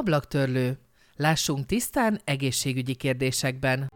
Ablaktörlő. 0.00 0.78
Lássunk 1.16 1.66
tisztán 1.66 2.20
egészségügyi 2.24 2.94
kérdésekben. 2.94 3.92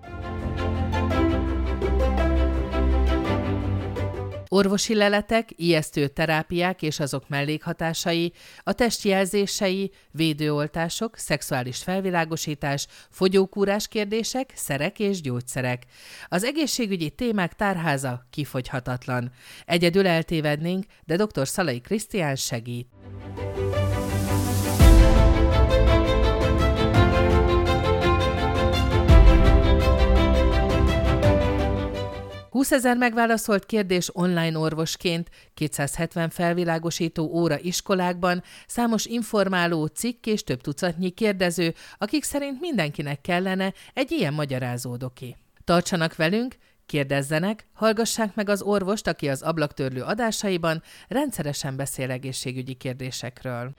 Orvosi 4.48 4.95
leletek, 4.95 5.48
ijesztő 5.56 6.09
terápiák 6.09 6.82
és 6.82 7.01
azok 7.01 7.29
mellékhatásai, 7.29 8.32
a 8.62 8.73
testjelzései, 8.73 9.91
védőoltások, 10.11 11.16
szexuális 11.16 11.82
felvilágosítás, 11.82 12.86
fogyókúrás 13.11 13.89
kérdések, 13.89 14.52
szerek 14.55 14.98
és 14.98 15.21
gyógyszerek. 15.21 15.83
Az 16.28 16.45
egészségügyi 16.45 17.11
témák 17.11 17.52
tárháza 17.52 18.27
kifogyhatatlan. 18.30 19.33
Egyedül 19.64 20.06
eltévednénk, 20.06 20.84
de 21.05 21.16
dr. 21.16 21.48
Szalai 21.48 21.80
Krisztián 21.80 22.36
segít. 22.36 22.89
20 32.54 32.72
ezer 32.72 32.96
megválaszolt 32.96 33.66
kérdés 33.66 34.08
online 34.12 34.58
orvosként, 34.58 35.30
270 35.54 36.30
felvilágosító 36.30 37.24
óra 37.24 37.58
iskolákban, 37.58 38.42
számos 38.66 39.04
informáló 39.04 39.86
cikk 39.86 40.27
és 40.27 40.42
több 40.42 40.60
tucatnyi 40.60 41.10
kérdező, 41.10 41.74
akik 41.98 42.24
szerint 42.24 42.60
mindenkinek 42.60 43.20
kellene 43.20 43.72
egy 43.94 44.10
ilyen 44.12 44.34
magyarázódoki. 44.34 45.36
Tartsanak 45.64 46.16
velünk, 46.16 46.54
Kérdezzenek, 46.86 47.66
hallgassák 47.72 48.34
meg 48.34 48.48
az 48.48 48.62
orvost, 48.62 49.06
aki 49.06 49.28
az 49.28 49.42
ablaktörlő 49.42 50.02
adásaiban 50.02 50.83
rendszeresen 51.08 51.77
beszél 51.77 52.11
egészségügyi 52.11 52.74
kérdésekről. 52.74 53.74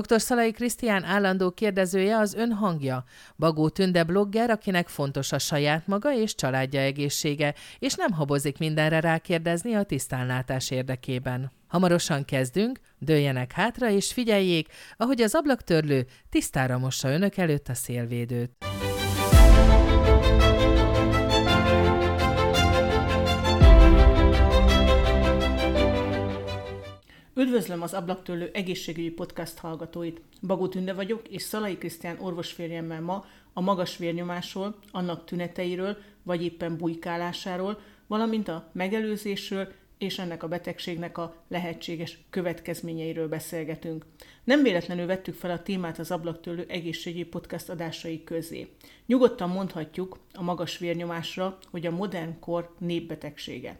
Dr. 0.00 0.20
Szalai 0.20 0.50
Krisztián 0.50 1.04
állandó 1.04 1.50
kérdezője 1.50 2.16
az 2.16 2.34
ön 2.34 2.52
hangja. 2.52 3.04
Bagó 3.36 3.68
Tünde 3.68 4.04
blogger, 4.04 4.50
akinek 4.50 4.88
fontos 4.88 5.32
a 5.32 5.38
saját 5.38 5.86
maga 5.86 6.14
és 6.14 6.34
családja 6.34 6.80
egészsége, 6.80 7.54
és 7.78 7.94
nem 7.94 8.12
habozik 8.12 8.58
mindenre 8.58 9.00
rákérdezni 9.00 9.74
a 9.74 9.82
tisztánlátás 9.82 10.70
érdekében. 10.70 11.50
Hamarosan 11.68 12.24
kezdünk, 12.24 12.80
dőljenek 12.98 13.52
hátra 13.52 13.90
és 13.90 14.12
figyeljék, 14.12 14.68
ahogy 14.96 15.22
az 15.22 15.34
ablaktörlő 15.34 16.06
tisztára 16.30 16.78
mossa 16.78 17.08
önök 17.08 17.36
előtt 17.36 17.68
a 17.68 17.74
szélvédőt. 17.74 18.73
Üdvözlöm 27.54 27.82
az 27.82 27.94
Ablaktőlő 27.94 28.50
egészségügyi 28.52 29.10
podcast 29.10 29.58
hallgatóit. 29.58 30.20
Bagó 30.42 30.68
Tünde 30.68 30.92
vagyok, 30.92 31.28
és 31.28 31.42
Szalai 31.42 31.78
Krisztián 31.78 32.18
orvosférjemmel 32.20 33.00
ma 33.00 33.24
a 33.52 33.60
magas 33.60 33.96
vérnyomásról, 33.96 34.78
annak 34.90 35.24
tüneteiről, 35.24 35.96
vagy 36.22 36.42
éppen 36.42 36.76
bujkálásáról, 36.76 37.80
valamint 38.06 38.48
a 38.48 38.70
megelőzésről 38.72 39.72
és 39.98 40.18
ennek 40.18 40.42
a 40.42 40.48
betegségnek 40.48 41.18
a 41.18 41.44
lehetséges 41.48 42.18
következményeiről 42.30 43.28
beszélgetünk. 43.28 44.06
Nem 44.44 44.62
véletlenül 44.62 45.06
vettük 45.06 45.34
fel 45.34 45.50
a 45.50 45.62
témát 45.62 45.98
az 45.98 46.10
Ablaktőlő 46.10 46.64
egészségügyi 46.68 47.24
podcast 47.24 47.68
adásai 47.68 48.24
közé. 48.24 48.68
Nyugodtan 49.06 49.48
mondhatjuk 49.48 50.18
a 50.32 50.42
magas 50.42 50.78
vérnyomásra, 50.78 51.58
hogy 51.70 51.86
a 51.86 51.90
modern 51.90 52.38
kor 52.40 52.74
népbetegsége. 52.78 53.78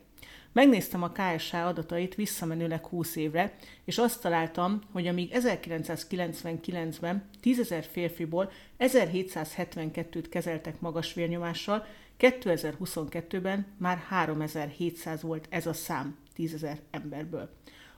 Megnéztem 0.54 1.02
a 1.02 1.12
KSH 1.12 1.54
adatait 1.54 2.14
visszamenőleg 2.14 2.86
20 2.86 3.16
évre, 3.16 3.54
és 3.84 3.98
azt 3.98 4.20
találtam, 4.20 4.80
hogy 4.92 5.06
amíg 5.06 5.30
1999-ben 5.34 7.24
10.000 7.42 7.84
férfiból 7.90 8.50
1772-t 8.78 10.24
kezeltek 10.30 10.80
magas 10.80 11.14
vérnyomással, 11.14 11.86
2022-ben 12.18 13.66
már 13.78 13.98
3700 14.08 15.22
volt 15.22 15.46
ez 15.48 15.66
a 15.66 15.72
szám 15.72 16.16
10.000 16.36 16.76
emberből. 16.90 17.50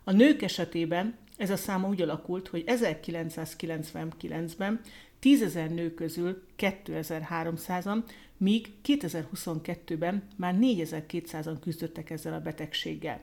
A 0.04 0.12
nők 0.12 0.42
esetében 0.42 1.16
ez 1.36 1.50
a 1.50 1.56
szám 1.56 1.84
úgy 1.84 2.02
alakult, 2.02 2.48
hogy 2.48 2.64
1999-ben 2.66 4.80
10.000 5.22 5.68
nő 5.68 5.94
közül 5.94 6.42
2300-an, 6.58 8.02
míg 8.36 8.72
2022-ben 8.84 10.22
már 10.36 10.54
4200-an 10.60 11.56
küzdöttek 11.60 12.10
ezzel 12.10 12.34
a 12.34 12.40
betegséggel. 12.40 13.20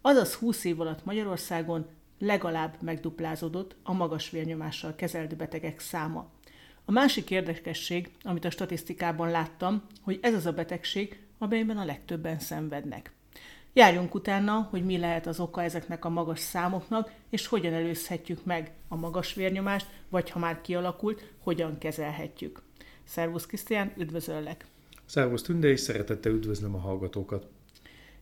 Azaz 0.00 0.34
20 0.34 0.64
év 0.64 0.80
alatt 0.80 1.04
Magyarországon 1.04 1.86
legalább 2.18 2.76
megduplázódott 2.80 3.76
a 3.82 3.92
magas 3.92 4.30
vérnyomással 4.30 4.94
kezelt 4.94 5.36
betegek 5.36 5.80
száma. 5.80 6.30
A 6.84 6.92
másik 6.92 7.30
érdekesség, 7.30 8.10
amit 8.22 8.44
a 8.44 8.50
statisztikában 8.50 9.30
láttam, 9.30 9.82
hogy 10.02 10.18
ez 10.22 10.34
az 10.34 10.46
a 10.46 10.52
betegség, 10.52 11.22
amelyben 11.38 11.78
a 11.78 11.84
legtöbben 11.84 12.38
szenvednek. 12.38 13.12
Járjunk 13.72 14.14
utána, 14.14 14.68
hogy 14.70 14.84
mi 14.84 14.98
lehet 14.98 15.26
az 15.26 15.40
oka 15.40 15.62
ezeknek 15.62 16.04
a 16.04 16.08
magas 16.08 16.40
számoknak, 16.40 17.12
és 17.30 17.46
hogyan 17.46 17.72
előzhetjük 17.72 18.44
meg 18.44 18.72
a 18.88 18.96
magas 18.96 19.34
vérnyomást, 19.34 19.86
vagy 20.08 20.30
ha 20.30 20.38
már 20.38 20.60
kialakult, 20.60 21.32
hogyan 21.38 21.78
kezelhetjük. 21.78 22.62
Szervusz 23.04 23.46
Krisztián, 23.46 23.92
üdvözöllek! 23.96 24.66
Szervusz 25.06 25.42
Tünde, 25.42 25.68
és 25.68 25.80
szeretettel 25.80 26.32
üdvözlöm 26.32 26.74
a 26.74 26.78
hallgatókat! 26.78 27.46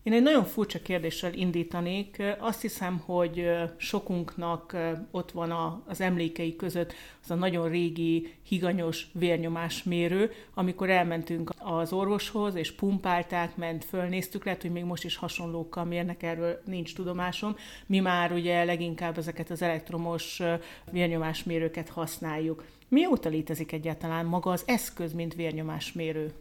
Én 0.02 0.12
egy 0.12 0.22
nagyon 0.22 0.44
furcsa 0.44 0.82
kérdéssel 0.82 1.34
indítanék. 1.34 2.22
Azt 2.38 2.60
hiszem, 2.60 2.98
hogy 2.98 3.50
sokunknak 3.76 4.76
ott 5.10 5.30
van 5.30 5.82
az 5.86 6.00
emlékei 6.00 6.56
között 6.56 6.92
az 7.22 7.30
a 7.30 7.34
nagyon 7.34 7.68
régi, 7.68 8.34
higanyos 8.42 9.06
vérnyomásmérő, 9.12 10.30
amikor 10.54 10.90
elmentünk 10.90 11.50
az 11.58 11.92
orvoshoz, 11.92 12.54
és 12.54 12.72
pumpálták, 12.72 13.56
ment, 13.56 13.84
fölnéztük, 13.84 14.44
lehet, 14.44 14.62
hogy 14.62 14.72
még 14.72 14.84
most 14.84 15.04
is 15.04 15.16
hasonlókkal 15.16 15.84
mérnek, 15.84 16.22
erről 16.22 16.60
nincs 16.64 16.94
tudomásom. 16.94 17.56
Mi 17.86 17.98
már 17.98 18.32
ugye 18.32 18.64
leginkább 18.64 19.18
ezeket 19.18 19.50
az 19.50 19.62
elektromos 19.62 20.42
vérnyomásmérőket 20.90 21.88
használjuk. 21.88 22.64
Mióta 22.92 23.28
létezik 23.28 23.72
egyáltalán 23.72 24.26
maga 24.26 24.50
az 24.50 24.62
eszköz, 24.66 25.12
mint 25.12 25.34
vérnyomásmérő? 25.34 26.32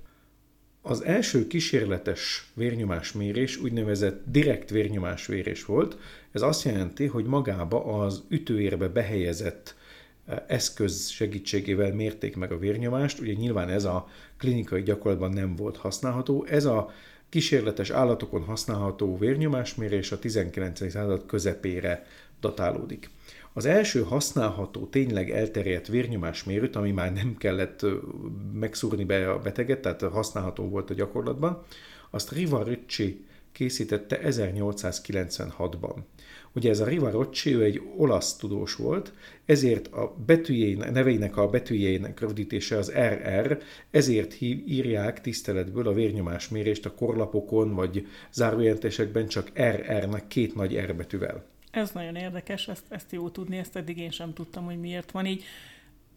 Az 0.82 1.04
első 1.04 1.48
kísérletes 1.48 2.52
vérnyomásmérés 2.54 3.58
úgynevezett 3.58 4.24
direkt 4.26 4.70
vérnyomásmérés 4.70 5.66
volt. 5.66 5.98
Ez 6.32 6.42
azt 6.42 6.64
jelenti, 6.64 7.06
hogy 7.06 7.26
magába 7.26 7.84
az 7.86 8.24
ütőérbe 8.30 8.88
behelyezett 8.88 9.76
eh, 10.26 10.38
eszköz 10.48 11.08
segítségével 11.08 11.94
mérték 11.94 12.36
meg 12.36 12.52
a 12.52 12.58
vérnyomást. 12.58 13.20
Ugye 13.20 13.34
nyilván 13.34 13.70
ez 13.70 13.84
a 13.84 14.08
klinikai 14.38 14.82
gyakorlatban 14.82 15.32
nem 15.32 15.56
volt 15.56 15.78
használható. 15.78 16.46
Ez 16.50 16.66
a 16.66 16.92
kísérletes 17.30 17.90
állatokon 17.90 18.44
használható 18.44 19.18
vérnyomásmérés 19.18 20.12
a 20.12 20.20
19. 20.20 20.90
század 20.92 21.26
közepére 21.26 22.06
datálódik. 22.40 23.10
Az 23.54 23.66
első 23.66 24.02
használható, 24.02 24.86
tényleg 24.86 25.32
elterjedt 25.32 25.88
vérnyomásmérőt, 25.88 26.76
ami 26.76 26.92
már 26.92 27.14
nem 27.14 27.36
kellett 27.38 27.86
megszúrni 28.54 29.04
be 29.04 29.32
a 29.32 29.40
beteget, 29.40 29.82
tehát 29.82 30.02
használható 30.02 30.70
volt 30.70 30.90
a 30.90 30.94
gyakorlatban, 30.94 31.64
azt 32.10 32.32
Riva 32.32 32.64
Ricci 32.64 33.26
készítette 33.52 34.20
1896-ban. 34.24 35.96
Ugye 36.54 36.70
ez 36.70 36.80
a 36.80 36.86
Riva 36.86 37.10
Rocci, 37.10 37.56
ő 37.56 37.64
egy 37.64 37.82
olasz 37.98 38.36
tudós 38.36 38.76
volt, 38.76 39.14
ezért 39.46 39.88
a 39.88 40.16
betűjének, 40.26 40.92
neveinek 40.92 41.38
a 41.38 41.50
betűjének 41.50 42.20
rövidítése 42.20 42.78
az 42.78 42.92
RR, 42.92 43.62
ezért 43.92 44.34
hív, 44.34 44.64
írják 44.68 45.22
tiszteletből 45.22 45.88
a 45.88 45.94
vérnyomásmérést 45.94 46.86
a 46.86 46.94
korlapokon 46.94 47.74
vagy 47.74 48.08
zárójelentésekben 48.32 49.28
csak 49.28 49.52
RR-nek 49.60 50.28
két 50.28 50.56
nagy 50.56 50.80
R 50.80 50.96
betűvel. 50.96 51.51
Ez 51.72 51.92
nagyon 51.92 52.16
érdekes, 52.16 52.68
ezt, 52.68 52.84
ezt 52.90 53.12
jó 53.12 53.30
tudni, 53.30 53.58
ezt 53.58 53.76
eddig 53.76 53.98
én 53.98 54.12
sem 54.12 54.34
tudtam, 54.34 54.66
hogy 54.66 54.80
miért 54.80 55.12
van 55.12 55.26
így. 55.26 55.44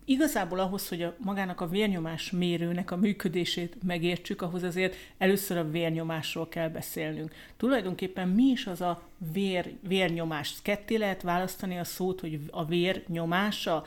Igazából 0.04 0.58
ahhoz, 0.58 0.88
hogy 0.88 1.02
a, 1.02 1.14
magának 1.18 1.60
a 1.60 1.68
vérnyomás 1.68 2.30
mérőnek 2.30 2.90
a 2.90 2.96
működését 2.96 3.76
megértsük, 3.82 4.42
ahhoz 4.42 4.62
azért 4.62 4.94
először 5.18 5.56
a 5.56 5.70
vérnyomásról 5.70 6.48
kell 6.48 6.68
beszélnünk. 6.68 7.34
Tulajdonképpen 7.56 8.28
mi 8.28 8.44
is 8.44 8.66
az 8.66 8.80
a 8.80 9.02
vér, 9.32 9.72
vérnyomás? 9.80 10.54
Ketté 10.62 10.96
lehet 10.96 11.22
választani 11.22 11.78
a 11.78 11.84
szót, 11.84 12.20
hogy 12.20 12.40
a 12.50 12.64
vérnyomása, 12.64 13.84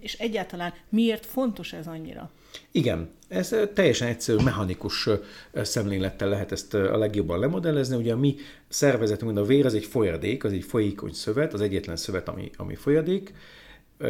és 0.00 0.14
egyáltalán 0.14 0.74
miért 0.88 1.26
fontos 1.26 1.72
ez 1.72 1.86
annyira? 1.86 2.30
Igen, 2.70 3.10
ez 3.28 3.56
teljesen 3.74 4.08
egyszerű, 4.08 4.42
mechanikus 4.42 5.08
szemlélettel 5.54 6.28
lehet 6.28 6.52
ezt 6.52 6.74
a 6.74 6.98
legjobban 6.98 7.38
lemodellezni. 7.38 7.96
Ugye 7.96 8.12
a 8.12 8.16
mi 8.16 8.36
szervezetünk, 8.68 9.38
a 9.38 9.44
vér 9.44 9.66
az 9.66 9.74
egy 9.74 9.84
folyadék, 9.84 10.44
az 10.44 10.52
egy 10.52 10.64
folyékony 10.64 11.12
szövet, 11.12 11.52
az 11.52 11.60
egyetlen 11.60 11.96
szövet, 11.96 12.28
ami, 12.28 12.50
ami 12.56 12.74
folyadék. 12.74 13.32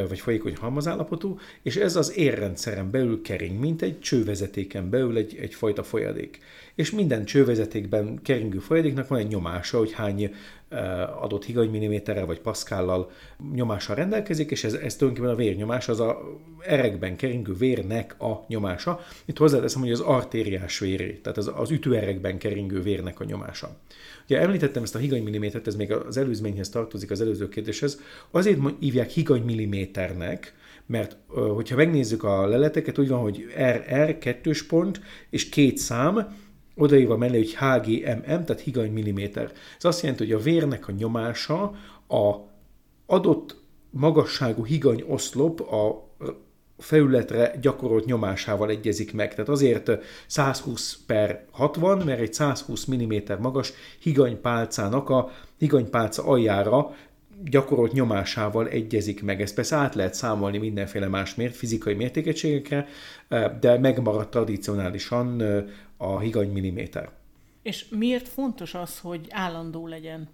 vagy 0.08 0.20
folyékony 0.20 0.56
halmazállapotú, 0.56 1.38
és 1.62 1.76
ez 1.76 1.96
az 1.96 2.16
érrendszeren 2.16 2.90
belül 2.90 3.22
kering, 3.22 3.58
mint 3.58 3.82
egy 3.82 4.00
csővezetéken 4.00 4.90
belül 4.90 5.16
egy, 5.16 5.36
egyfajta 5.40 5.82
folyadék. 5.82 6.38
És 6.74 6.90
minden 6.90 7.24
csővezetékben 7.24 8.22
keringő 8.22 8.58
folyadéknak 8.58 9.08
van 9.08 9.18
egy 9.18 9.28
nyomása, 9.28 9.78
hogy 9.78 9.92
hány 9.92 10.34
adott 11.20 11.44
higanymilliméterrel 11.44 12.26
vagy 12.26 12.40
paszkállal 12.40 13.10
nyomással 13.54 13.96
rendelkezik, 13.96 14.50
és 14.50 14.64
ez, 14.64 14.74
ez 14.74 14.96
tulajdonképpen 14.96 15.38
a 15.38 15.42
vérnyomás, 15.42 15.88
az 15.88 16.00
a 16.00 16.20
erekben 16.60 17.16
keringő 17.16 17.54
vérnek 17.54 18.20
a 18.20 18.44
nyomása. 18.48 19.00
Itt 19.24 19.38
hozzáteszem, 19.38 19.80
hogy 19.80 19.92
az 19.92 20.00
artériás 20.00 20.78
véré, 20.78 21.12
tehát 21.22 21.38
az, 21.38 21.50
az 21.54 21.70
ütőerekben 21.70 22.38
keringő 22.38 22.82
vérnek 22.82 23.20
a 23.20 23.24
nyomása. 23.24 23.76
Ugye 24.24 24.40
említettem 24.40 24.82
ezt 24.82 24.94
a 24.94 24.98
higanymillimétert, 24.98 25.66
ez 25.66 25.76
még 25.76 25.92
az 25.92 26.16
előzményhez 26.16 26.68
tartozik, 26.68 27.10
az 27.10 27.20
előző 27.20 27.48
kérdéshez. 27.48 28.00
Azért 28.30 28.58
hívják 28.78 29.10
higanymilliméternek, 29.10 30.54
mert 30.86 31.16
hogyha 31.54 31.76
megnézzük 31.76 32.24
a 32.24 32.46
leleteket, 32.46 32.98
úgy 32.98 33.08
van, 33.08 33.20
hogy 33.20 33.46
RR 33.56 34.18
kettős 34.18 34.62
pont 34.66 35.00
és 35.30 35.48
két 35.48 35.78
szám, 35.78 36.36
odaírva 36.82 37.16
mellé, 37.16 37.36
hogy 37.36 37.54
HGMM, 37.54 38.44
tehát 38.44 38.60
higany 38.60 38.92
milliméter. 38.92 39.52
Ez 39.78 39.84
azt 39.84 40.02
jelenti, 40.02 40.24
hogy 40.24 40.32
a 40.32 40.42
vérnek 40.42 40.88
a 40.88 40.92
nyomása 40.92 41.62
a 42.08 42.34
adott 43.06 43.56
magasságú 43.90 44.64
higany 44.64 45.04
oszlop 45.06 45.60
a 45.60 46.10
felületre 46.78 47.54
gyakorolt 47.60 48.04
nyomásával 48.04 48.70
egyezik 48.70 49.12
meg. 49.12 49.34
Tehát 49.34 49.48
azért 49.48 49.90
120 50.26 50.98
per 51.06 51.44
60, 51.50 51.98
mert 51.98 52.20
egy 52.20 52.32
120 52.32 52.84
mm 52.84 53.14
magas 53.40 53.72
higanypálcának 54.00 55.10
a 55.10 55.30
higanypálca 55.58 56.24
aljára 56.24 56.94
gyakorolt 57.44 57.92
nyomásával 57.92 58.68
egyezik 58.68 59.22
meg. 59.22 59.40
Ezt 59.40 59.54
persze 59.54 59.76
át 59.76 59.94
lehet 59.94 60.14
számolni 60.14 60.58
mindenféle 60.58 61.08
más 61.08 61.34
mért, 61.34 61.56
fizikai 61.56 61.94
mértékegységekre, 61.94 62.88
de 63.60 63.78
megmaradt 63.78 64.30
tradicionálisan 64.30 65.42
a 66.02 66.18
higany 66.18 66.52
milliméter. 66.52 67.10
És 67.62 67.88
miért 67.88 68.28
fontos 68.28 68.74
az, 68.74 68.98
hogy 68.98 69.26
állandó 69.30 69.86
legyen? 69.86 70.28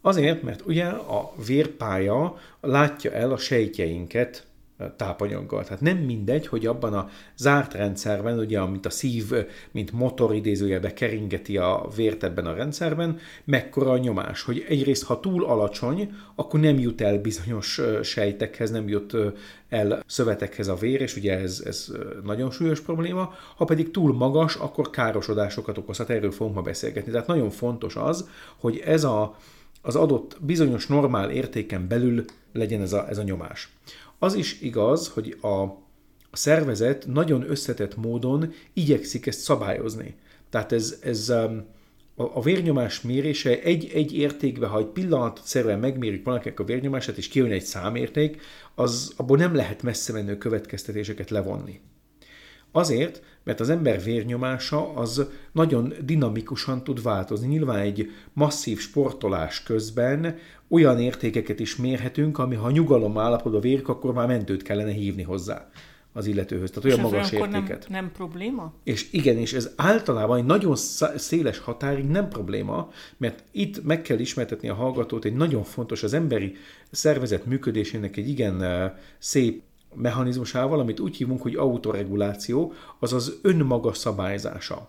Azért, 0.00 0.42
mert 0.42 0.66
ugye 0.66 0.86
a 0.86 1.32
vérpálya 1.46 2.38
látja 2.60 3.12
el 3.12 3.32
a 3.32 3.36
sejtjeinket 3.36 4.46
tápanyaggal. 4.96 5.64
Tehát 5.64 5.80
nem 5.80 5.96
mindegy, 5.96 6.46
hogy 6.46 6.66
abban 6.66 6.94
a 6.94 7.08
zárt 7.36 7.74
rendszerben, 7.74 8.38
ugye, 8.38 8.60
amit 8.60 8.86
a 8.86 8.90
szív, 8.90 9.32
mint 9.70 9.92
motor 9.92 10.34
idézőjelbe 10.34 10.92
keringeti 10.92 11.56
a 11.56 11.88
vért 11.96 12.24
ebben 12.24 12.46
a 12.46 12.54
rendszerben, 12.54 13.18
mekkora 13.44 13.90
a 13.90 13.98
nyomás. 13.98 14.42
Hogy 14.42 14.64
egyrészt, 14.68 15.04
ha 15.04 15.20
túl 15.20 15.44
alacsony, 15.44 16.12
akkor 16.34 16.60
nem 16.60 16.78
jut 16.78 17.00
el 17.00 17.18
bizonyos 17.18 17.80
sejtekhez, 18.02 18.70
nem 18.70 18.88
jut 18.88 19.16
el 19.68 20.02
szövetekhez 20.06 20.68
a 20.68 20.74
vér, 20.74 21.00
és 21.00 21.16
ugye 21.16 21.38
ez, 21.38 21.62
ez 21.64 21.92
nagyon 22.24 22.50
súlyos 22.50 22.80
probléma. 22.80 23.34
Ha 23.56 23.64
pedig 23.64 23.90
túl 23.90 24.12
magas, 24.12 24.56
akkor 24.56 24.90
károsodásokat 24.90 25.78
okozhat, 25.78 26.10
erről 26.10 26.30
fogunk 26.30 26.56
ma 26.56 26.62
beszélgetni. 26.62 27.12
Tehát 27.12 27.26
nagyon 27.26 27.50
fontos 27.50 27.96
az, 27.96 28.28
hogy 28.56 28.82
ez 28.84 29.04
a, 29.04 29.36
az 29.82 29.96
adott 29.96 30.36
bizonyos 30.40 30.86
normál 30.86 31.30
értéken 31.30 31.88
belül 31.88 32.24
legyen 32.52 32.82
ez 32.82 32.92
a, 32.92 33.08
ez 33.08 33.18
a 33.18 33.22
nyomás. 33.22 33.68
Az 34.18 34.34
is 34.34 34.60
igaz, 34.60 35.08
hogy 35.08 35.38
a, 35.40 35.62
a 36.30 36.36
szervezet 36.36 37.06
nagyon 37.06 37.50
összetett 37.50 37.96
módon 37.96 38.52
igyekszik 38.72 39.26
ezt 39.26 39.40
szabályozni. 39.40 40.14
Tehát 40.50 40.72
ez, 40.72 40.98
ez 41.02 41.30
um, 41.30 41.66
a, 42.14 42.42
vérnyomás 42.42 43.00
mérése 43.00 43.62
egy, 43.62 43.90
egy 43.94 44.16
értékbe, 44.16 44.66
ha 44.66 44.78
egy 44.78 44.86
pillanat 44.86 45.40
szerűen 45.44 45.78
megmérjük 45.78 46.24
valakinek 46.24 46.60
a 46.60 46.64
vérnyomását, 46.64 47.16
és 47.16 47.28
kijön 47.28 47.50
egy 47.50 47.64
számérték, 47.64 48.40
az 48.74 49.12
abból 49.16 49.36
nem 49.36 49.54
lehet 49.54 49.82
messze 49.82 50.12
menő 50.12 50.38
következtetéseket 50.38 51.30
levonni. 51.30 51.80
Azért, 52.72 53.22
mert 53.44 53.60
az 53.60 53.70
ember 53.70 54.02
vérnyomása 54.02 54.94
az 54.94 55.26
nagyon 55.52 55.92
dinamikusan 56.04 56.84
tud 56.84 57.02
változni. 57.02 57.46
Nyilván 57.46 57.78
egy 57.78 58.10
masszív 58.32 58.78
sportolás 58.78 59.62
közben 59.62 60.36
olyan 60.68 61.00
értékeket 61.00 61.60
is 61.60 61.76
mérhetünk, 61.76 62.38
ami 62.38 62.54
ha 62.54 62.70
nyugalom 62.70 63.18
állapotban 63.18 63.60
vérik, 63.60 63.88
akkor 63.88 64.14
már 64.14 64.26
mentőt 64.26 64.62
kellene 64.62 64.92
hívni 64.92 65.22
hozzá 65.22 65.68
az 66.12 66.26
illetőhöz. 66.26 66.70
Tehát 66.70 66.84
olyan 66.84 67.00
magas 67.00 67.32
értéket. 67.32 67.88
Nem, 67.88 68.02
nem 68.02 68.12
probléma? 68.12 68.72
És 68.84 69.12
igen, 69.12 69.36
és 69.36 69.52
ez 69.52 69.70
általában 69.76 70.38
egy 70.38 70.44
nagyon 70.44 70.76
széles 71.16 71.58
határig 71.58 72.04
nem 72.04 72.28
probléma, 72.28 72.90
mert 73.16 73.44
itt 73.50 73.84
meg 73.84 74.02
kell 74.02 74.18
ismertetni 74.18 74.68
a 74.68 74.74
hallgatót 74.74 75.24
egy 75.24 75.34
nagyon 75.34 75.64
fontos, 75.64 76.02
az 76.02 76.12
emberi 76.12 76.56
szervezet 76.90 77.46
működésének 77.46 78.16
egy 78.16 78.28
igen 78.28 78.64
szép 79.18 79.62
mechanizmusával, 79.94 80.80
amit 80.80 81.00
úgy 81.00 81.16
hívunk, 81.16 81.42
hogy 81.42 81.54
autoreguláció, 81.54 82.72
azaz 82.98 83.38
önmaga 83.42 83.92
szabályzása. 83.92 84.88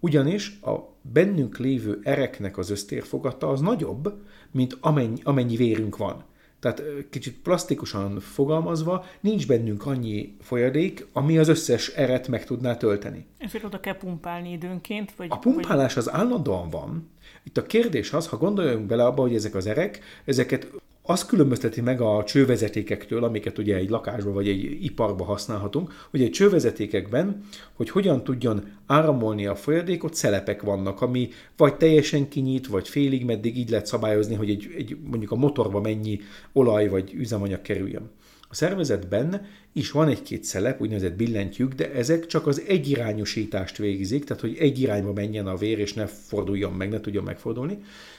Ugyanis 0.00 0.58
a 0.62 0.74
bennünk 1.02 1.58
lévő 1.58 2.00
ereknek 2.02 2.58
az 2.58 2.70
össztérfogata 2.70 3.48
az 3.48 3.60
nagyobb, 3.60 4.12
mint 4.50 4.76
amennyi, 4.80 5.20
amennyi 5.22 5.56
vérünk 5.56 5.96
van. 5.96 6.24
Tehát 6.60 6.82
kicsit 7.10 7.38
plastikusan 7.42 8.20
fogalmazva, 8.20 9.04
nincs 9.20 9.46
bennünk 9.46 9.86
annyi 9.86 10.36
folyadék, 10.40 11.06
ami 11.12 11.38
az 11.38 11.48
összes 11.48 11.88
eret 11.88 12.28
meg 12.28 12.44
tudná 12.44 12.76
tölteni. 12.76 13.26
Ezért 13.38 13.64
oda 13.64 13.80
kell 13.80 13.96
pumpálni 13.96 14.52
időnként? 14.52 15.12
Vagy, 15.16 15.26
a 15.30 15.38
pumpálás 15.38 15.96
az 15.96 16.10
állandóan 16.10 16.70
van. 16.70 17.10
Itt 17.42 17.56
a 17.56 17.66
kérdés 17.66 18.12
az, 18.12 18.26
ha 18.26 18.36
gondoljunk 18.36 18.86
bele 18.86 19.04
abba, 19.04 19.22
hogy 19.22 19.34
ezek 19.34 19.54
az 19.54 19.66
erek, 19.66 20.00
ezeket 20.24 20.70
az 21.10 21.26
különbözteti 21.26 21.80
meg 21.80 22.00
a 22.00 22.24
csővezetékektől, 22.24 23.24
amiket 23.24 23.58
ugye 23.58 23.76
egy 23.76 23.90
lakásban 23.90 24.32
vagy 24.32 24.48
egy 24.48 24.84
iparban 24.84 25.26
használhatunk, 25.26 26.06
hogy 26.10 26.22
egy 26.22 26.30
csővezetékekben, 26.30 27.44
hogy 27.72 27.90
hogyan 27.90 28.24
tudjon 28.24 28.64
áramolni 28.86 29.46
a 29.46 29.54
folyadékot, 29.54 30.14
szelepek 30.14 30.62
vannak, 30.62 31.00
ami 31.00 31.28
vagy 31.56 31.76
teljesen 31.76 32.28
kinyit, 32.28 32.66
vagy 32.66 32.88
félig 32.88 33.24
meddig 33.24 33.56
így 33.56 33.70
lehet 33.70 33.86
szabályozni, 33.86 34.34
hogy 34.34 34.50
egy, 34.50 34.74
egy 34.76 34.96
mondjuk 35.10 35.30
a 35.30 35.36
motorba 35.36 35.80
mennyi 35.80 36.20
olaj 36.52 36.88
vagy 36.88 37.12
üzemanyag 37.14 37.62
kerüljön. 37.62 38.10
A 38.48 38.54
szervezetben 38.54 39.46
is 39.72 39.90
van 39.90 40.08
egy-két 40.08 40.44
szelep, 40.44 40.80
úgynevezett 40.80 41.16
billentyűk, 41.16 41.72
de 41.72 41.92
ezek 41.92 42.26
csak 42.26 42.46
az 42.46 42.62
egyirányosítást 42.66 43.76
végzik, 43.76 44.24
tehát 44.24 44.42
hogy 44.42 44.56
egy 44.58 44.80
irányba 44.80 45.12
menjen 45.12 45.46
a 45.46 45.56
vér, 45.56 45.78
és 45.78 45.92
ne 45.92 46.06
forduljon 46.06 46.72
meg, 46.72 46.88
ne 46.88 47.00
tudjon 47.00 47.24
megfordulni. 47.24 47.78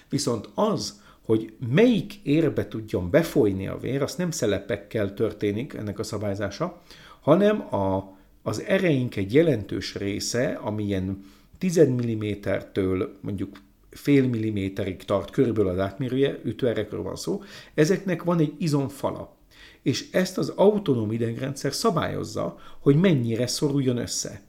Viszont 0.10 0.50
az, 0.54 1.02
hogy 1.25 1.53
melyik 1.69 2.13
érbe 2.23 2.68
tudjon 2.68 3.09
befolyni 3.09 3.68
a 3.68 3.77
vér, 3.77 4.01
az 4.01 4.15
nem 4.15 4.31
szelepekkel 4.31 5.13
történik 5.13 5.73
ennek 5.73 5.99
a 5.99 6.04
szabályzása, 6.04 6.81
hanem 7.21 7.73
a, 7.75 8.18
az 8.42 8.61
ereink 8.61 9.16
egy 9.16 9.33
jelentős 9.33 9.95
része, 9.95 10.59
ami 10.63 10.83
ilyen 10.83 11.23
10 11.57 11.80
mm-től 11.80 13.18
mondjuk 13.21 13.57
fél 13.90 14.28
milliméterig 14.28 15.04
tart 15.04 15.30
körülbelül 15.30 15.69
az 15.69 15.80
átmérője, 15.80 16.40
ütőerekről 16.44 17.01
van 17.01 17.16
szó, 17.16 17.44
ezeknek 17.73 18.23
van 18.23 18.40
egy 18.40 18.54
izomfala. 18.57 19.35
És 19.81 20.11
ezt 20.11 20.37
az 20.37 20.49
autonóm 20.49 21.11
idegrendszer 21.11 21.73
szabályozza, 21.73 22.57
hogy 22.80 22.95
mennyire 22.95 23.47
szoruljon 23.47 23.97
össze. 23.97 24.42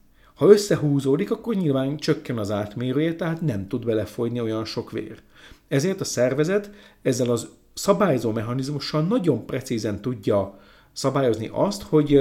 Ha 0.42 0.48
összehúzódik, 0.48 1.30
akkor 1.30 1.54
nyilván 1.54 1.96
csökken 1.96 2.38
az 2.38 2.50
átmérője, 2.50 3.14
tehát 3.14 3.40
nem 3.40 3.68
tud 3.68 3.84
belefolyni 3.84 4.40
olyan 4.40 4.64
sok 4.64 4.90
vér. 4.90 5.18
Ezért 5.68 6.00
a 6.00 6.04
szervezet 6.04 6.70
ezzel 7.02 7.30
az 7.30 7.48
szabályozó 7.74 8.32
mechanizmussal 8.32 9.02
nagyon 9.02 9.46
precízen 9.46 10.00
tudja 10.00 10.58
szabályozni 10.92 11.50
azt, 11.52 11.82
hogy 11.82 12.20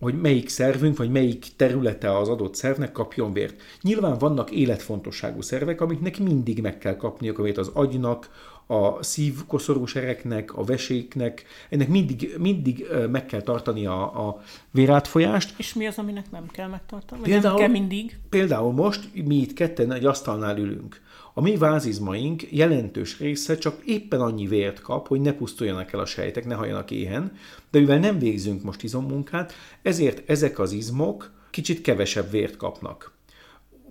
hogy 0.00 0.20
melyik 0.20 0.48
szervünk, 0.48 0.96
vagy 0.96 1.10
melyik 1.10 1.46
területe 1.56 2.16
az 2.16 2.28
adott 2.28 2.54
szervnek 2.54 2.92
kapjon 2.92 3.32
vért. 3.32 3.62
Nyilván 3.82 4.18
vannak 4.18 4.50
életfontosságú 4.50 5.40
szervek, 5.40 5.80
amiknek 5.80 6.18
mindig 6.18 6.60
meg 6.60 6.78
kell 6.78 6.96
kapniuk 6.96 7.38
a 7.38 7.42
vért 7.42 7.58
az 7.58 7.70
agynak, 7.74 8.30
a 8.70 9.02
szívkoszorús 9.02 9.94
ereknek, 9.94 10.56
a 10.56 10.64
veséknek, 10.64 11.44
ennek 11.68 11.88
mindig, 11.88 12.34
mindig 12.38 12.86
meg 13.10 13.26
kell 13.26 13.40
tartani 13.40 13.86
a, 13.86 14.28
a 14.28 14.42
vérátfolyást. 14.70 15.54
És 15.56 15.74
mi 15.74 15.86
az, 15.86 15.98
aminek 15.98 16.30
nem 16.30 16.46
kell 16.46 16.68
megtartani? 16.68 17.22
Például, 17.22 17.58
nem 17.58 17.62
kell 17.62 17.80
mindig? 17.80 18.18
Például 18.28 18.72
most 18.72 19.08
mi 19.24 19.34
itt 19.34 19.52
ketten 19.52 19.92
egy 19.92 20.04
asztalnál 20.04 20.58
ülünk. 20.58 21.00
A 21.34 21.40
mi 21.40 21.56
vázizmaink 21.56 22.52
jelentős 22.52 23.18
része 23.18 23.58
csak 23.58 23.82
éppen 23.84 24.20
annyi 24.20 24.46
vért 24.46 24.80
kap, 24.80 25.08
hogy 25.08 25.20
ne 25.20 25.32
pusztuljanak 25.32 25.92
el 25.92 26.00
a 26.00 26.06
sejtek, 26.06 26.46
ne 26.46 26.54
halljanak 26.54 26.90
éhen, 26.90 27.32
de 27.70 27.78
mivel 27.78 27.98
nem 27.98 28.18
végzünk 28.18 28.62
most 28.62 28.82
izommunkát, 28.82 29.52
ezért 29.82 30.30
ezek 30.30 30.58
az 30.58 30.72
izmok 30.72 31.32
kicsit 31.50 31.80
kevesebb 31.80 32.30
vért 32.30 32.56
kapnak. 32.56 33.12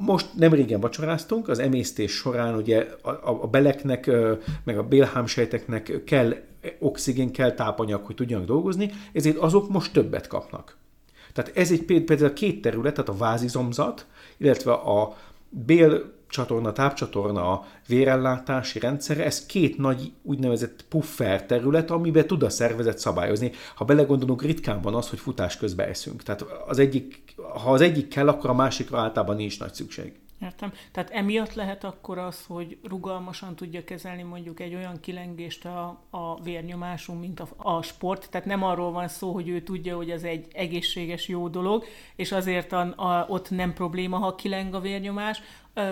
Most 0.02 0.28
nem 0.36 0.54
régen 0.54 0.80
vacsoráztunk, 0.80 1.48
az 1.48 1.60
emésztés 1.60 2.12
során 2.12 2.56
ugye 2.56 2.88
a, 3.02 3.10
a 3.44 3.48
beleknek, 3.48 4.12
meg 4.64 4.78
a 4.78 4.84
bélhámsejteknek 4.84 6.02
kell 6.06 6.34
oxigén, 6.80 7.32
kell 7.32 7.52
tápanyag, 7.52 8.06
hogy 8.06 8.16
tudjanak 8.16 8.46
dolgozni, 8.46 8.92
ezért 9.14 9.38
azok 9.38 9.70
most 9.70 9.94
többet 9.94 10.28
kapnak. 10.28 10.78
Tehát 11.34 11.58
ez 11.58 11.72
egy 11.72 11.84
például 11.84 12.34
két 12.34 12.62
terület, 12.62 12.94
tehát 12.94 13.10
a 13.10 13.18
vázizomzat, 13.18 14.06
illetve 14.38 14.72
a 14.72 15.18
bél 15.50 16.19
csatorna, 16.30 16.72
tápcsatorna 16.72 17.66
vérellátási 17.88 18.80
rendszere, 18.80 19.26
ez 19.26 19.46
két 19.46 19.78
nagy 19.78 20.12
úgynevezett 20.22 20.86
puffer 20.90 21.46
terület, 21.46 21.92
amiben 21.92 22.28
tud 22.28 22.44
a 22.44 22.50
szervezet 22.50 23.00
szabályozni. 23.00 23.52
Ha 23.76 23.86
belegondolunk, 23.86 24.42
ritkán 24.42 24.82
van 24.82 24.96
az, 24.96 25.10
hogy 25.10 25.20
futás 25.20 25.58
közben 25.58 25.90
eszünk. 25.90 26.24
Tehát 26.24 26.42
az 26.68 26.80
egyik, 26.80 27.34
ha 27.64 27.72
az 27.72 27.82
egyik 27.82 28.08
kell, 28.08 28.28
akkor 28.28 28.50
a 28.50 28.54
másikra 28.54 29.00
általában 29.00 29.36
nincs 29.36 29.60
nagy 29.60 29.74
szükség. 29.74 30.20
Értem. 30.42 30.72
Tehát 30.92 31.10
emiatt 31.10 31.54
lehet 31.54 31.84
akkor 31.84 32.18
az, 32.18 32.46
hogy 32.46 32.78
rugalmasan 32.84 33.56
tudja 33.56 33.84
kezelni 33.84 34.24
mondjuk 34.24 34.60
egy 34.60 34.76
olyan 34.76 35.00
kilengést 35.00 35.66
a, 35.66 36.04
a 36.10 36.42
vérnyomásunk, 36.42 37.20
mint 37.20 37.40
a, 37.40 37.48
a 37.58 37.82
sport. 37.82 38.30
Tehát 38.30 38.48
nem 38.48 38.64
arról 38.64 38.92
van 38.92 39.08
szó, 39.08 39.34
hogy 39.34 39.50
ő 39.50 39.62
tudja, 39.62 39.96
hogy 39.96 40.10
ez 40.10 40.24
egy 40.24 40.48
egészséges, 40.52 41.28
jó 41.28 41.48
dolog, 41.48 41.84
és 42.16 42.32
azért 42.32 42.72
a, 42.72 42.80
a, 42.96 43.26
ott 43.28 43.50
nem 43.50 43.74
probléma, 43.74 44.18
ha 44.18 44.36
kileng 44.36 44.74
a 44.74 44.80
vérnyomás, 44.80 45.42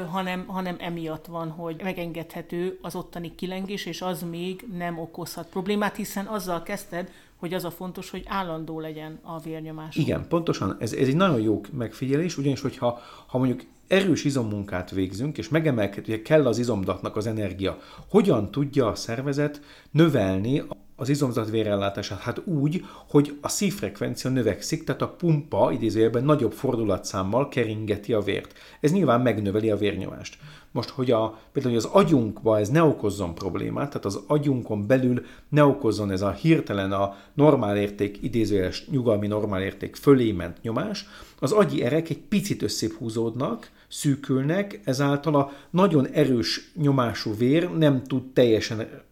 hanem, 0.10 0.46
hanem 0.46 0.76
emiatt 0.80 1.26
van, 1.26 1.50
hogy 1.50 1.82
megengedhető 1.84 2.80
az 2.82 2.96
ottani 2.96 3.36
kilengés, 3.36 3.86
és 3.86 4.02
az 4.02 4.22
még 4.30 4.68
nem 4.78 5.00
okozhat 5.00 5.48
problémát, 5.48 5.96
hiszen 5.96 6.26
azzal 6.26 6.64
kezdted, 6.64 7.12
hogy 7.36 7.54
az 7.54 7.64
a 7.64 7.72
fontos, 7.72 8.10
hogy 8.10 8.24
állandó 8.28 8.80
legyen 8.80 9.20
a 9.22 9.40
vérnyomás. 9.40 9.96
Igen, 9.96 10.28
pontosan. 10.28 10.76
Ez, 10.80 10.94
ez 10.94 11.08
egy 11.08 11.16
nagyon 11.16 11.42
jó 11.42 11.62
megfigyelés, 11.72 12.38
ugyanis 12.38 12.62
hogyha 12.62 13.00
ha 13.26 13.38
mondjuk 13.38 13.64
erős 13.88 14.24
izommunkát 14.24 14.92
végzünk, 14.92 15.38
és 15.38 15.50
megemelkedő, 15.50 16.22
kell 16.22 16.48
az 16.48 16.58
izomdatnak 16.58 17.16
az 17.16 17.28
energia, 17.28 17.78
hogyan 18.10 18.52
tudja 18.52 18.88
a 18.88 18.96
szervezet 18.96 19.62
növelni 19.92 20.64
az 21.00 21.10
izomzat 21.10 21.50
vérellátását? 21.50 22.20
Hát 22.20 22.42
úgy, 22.46 22.86
hogy 23.10 23.38
a 23.42 23.50
szívfrekvencia 23.50 24.30
növekszik, 24.30 24.84
tehát 24.84 25.02
a 25.02 25.08
pumpa 25.08 25.72
idézőjelben 25.72 26.24
nagyobb 26.24 26.52
fordulatszámmal 26.52 27.48
keringeti 27.48 28.14
a 28.14 28.22
vért. 28.22 28.54
Ez 28.80 28.92
nyilván 28.92 29.22
megnöveli 29.22 29.70
a 29.70 29.78
vérnyomást. 29.78 30.38
Most, 30.72 30.90
hogy 30.90 31.12
a, 31.12 31.40
például 31.52 31.76
hogy 31.76 31.84
az 31.86 31.92
agyunkba 31.92 32.60
ez 32.60 32.70
ne 32.70 32.84
okozzon 32.84 33.36
problémát, 33.36 33.88
tehát 33.88 34.06
az 34.06 34.20
agyunkon 34.28 34.88
belül 34.88 35.26
ne 35.50 35.64
okozzon 35.64 36.12
ez 36.12 36.22
a 36.22 36.32
hirtelen 36.32 36.92
a 36.92 37.16
normálérték, 37.34 38.18
idézőjeles 38.22 38.88
nyugalmi 38.92 39.28
normálérték 39.28 39.96
fölé 39.96 40.32
ment 40.32 40.62
nyomás, 40.62 41.06
az 41.40 41.52
agyi 41.52 41.84
erek 41.84 42.10
egy 42.10 42.20
picit 42.20 42.62
összép 42.62 42.94
húzódnak, 42.94 43.72
szűkülnek, 43.88 44.80
ezáltal 44.84 45.36
a 45.36 45.52
nagyon 45.70 46.08
erős 46.08 46.72
nyomású 46.76 47.36
vér 47.38 47.78
nem 47.78 48.04
tud 48.04 48.24
teljesen 48.34 49.06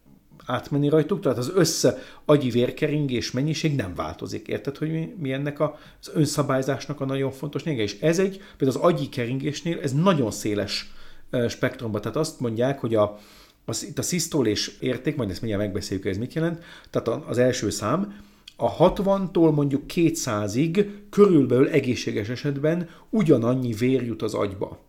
átmenni 0.46 0.88
rajtuk, 0.88 1.20
tehát 1.20 1.38
az 1.38 1.52
össze 1.54 1.98
agyi 2.24 2.50
vérkeringés 2.50 3.30
mennyiség 3.30 3.74
nem 3.74 3.94
változik. 3.94 4.48
Érted, 4.48 4.76
hogy 4.76 4.90
mi, 4.90 5.14
mi 5.18 5.32
ennek 5.32 5.60
a, 5.60 5.78
az 6.00 6.10
önszabályzásnak 6.14 7.00
a 7.00 7.04
nagyon 7.04 7.30
fontos 7.30 7.64
lényege? 7.64 7.82
És 7.82 8.00
ez 8.00 8.18
egy, 8.18 8.40
például 8.56 8.80
az 8.80 8.92
agyi 8.92 9.08
keringésnél 9.08 9.78
ez 9.80 9.92
nagyon 9.92 10.30
széles 10.30 10.90
spektrumban. 11.48 12.00
Tehát 12.00 12.16
azt 12.16 12.40
mondják, 12.40 12.80
hogy 12.80 12.94
a, 12.94 13.18
az, 13.64 13.84
itt 13.84 13.98
a 13.98 14.02
szisztólés 14.02 14.76
érték, 14.80 15.16
majd 15.16 15.30
ezt 15.30 15.40
mindjárt 15.40 15.64
megbeszéljük, 15.64 16.06
ez 16.06 16.16
mit 16.16 16.34
jelent, 16.34 16.64
tehát 16.90 17.08
az 17.28 17.38
első 17.38 17.70
szám, 17.70 18.24
a 18.56 18.76
60-tól 18.76 19.54
mondjuk 19.54 19.82
200-ig 19.94 20.86
körülbelül 21.10 21.68
egészséges 21.68 22.28
esetben 22.28 22.88
ugyanannyi 23.10 23.72
vér 23.72 24.02
jut 24.02 24.22
az 24.22 24.34
agyba. 24.34 24.84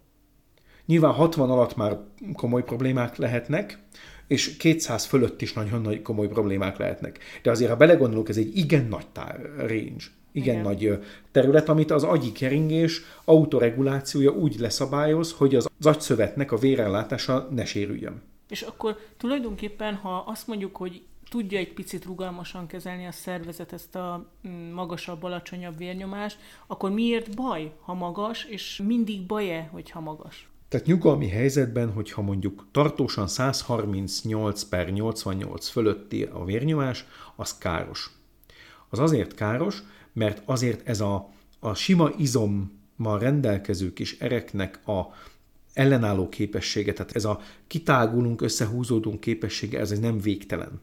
Nyilván 0.86 1.14
60 1.14 1.50
alatt 1.50 1.76
már 1.76 2.00
komoly 2.34 2.64
problémák 2.64 3.16
lehetnek, 3.16 3.80
és 4.28 4.58
200 4.58 5.06
fölött 5.06 5.42
is 5.42 5.54
nagyon 5.54 5.82
nagy 5.82 6.02
komoly 6.02 6.28
problémák 6.28 6.78
lehetnek. 6.78 7.20
De 7.42 7.52
azért, 7.52 7.70
ha 7.70 7.76
belegondolunk, 7.76 8.30
ez 8.30 8.38
egy 8.38 8.58
igen 8.58 8.86
nagy 8.86 9.08
tár, 9.08 9.40
range, 9.58 10.06
igen, 10.32 10.56
igen 10.56 10.62
nagy 10.62 11.00
terület, 11.32 11.70
amit 11.70 11.92
az 11.92 12.04
agyi 12.04 12.32
keringés 12.32 13.02
autoregulációja 13.26 14.32
úgy 14.32 14.60
leszabályoz, 14.60 15.32
hogy 15.32 15.56
az 15.56 15.70
agyszövetnek 15.82 16.52
a 16.52 16.58
vérellátása 16.58 17.48
ne 17.52 17.66
sérüljön. 17.66 18.22
És 18.50 18.62
akkor 18.62 18.98
tulajdonképpen, 19.18 19.96
ha 19.96 20.24
azt 20.28 20.48
mondjuk, 20.48 20.76
hogy 20.76 21.02
tudja 21.30 21.58
egy 21.58 21.74
picit 21.74 22.06
rugalmasan 22.06 22.68
kezelni 22.68 23.06
a 23.06 23.12
szervezet 23.12 23.74
ezt 23.74 23.96
a 23.96 24.30
mm, 24.48 24.72
magasabb, 24.72 25.24
alacsonyabb 25.24 25.78
vérnyomást, 25.78 26.38
akkor 26.68 26.92
miért 26.92 27.36
baj, 27.36 27.72
ha 27.82 27.94
magas, 27.94 28.44
és 28.44 28.82
mindig 28.86 29.26
baj-e, 29.26 29.70
hogyha 29.72 30.00
magas? 30.00 30.50
Tehát 30.68 30.86
nyugalmi 30.86 31.28
helyzetben, 31.28 31.92
hogyha 31.92 32.22
mondjuk 32.22 32.68
tartósan 32.72 33.28
138 33.28 34.64
per 34.64 34.90
88 34.90 35.68
fölötti 35.68 36.24
a 36.24 36.46
vérnyomás, 36.46 37.06
az 37.36 37.58
káros. 37.58 38.12
Az 38.90 39.00
azért 39.00 39.34
káros, 39.34 39.84
mert 40.14 40.42
azért 40.46 40.88
ez 40.88 41.02
a, 41.02 41.30
a 41.60 41.74
sima 41.74 42.10
izommal 42.18 43.20
rendelkező 43.20 43.94
kis 43.94 44.20
ereknek 44.20 44.88
a 44.88 45.14
ellenálló 45.74 46.30
képessége, 46.30 46.94
tehát 46.94 47.16
ez 47.16 47.26
a 47.26 47.40
kitágulunk, 47.68 48.42
összehúzódunk 48.42 49.20
képessége, 49.20 49.80
ez 49.80 50.00
nem 50.00 50.20
végtelen 50.20 50.82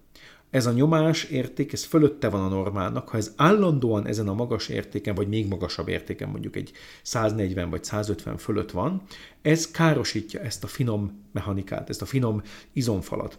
ez 0.54 0.66
a 0.66 0.72
nyomás 0.72 1.24
érték, 1.24 1.72
ez 1.72 1.84
fölötte 1.84 2.28
van 2.28 2.42
a 2.42 2.48
normálnak, 2.48 3.08
ha 3.08 3.16
ez 3.16 3.32
állandóan 3.36 4.06
ezen 4.06 4.28
a 4.28 4.34
magas 4.34 4.68
értéken, 4.68 5.14
vagy 5.14 5.28
még 5.28 5.48
magasabb 5.48 5.88
értéken, 5.88 6.28
mondjuk 6.28 6.56
egy 6.56 6.72
140 7.02 7.70
vagy 7.70 7.84
150 7.84 8.36
fölött 8.36 8.70
van, 8.70 9.02
ez 9.42 9.70
károsítja 9.70 10.40
ezt 10.40 10.64
a 10.64 10.66
finom 10.66 11.24
mechanikát, 11.32 11.88
ezt 11.88 12.02
a 12.02 12.06
finom 12.06 12.42
izomfalat. 12.72 13.38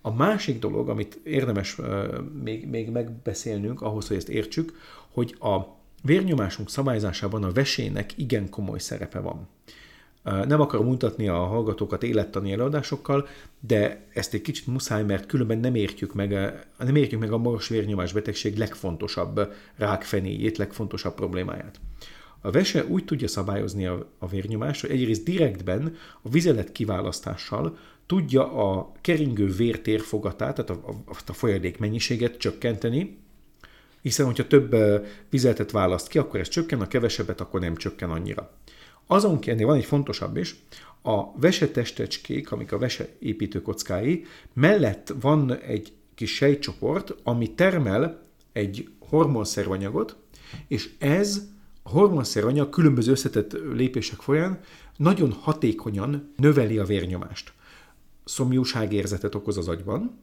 A 0.00 0.14
másik 0.14 0.58
dolog, 0.58 0.88
amit 0.88 1.20
érdemes 1.24 1.76
még, 2.42 2.68
még 2.68 2.90
megbeszélnünk 2.90 3.82
ahhoz, 3.82 4.08
hogy 4.08 4.16
ezt 4.16 4.28
értsük, 4.28 4.72
hogy 5.12 5.36
a 5.40 5.60
vérnyomásunk 6.02 6.70
szabályzásában 6.70 7.44
a 7.44 7.52
vesének 7.52 8.18
igen 8.18 8.50
komoly 8.50 8.78
szerepe 8.78 9.18
van. 9.18 9.48
Nem 10.26 10.60
akarom 10.60 10.86
mutatni 10.86 11.28
a 11.28 11.36
hallgatókat 11.36 12.02
élettani 12.02 12.52
előadásokkal, 12.52 13.28
de 13.60 14.06
ezt 14.12 14.34
egy 14.34 14.42
kicsit 14.42 14.66
muszáj, 14.66 15.04
mert 15.04 15.26
különben 15.26 15.58
nem 15.58 15.74
értjük 15.74 16.14
meg, 16.14 16.30
nem 16.78 16.96
értjük 16.96 17.20
meg 17.20 17.32
a 17.32 17.38
magas 17.38 17.68
vérnyomás 17.68 18.12
betegség 18.12 18.56
legfontosabb 18.56 19.52
rákfenéjét, 19.76 20.56
legfontosabb 20.58 21.14
problémáját. 21.14 21.80
A 22.40 22.50
vese 22.50 22.84
úgy 22.84 23.04
tudja 23.04 23.28
szabályozni 23.28 23.86
a, 23.86 24.10
a 24.18 24.26
vérnyomást, 24.28 24.80
hogy 24.80 24.90
egyrészt 24.90 25.24
direktben 25.24 25.96
a 26.22 26.28
vizelet 26.28 26.72
kiválasztással 26.72 27.78
tudja 28.06 28.52
a 28.52 28.92
keringő 29.00 29.46
vértérfogatát, 29.46 30.54
tehát 30.54 30.70
a, 30.70 30.88
a, 31.06 31.16
a 31.26 31.32
folyadék 31.32 31.78
mennyiséget 31.78 32.36
csökkenteni, 32.36 33.18
hiszen 34.02 34.26
hogyha 34.26 34.46
több 34.46 34.76
vizeletet 35.30 35.70
választ 35.70 36.08
ki, 36.08 36.18
akkor 36.18 36.40
ez 36.40 36.48
csökken, 36.48 36.80
a 36.80 36.88
kevesebbet, 36.88 37.40
akkor 37.40 37.60
nem 37.60 37.76
csökken 37.76 38.10
annyira. 38.10 38.50
Azon 39.06 39.38
kérni 39.38 39.64
van 39.64 39.76
egy 39.76 39.84
fontosabb 39.84 40.36
is, 40.36 40.56
a 41.02 41.38
vesetestecskék, 41.38 42.52
amik 42.52 42.72
a 42.72 42.78
vese 42.78 43.08
építőkockái, 43.18 44.24
mellett 44.52 45.14
van 45.20 45.58
egy 45.58 45.92
kis 46.14 46.34
sejtcsoport, 46.34 47.14
ami 47.22 47.54
termel 47.54 48.20
egy 48.52 48.88
hormonszervanyagot, 48.98 50.16
és 50.68 50.90
ez 50.98 51.48
a 51.82 51.88
hormonszeranyag 51.88 52.68
különböző 52.68 53.10
összetett 53.10 53.52
lépések 53.52 54.20
folyán 54.20 54.60
nagyon 54.96 55.32
hatékonyan 55.32 56.32
növeli 56.36 56.78
a 56.78 56.84
vérnyomást. 56.84 57.52
Szomjúságérzetet 58.24 59.34
okoz 59.34 59.56
az 59.56 59.68
agyban, 59.68 60.18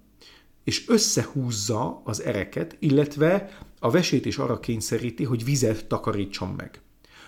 és 0.64 0.88
összehúzza 0.88 2.02
az 2.04 2.22
ereket, 2.22 2.76
illetve 2.80 3.58
a 3.80 3.92
vesét 3.92 4.26
is 4.26 4.38
arra 4.38 4.60
kényszeríti, 4.60 5.24
hogy 5.24 5.44
vizet 5.44 5.88
takarítson 5.88 6.50
meg. 6.50 6.82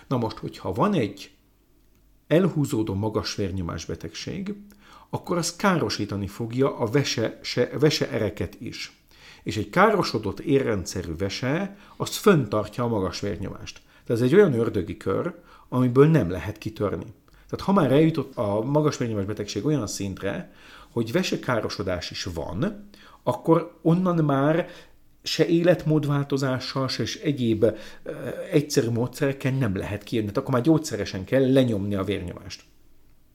Na 0.08 0.16
most, 0.16 0.36
hogyha 0.36 0.72
van 0.72 0.94
egy 0.94 1.35
elhúzódó 2.26 2.94
magas 2.94 3.34
vérnyomás 3.34 3.84
betegség, 3.84 4.54
akkor 5.10 5.36
az 5.36 5.56
károsítani 5.56 6.26
fogja 6.26 6.78
a 6.78 6.86
vese, 6.86 7.38
se, 7.42 7.70
vese 7.78 8.10
ereket 8.10 8.56
is. 8.60 8.92
És 9.42 9.56
egy 9.56 9.70
károsodott 9.70 10.40
érrendszerű 10.40 11.16
vese, 11.16 11.76
az 11.96 12.16
föntartja 12.16 12.84
a 12.84 12.88
magas 12.88 13.20
vérnyomást. 13.20 13.80
Tehát 14.06 14.22
ez 14.22 14.28
egy 14.28 14.34
olyan 14.34 14.52
ördögi 14.52 14.96
kör, 14.96 15.34
amiből 15.68 16.06
nem 16.06 16.30
lehet 16.30 16.58
kitörni. 16.58 17.14
Tehát 17.48 17.64
ha 17.64 17.72
már 17.72 17.92
eljutott 17.92 18.36
a 18.36 18.62
magas 18.62 18.96
vérnyomás 18.96 19.24
betegség 19.24 19.66
olyan 19.66 19.86
szintre, 19.86 20.52
hogy 20.90 21.12
vesekárosodás 21.12 22.10
is 22.10 22.24
van, 22.24 22.88
akkor 23.22 23.78
onnan 23.82 24.24
már 24.24 24.68
se 25.26 25.46
életmódváltozással, 25.46 26.88
se 26.88 27.02
és 27.02 27.20
egyéb 27.20 27.62
uh, 27.62 27.74
egyszerű 28.52 28.88
módszerekkel 28.88 29.52
nem 29.52 29.76
lehet 29.76 30.02
kijönni. 30.02 30.28
Tehát 30.28 30.42
akkor 30.42 30.54
már 30.54 30.62
gyógyszeresen 30.62 31.24
kell 31.24 31.52
lenyomni 31.52 31.94
a 31.94 32.04
vérnyomást. 32.04 32.64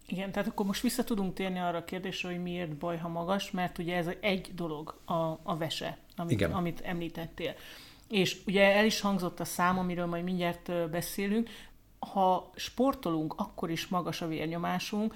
Igen, 0.07 0.31
tehát 0.31 0.47
akkor 0.47 0.65
most 0.65 0.81
vissza 0.81 1.03
tudunk 1.03 1.33
térni 1.33 1.59
arra 1.59 1.77
a 1.77 1.83
kérdésre, 1.83 2.29
hogy 2.29 2.41
miért 2.41 2.75
baj, 2.75 2.97
ha 2.97 3.07
magas, 3.07 3.51
mert 3.51 3.77
ugye 3.77 3.95
ez 3.95 4.09
egy 4.19 4.51
dolog, 4.55 4.99
a, 5.05 5.13
a 5.43 5.57
vese, 5.57 5.97
amit, 6.15 6.31
Igen. 6.31 6.51
amit 6.51 6.81
említettél. 6.81 7.55
És 8.09 8.37
ugye 8.45 8.75
el 8.75 8.85
is 8.85 8.99
hangzott 8.99 9.39
a 9.39 9.45
szám, 9.45 9.77
amiről 9.77 10.05
majd 10.05 10.23
mindjárt 10.23 10.89
beszélünk, 10.89 11.49
ha 11.99 12.51
sportolunk, 12.55 13.33
akkor 13.37 13.69
is 13.69 13.87
magas 13.87 14.21
a 14.21 14.27
vérnyomásunk, 14.27 15.15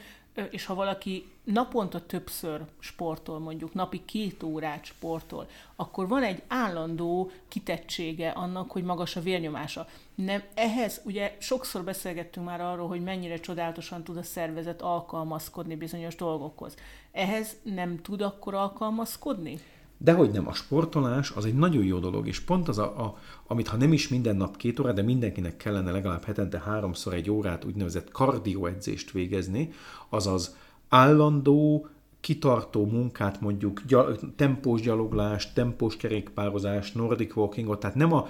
és 0.50 0.66
ha 0.66 0.74
valaki 0.74 1.26
naponta 1.46 2.06
többször 2.06 2.66
sportol, 2.80 3.40
mondjuk 3.40 3.74
napi 3.74 4.02
két 4.06 4.44
órát 4.44 4.86
sportol, 4.86 5.48
akkor 5.76 6.08
van 6.08 6.24
egy 6.24 6.42
állandó 6.48 7.32
kitettsége 7.48 8.30
annak, 8.30 8.72
hogy 8.72 8.84
magas 8.84 9.16
a 9.16 9.22
vérnyomása. 9.22 9.88
Nem, 10.16 10.44
ehhez 10.54 11.02
ugye 11.04 11.36
sokszor 11.40 11.84
beszélgettünk 11.84 12.46
már 12.46 12.62
arról, 12.62 12.88
hogy 12.88 13.04
mennyire 13.04 13.40
csodálatosan 13.40 14.04
tud 14.04 14.18
a 14.18 14.24
szervezet 14.24 14.82
alkalmazkodni 14.82 15.76
bizonyos 15.76 16.16
dolgokhoz. 16.16 16.76
Ehhez 17.12 17.56
nem 17.64 18.02
tud 18.02 18.22
akkor 18.22 18.54
alkalmazkodni? 18.54 19.60
Dehogy 19.98 20.32
nem, 20.32 20.48
a 20.48 20.54
sportolás 20.54 21.32
az 21.32 21.46
egy 21.46 21.56
nagyon 21.56 21.84
jó 21.84 22.00
dolog, 22.00 22.28
és 22.28 22.40
pont 22.40 22.68
az, 22.68 22.78
a, 22.78 23.04
a, 23.04 23.18
amit 23.48 23.68
ha 23.68 23.78
nem 23.78 23.94
is 23.94 24.08
minden 24.08 24.36
nap 24.36 24.58
két 24.58 24.80
óra, 24.80 24.92
de 24.92 25.02
mindenkinek 25.02 25.58
kellene 25.58 25.92
legalább 25.92 26.24
hetente 26.24 26.60
háromszor 26.60 27.14
egy 27.14 27.30
órát 27.30 27.66
úgynevezett 27.66 28.12
kardioedzést 28.12 29.12
végezni, 29.12 29.74
azaz 30.10 30.56
állandó, 30.90 31.88
kitartó 32.20 32.86
munkát, 32.86 33.42
mondjuk 33.42 33.82
gyal, 33.88 34.20
tempós 34.36 34.82
gyaloglás, 34.82 35.54
tempós 35.54 35.98
kerékpározás, 35.98 36.92
nordic 36.92 37.36
walkingot, 37.36 37.80
tehát 37.80 37.96
nem 37.96 38.14
a 38.14 38.28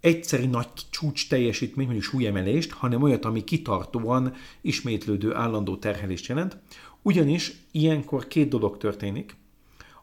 egyszeri 0.00 0.46
nagy 0.46 0.68
csúcs 0.90 1.28
teljesítmény, 1.28 1.86
mondjuk 1.86 2.06
súlyemelést, 2.06 2.72
hanem 2.72 3.02
olyat, 3.02 3.24
ami 3.24 3.44
kitartóan 3.44 4.34
ismétlődő 4.60 5.34
állandó 5.34 5.76
terhelést 5.76 6.26
jelent. 6.26 6.58
Ugyanis 7.02 7.52
ilyenkor 7.70 8.26
két 8.26 8.48
dolog 8.48 8.76
történik. 8.76 9.36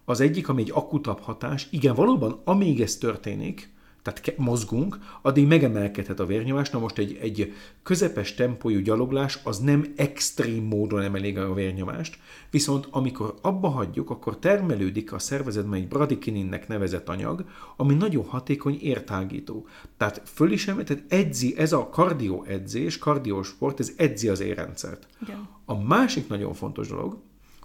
Az 0.06 0.20
egyik, 0.20 0.50
ami 0.50 0.62
egy 0.62 0.72
akutabb 0.74 1.20
hatás, 1.20 1.68
igen, 1.70 1.96
valóban 1.96 2.42
amíg 2.44 2.82
ez 2.82 2.98
történik, 2.98 3.73
tehát 4.04 4.38
mozgunk, 4.38 4.98
addig 5.22 5.48
megemelkedhet 5.48 6.20
a 6.20 6.26
vérnyomás. 6.26 6.70
Na 6.70 6.80
most 6.80 6.98
egy, 6.98 7.18
egy 7.22 7.54
közepes 7.84 8.34
tempójú 8.34 8.80
gyaloglás 8.80 9.40
az 9.44 9.60
nem 9.60 9.94
extrém 9.96 10.64
módon 10.64 11.02
emeli 11.02 11.36
a 11.36 11.54
vérnyomást, 11.54 12.18
viszont 12.50 12.88
amikor 12.92 13.34
abba 13.42 13.68
hagyjuk, 13.68 14.10
akkor 14.10 14.38
termelődik 14.38 15.14
a 15.14 15.20
szervezetben 15.20 15.80
egy 15.80 15.88
bradikininnek 15.88 16.68
nevezett 16.68 17.10
anyag, 17.10 17.46
ami 17.78 17.94
nagyon 17.94 18.26
hatékony 18.26 18.78
értágító. 18.82 19.68
Tehát 19.98 20.22
föl 20.26 20.52
is 20.52 20.68
emel, 20.68 20.84
tehát 20.84 21.04
edzi, 21.08 21.58
ez 21.58 21.74
a 21.74 21.90
kardió 21.90 22.44
edzés, 22.44 22.98
kardiósport, 22.98 23.80
ez 23.80 23.92
edzi 23.98 24.28
az 24.28 24.40
érrendszert. 24.40 25.08
Igen. 25.22 25.48
A 25.66 25.84
másik 25.84 26.28
nagyon 26.28 26.54
fontos 26.54 26.88
dolog, 26.88 27.18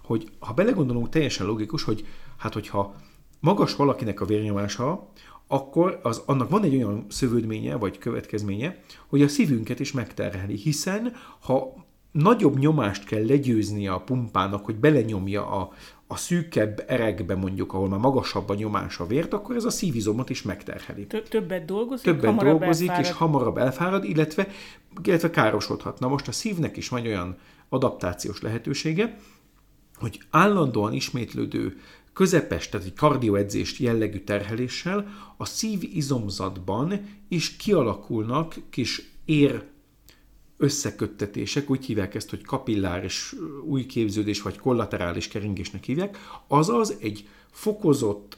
hogy 0.03 0.29
ha 0.39 0.53
belegondolunk, 0.53 1.09
teljesen 1.09 1.45
logikus, 1.45 1.83
hogy 1.83 2.05
hát 2.37 2.53
hogyha 2.53 2.95
magas 3.39 3.75
valakinek 3.75 4.21
a 4.21 4.25
vérnyomása, 4.25 5.09
akkor 5.51 5.99
az, 6.03 6.21
annak 6.25 6.49
van 6.49 6.63
egy 6.63 6.75
olyan 6.75 7.05
szövődménye, 7.09 7.75
vagy 7.75 7.97
következménye, 7.97 8.79
hogy 9.07 9.21
a 9.21 9.27
szívünket 9.27 9.79
is 9.79 9.91
megterheli, 9.91 10.55
hiszen 10.55 11.13
ha 11.39 11.73
nagyobb 12.11 12.57
nyomást 12.57 13.05
kell 13.05 13.25
legyőzni 13.25 13.87
a 13.87 13.99
pumpának, 13.99 14.65
hogy 14.65 14.75
belenyomja 14.75 15.47
a, 15.47 15.71
a 16.07 16.17
szűkebb 16.17 16.83
erekbe 16.87 17.35
mondjuk, 17.35 17.73
ahol 17.73 17.89
már 17.89 17.99
magasabb 17.99 18.49
a 18.49 18.55
nyomás 18.55 18.99
a 18.99 19.05
vért, 19.05 19.33
akkor 19.33 19.55
ez 19.55 19.63
a 19.63 19.69
szívizomot 19.69 20.29
is 20.29 20.41
megterheli. 20.41 21.07
Többet 21.29 21.65
dolgozik, 21.65 22.05
Többet 22.05 22.25
hamarabb 22.25 22.59
dolgozik, 22.59 22.87
elfárad. 22.87 23.11
és 23.11 23.17
hamarabb 23.17 23.57
elfárad, 23.57 24.03
illetve, 24.03 24.47
illetve 25.03 25.29
károsodhat. 25.29 25.99
Na 25.99 26.07
most 26.07 26.27
a 26.27 26.31
szívnek 26.31 26.77
is 26.77 26.89
van 26.89 27.05
olyan 27.05 27.37
adaptációs 27.69 28.41
lehetősége, 28.41 29.17
hogy 29.95 30.19
állandóan 30.29 30.93
ismétlődő 30.93 31.77
közepes, 32.19 32.69
tehát 32.69 32.85
egy 32.85 32.93
kardioedzést 32.93 33.77
jellegű 33.77 34.19
terheléssel 34.19 35.07
a 35.37 35.45
szívizomzatban 35.45 37.07
is 37.27 37.55
kialakulnak 37.55 38.55
kis 38.69 39.11
ér 39.25 39.63
összeköttetések, 40.57 41.69
úgy 41.69 41.85
hívják 41.85 42.15
ezt, 42.15 42.29
hogy 42.29 42.41
kapilláris 42.41 43.35
új 43.65 43.85
képződés, 43.85 44.41
vagy 44.41 44.57
kollaterális 44.57 45.27
keringésnek 45.27 45.83
hívják, 45.83 46.17
azaz 46.47 46.97
egy 46.99 47.27
fokozott 47.51 48.37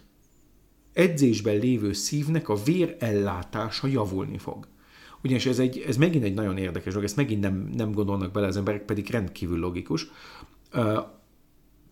edzésben 0.93 1.57
lévő 1.57 1.93
szívnek 1.93 2.49
a 2.49 2.63
vérellátása 2.63 3.87
javulni 3.87 4.37
fog. 4.37 4.67
Ugyanis 5.23 5.45
ez, 5.45 5.59
egy, 5.59 5.83
ez 5.87 5.97
megint 5.97 6.23
egy 6.23 6.33
nagyon 6.33 6.57
érdekes 6.57 6.93
dolog, 6.93 7.07
ezt 7.07 7.15
megint 7.15 7.41
nem, 7.41 7.69
nem 7.75 7.91
gondolnak 7.91 8.31
bele 8.31 8.47
az 8.47 8.57
emberek, 8.57 8.85
pedig 8.85 9.09
rendkívül 9.09 9.59
logikus 9.59 10.11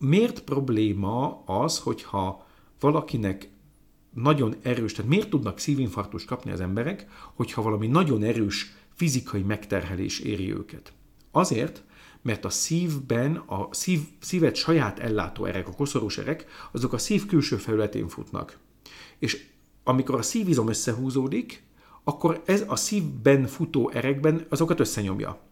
miért 0.00 0.40
probléma 0.40 1.42
az, 1.44 1.78
hogyha 1.78 2.46
valakinek 2.80 3.50
nagyon 4.14 4.54
erős, 4.62 4.92
tehát 4.92 5.10
miért 5.10 5.30
tudnak 5.30 5.58
szívinfarktust 5.58 6.26
kapni 6.26 6.50
az 6.50 6.60
emberek, 6.60 7.06
hogyha 7.34 7.62
valami 7.62 7.86
nagyon 7.86 8.22
erős 8.22 8.72
fizikai 8.94 9.42
megterhelés 9.42 10.18
éri 10.18 10.52
őket? 10.52 10.92
Azért, 11.30 11.84
mert 12.22 12.44
a 12.44 12.50
szívben, 12.50 13.36
a 13.36 13.68
szív, 13.70 14.00
szívet 14.20 14.54
saját 14.54 14.98
ellátó 14.98 15.44
erek, 15.44 15.68
a 15.68 15.72
koszorús 15.72 16.18
erek, 16.18 16.46
azok 16.72 16.92
a 16.92 16.98
szív 16.98 17.26
külső 17.26 17.56
felületén 17.56 18.08
futnak. 18.08 18.58
És 19.18 19.46
amikor 19.84 20.14
a 20.14 20.22
szívizom 20.22 20.68
összehúzódik, 20.68 21.62
akkor 22.04 22.42
ez 22.46 22.64
a 22.66 22.76
szívben 22.76 23.46
futó 23.46 23.90
erekben 23.90 24.46
azokat 24.48 24.80
összenyomja. 24.80 25.49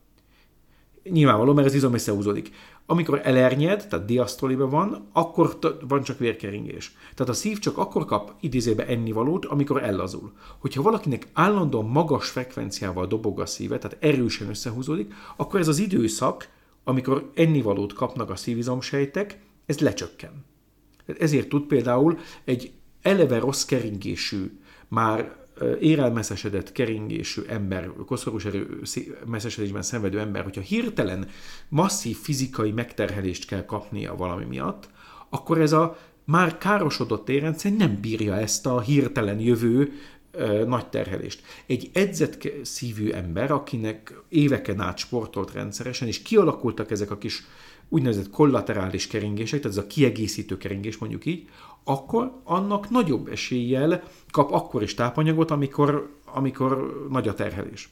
Nyilvánvaló, 1.10 1.52
mert 1.52 1.66
az 1.66 1.74
izom 1.74 1.94
összehúzódik. 1.94 2.50
Amikor 2.86 3.20
elernyed, 3.24 3.86
tehát 3.88 4.06
diasztoliba 4.06 4.68
van, 4.68 5.08
akkor 5.12 5.58
van 5.88 6.02
csak 6.02 6.18
vérkeringés. 6.18 6.92
Tehát 7.14 7.32
a 7.32 7.36
szív 7.36 7.58
csak 7.58 7.78
akkor 7.78 8.04
kap 8.04 8.32
idézébe 8.40 8.86
ennivalót, 8.86 9.44
amikor 9.44 9.82
ellazul. 9.82 10.32
Hogyha 10.58 10.82
valakinek 10.82 11.28
állandóan 11.32 11.86
magas 11.86 12.28
frekvenciával 12.28 13.06
dobog 13.06 13.40
a 13.40 13.46
szíve, 13.46 13.78
tehát 13.78 13.96
erősen 14.00 14.48
összehúzódik, 14.48 15.14
akkor 15.36 15.60
ez 15.60 15.68
az 15.68 15.78
időszak, 15.78 16.48
amikor 16.84 17.30
ennivalót 17.34 17.92
kapnak 17.92 18.30
a 18.30 18.36
szívizomsejtek, 18.36 19.38
ez 19.66 19.78
lecsökken. 19.78 20.44
Ezért 21.18 21.48
tud 21.48 21.62
például 21.62 22.18
egy 22.44 22.72
eleve 23.02 23.38
rossz 23.38 23.64
keringésű, 23.64 24.60
már 24.88 25.36
érelmeszesedett, 25.80 26.72
keringésű 26.72 27.42
ember, 27.48 27.90
koszorús 28.06 28.44
erő 28.44 28.80
messzesedésben 29.26 29.82
szenvedő 29.82 30.18
ember, 30.18 30.42
hogyha 30.42 30.60
hirtelen 30.60 31.28
masszív 31.68 32.16
fizikai 32.16 32.70
megterhelést 32.70 33.46
kell 33.46 33.64
kapnia 33.64 34.16
valami 34.16 34.44
miatt, 34.44 34.88
akkor 35.28 35.60
ez 35.60 35.72
a 35.72 35.98
már 36.24 36.58
károsodott 36.58 37.28
érrendszer 37.28 37.72
nem 37.72 38.00
bírja 38.00 38.34
ezt 38.34 38.66
a 38.66 38.80
hirtelen 38.80 39.40
jövő 39.40 39.92
ö, 40.30 40.64
nagy 40.64 40.86
terhelést. 40.86 41.42
Egy 41.66 41.90
edzett 41.92 42.48
szívű 42.62 43.10
ember, 43.10 43.50
akinek 43.50 44.22
éveken 44.28 44.80
át 44.80 44.98
sportolt 44.98 45.52
rendszeresen, 45.52 46.08
és 46.08 46.22
kialakultak 46.22 46.90
ezek 46.90 47.10
a 47.10 47.18
kis 47.18 47.44
úgynevezett 47.88 48.30
kollaterális 48.30 49.06
keringések, 49.06 49.60
tehát 49.60 49.76
ez 49.76 49.84
a 49.84 49.86
kiegészítő 49.86 50.56
keringés 50.56 50.96
mondjuk 50.96 51.26
így, 51.26 51.48
akkor 51.84 52.40
annak 52.44 52.90
nagyobb 52.90 53.28
eséllyel 53.28 54.02
kap 54.30 54.52
akkor 54.52 54.82
is 54.82 54.94
tápanyagot, 54.94 55.50
amikor, 55.50 56.18
amikor 56.24 57.06
nagy 57.10 57.28
a 57.28 57.34
terhelés. 57.34 57.88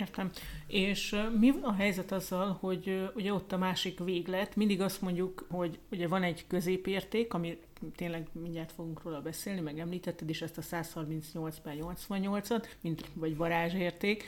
Értem. 0.00 0.30
És 0.66 1.16
mi 1.38 1.52
a 1.62 1.72
helyzet 1.72 2.12
azzal, 2.12 2.56
hogy 2.60 3.10
ugye 3.14 3.32
ott 3.32 3.52
a 3.52 3.58
másik 3.58 3.98
véglet, 3.98 4.56
mindig 4.56 4.80
azt 4.80 5.00
mondjuk, 5.00 5.46
hogy 5.50 5.78
ugye 5.90 6.08
van 6.08 6.22
egy 6.22 6.46
középérték, 6.46 7.34
ami 7.34 7.58
tényleg 7.96 8.28
mindjárt 8.32 8.72
fogunk 8.72 9.02
róla 9.02 9.20
beszélni, 9.20 9.60
meg 9.60 9.78
említetted 9.78 10.28
is 10.28 10.42
ezt 10.42 10.58
a 10.58 10.62
138 10.62 11.58
per 11.58 11.74
88-at, 11.80 12.64
mint 12.80 13.04
vagy 13.14 13.36
varázsérték, 13.36 14.24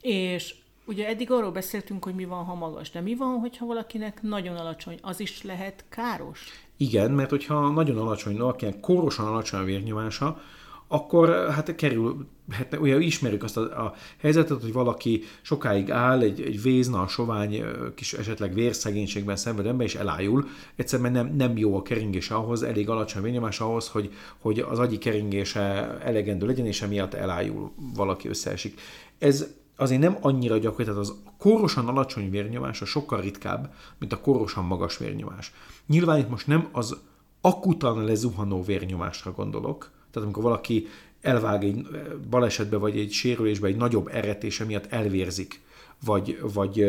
és 0.00 0.54
Ugye 0.84 1.06
eddig 1.06 1.30
arról 1.30 1.50
beszéltünk, 1.50 2.04
hogy 2.04 2.14
mi 2.14 2.24
van, 2.24 2.44
ha 2.44 2.54
magas, 2.54 2.90
de 2.90 3.00
mi 3.00 3.14
van, 3.14 3.38
hogyha 3.38 3.66
valakinek 3.66 4.22
nagyon 4.22 4.56
alacsony, 4.56 4.98
az 5.02 5.20
is 5.20 5.42
lehet 5.42 5.84
káros? 5.88 6.48
Igen, 6.82 7.10
mert 7.10 7.30
hogyha 7.30 7.68
nagyon 7.68 7.98
alacsony, 7.98 8.36
valakinek 8.36 8.80
kórosan 8.80 9.26
alacsony 9.26 9.60
a 9.60 9.64
vérnyomása, 9.64 10.40
akkor 10.88 11.50
hát 11.50 11.74
kerül, 11.74 12.26
hát 12.50 12.76
ugye 12.80 12.98
ismerjük 12.98 13.42
azt 13.42 13.56
a, 13.56 13.60
a 13.60 13.94
helyzetet, 14.20 14.62
hogy 14.62 14.72
valaki 14.72 15.22
sokáig 15.42 15.90
áll, 15.90 16.20
egy, 16.20 16.40
egy 16.40 16.62
vézna, 16.62 17.06
sovány, 17.06 17.64
kis 17.94 18.12
esetleg 18.12 18.54
vérszegénységben 18.54 19.36
szenved 19.36 19.66
ember, 19.66 19.86
és 19.86 19.94
elájul. 19.94 20.48
Egyszerűen 20.76 21.12
nem, 21.12 21.34
nem 21.36 21.56
jó 21.56 21.76
a 21.76 21.82
keringése 21.82 22.34
ahhoz, 22.34 22.62
elég 22.62 22.88
alacsony 22.88 23.20
a 23.20 23.24
vérnyomás 23.24 23.60
ahhoz, 23.60 23.88
hogy, 23.88 24.12
hogy 24.38 24.58
az 24.58 24.78
agyi 24.78 24.98
keringése 24.98 25.60
elegendő 26.04 26.46
legyen, 26.46 26.66
és 26.66 26.82
emiatt 26.82 27.14
elájul, 27.14 27.70
valaki 27.94 28.28
összeesik. 28.28 28.80
Ez 29.18 29.46
azért 29.76 30.00
nem 30.00 30.16
annyira 30.20 30.58
gyakori, 30.58 30.84
tehát 30.84 30.98
az 30.98 31.14
kórosan 31.38 31.88
alacsony 31.88 32.30
vérnyomás 32.30 32.82
a 32.82 32.84
sokkal 32.84 33.20
ritkább, 33.20 33.74
mint 33.98 34.12
a 34.12 34.20
kórosan 34.20 34.64
magas 34.64 34.98
vérnyomás. 34.98 35.52
Nyilván 35.86 36.18
itt 36.18 36.28
most 36.28 36.46
nem 36.46 36.68
az 36.72 36.96
akutan 37.40 38.04
lezuhanó 38.04 38.62
vérnyomásra 38.62 39.32
gondolok, 39.32 39.90
tehát 40.10 40.28
amikor 40.28 40.42
valaki 40.42 40.86
elvág 41.20 41.64
egy 41.64 41.86
balesetbe, 42.30 42.76
vagy 42.76 42.98
egy 42.98 43.12
sérülésbe, 43.12 43.66
egy 43.66 43.76
nagyobb 43.76 44.08
eretése 44.12 44.64
miatt 44.64 44.86
elvérzik, 44.86 45.60
vagy, 46.04 46.38
vagy 46.52 46.86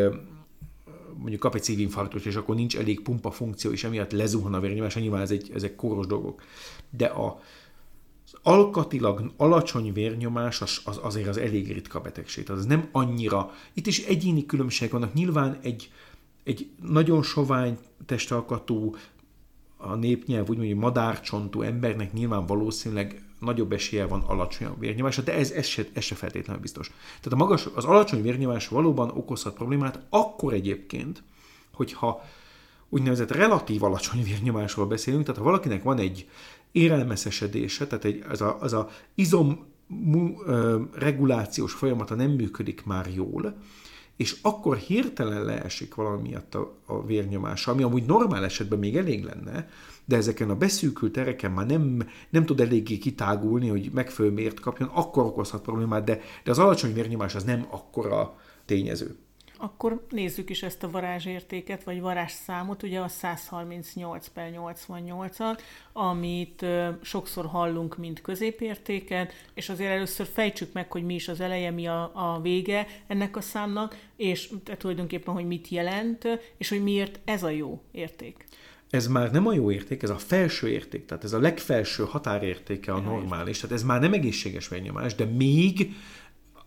mondjuk 1.17 1.39
kap 1.39 1.55
egy 1.55 1.63
szívinfarktus, 1.63 2.25
és 2.25 2.35
akkor 2.35 2.55
nincs 2.55 2.77
elég 2.77 3.01
pumpa 3.01 3.31
funkció, 3.31 3.71
és 3.71 3.83
emiatt 3.83 4.11
lezuhan 4.11 4.53
a 4.53 4.59
vérnyomás, 4.59 4.95
nyilván 4.95 5.21
ez 5.21 5.31
egy, 5.31 5.51
ezek 5.53 5.75
kóros 5.75 6.07
dolgok. 6.07 6.41
De 6.89 7.05
a, 7.05 7.39
alkatilag 8.43 9.33
alacsony 9.37 9.93
vérnyomás 9.93 10.61
az, 10.61 10.81
az 10.83 10.99
azért 11.01 11.27
az 11.27 11.37
elég 11.37 11.71
ritka 11.73 11.99
betegség. 11.99 12.51
Az 12.51 12.65
nem 12.65 12.87
annyira, 12.91 13.51
itt 13.73 13.87
is 13.87 14.03
egyéni 14.03 14.45
különbség 14.45 14.91
vannak. 14.91 15.13
Nyilván 15.13 15.57
egy 15.61 15.91
egy 16.43 16.69
nagyon 16.81 17.23
sovány 17.23 17.77
testalkatú, 18.05 18.95
a 19.77 19.95
népnyelv 19.95 20.49
úgy 20.49 20.57
mondjuk 20.57 20.79
madárcsontú 20.79 21.61
embernek 21.61 22.13
nyilván 22.13 22.45
valószínűleg 22.45 23.23
nagyobb 23.39 23.71
esélye 23.71 24.05
van 24.05 24.21
alacsonyabb 24.21 24.79
vérnyomásra, 24.79 25.23
de 25.23 25.33
ez, 25.33 25.51
ez, 25.51 25.65
se, 25.65 25.85
ez 25.93 26.03
se 26.03 26.15
feltétlenül 26.15 26.61
biztos. 26.61 26.87
Tehát 26.87 27.33
a 27.33 27.35
magas, 27.35 27.67
az 27.75 27.85
alacsony 27.85 28.21
vérnyomás 28.21 28.67
valóban 28.67 29.09
okozhat 29.09 29.53
problémát, 29.53 29.99
akkor 30.09 30.53
egyébként, 30.53 31.23
hogyha 31.73 32.23
úgynevezett 32.89 33.31
relatív 33.31 33.83
alacsony 33.83 34.23
vérnyomásról 34.23 34.85
beszélünk, 34.85 35.23
tehát 35.23 35.39
ha 35.39 35.45
valakinek 35.45 35.83
van 35.83 35.97
egy 35.97 36.29
érelmeszesedése, 36.73 37.87
tehát 37.87 38.05
egy, 38.05 38.23
az, 38.29 38.41
a, 38.41 38.57
az 38.59 38.73
a 38.73 38.89
izom 39.15 39.65
mu, 39.87 40.33
ö, 40.45 40.81
regulációs 40.93 41.73
folyamata 41.73 42.15
nem 42.15 42.31
működik 42.31 42.85
már 42.85 43.09
jól, 43.13 43.57
és 44.15 44.37
akkor 44.41 44.77
hirtelen 44.77 45.43
leesik 45.43 45.95
valami 45.95 46.21
miatt 46.21 46.55
a, 46.55 46.79
a 46.85 47.05
vérnyomása, 47.05 47.71
ami 47.71 47.83
amúgy 47.83 48.05
normál 48.05 48.43
esetben 48.43 48.79
még 48.79 48.97
elég 48.97 49.23
lenne, 49.23 49.69
de 50.05 50.15
ezeken 50.15 50.49
a 50.49 50.55
beszűkült 50.55 51.11
tereken 51.11 51.51
már 51.51 51.65
nem, 51.65 52.07
nem 52.29 52.45
tud 52.45 52.59
eléggé 52.59 52.97
kitágulni, 52.97 53.67
hogy 53.67 53.89
megfelelő 53.93 54.33
mért 54.33 54.59
kapjon, 54.59 54.89
akkor 54.93 55.23
okozhat 55.25 55.61
problémát, 55.61 56.03
de, 56.03 56.21
de 56.43 56.51
az 56.51 56.59
alacsony 56.59 56.93
vérnyomás 56.93 57.35
az 57.35 57.43
nem 57.43 57.67
akkora 57.69 58.39
tényező. 58.65 59.15
Akkor 59.63 60.05
nézzük 60.09 60.49
is 60.49 60.63
ezt 60.63 60.83
a 60.83 60.89
varázsértéket, 60.89 61.83
vagy 61.83 62.01
varázsszámot, 62.01 62.83
ugye 62.83 62.99
a 62.99 63.07
138 63.07 64.27
per 64.27 64.51
88-at, 64.55 65.59
amit 65.93 66.65
sokszor 67.01 67.45
hallunk, 67.45 67.97
mint 67.97 68.21
középértéket, 68.21 69.33
és 69.53 69.69
azért 69.69 69.91
először 69.91 70.27
fejtsük 70.33 70.73
meg, 70.73 70.91
hogy 70.91 71.03
mi 71.03 71.13
is 71.13 71.27
az 71.27 71.39
eleje, 71.39 71.71
mi 71.71 71.87
a, 71.87 72.11
a 72.13 72.41
vége 72.41 72.87
ennek 73.07 73.37
a 73.37 73.41
számnak, 73.41 73.97
és 74.15 74.51
tehát 74.63 74.79
tulajdonképpen, 74.79 75.33
hogy 75.33 75.47
mit 75.47 75.67
jelent, 75.67 76.27
és 76.57 76.69
hogy 76.69 76.83
miért 76.83 77.19
ez 77.25 77.43
a 77.43 77.49
jó 77.49 77.81
érték. 77.91 78.45
Ez 78.89 79.07
már 79.07 79.31
nem 79.31 79.47
a 79.47 79.53
jó 79.53 79.71
érték, 79.71 80.03
ez 80.03 80.09
a 80.09 80.17
felső 80.17 80.69
érték, 80.69 81.05
tehát 81.05 81.23
ez 81.23 81.33
a 81.33 81.39
legfelső 81.39 82.03
határértéke 82.03 82.93
a 82.93 82.99
normális, 82.99 83.59
tehát 83.59 83.75
ez 83.75 83.83
már 83.83 84.01
nem 84.01 84.13
egészséges 84.13 84.67
vérnyomás, 84.67 85.15
de 85.15 85.25
még 85.25 85.93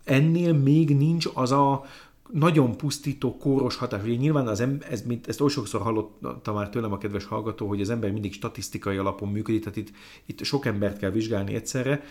ennél 0.03 0.53
még 0.53 0.97
nincs 0.97 1.25
az 1.33 1.51
a 1.51 1.85
nagyon 2.31 2.77
pusztító, 2.77 3.37
kóros 3.37 3.75
hatás. 3.75 4.03
Ugye 4.03 4.15
nyilván 4.15 4.47
az 4.47 4.59
ember, 4.59 4.91
ez, 4.91 5.01
mint, 5.01 5.27
ezt 5.27 5.41
oly 5.41 5.49
sokszor 5.49 5.81
hallotta 5.81 6.53
már 6.53 6.69
tőlem 6.69 6.91
a 6.91 6.97
kedves 6.97 7.25
hallgató, 7.25 7.67
hogy 7.67 7.81
az 7.81 7.89
ember 7.89 8.11
mindig 8.11 8.33
statisztikai 8.33 8.97
alapon 8.97 9.29
működik, 9.29 9.63
tehát 9.63 9.77
itt, 9.77 9.91
itt 10.25 10.43
sok 10.43 10.65
embert 10.65 10.97
kell 10.97 11.09
vizsgálni 11.09 11.53
egyszerre, 11.53 12.03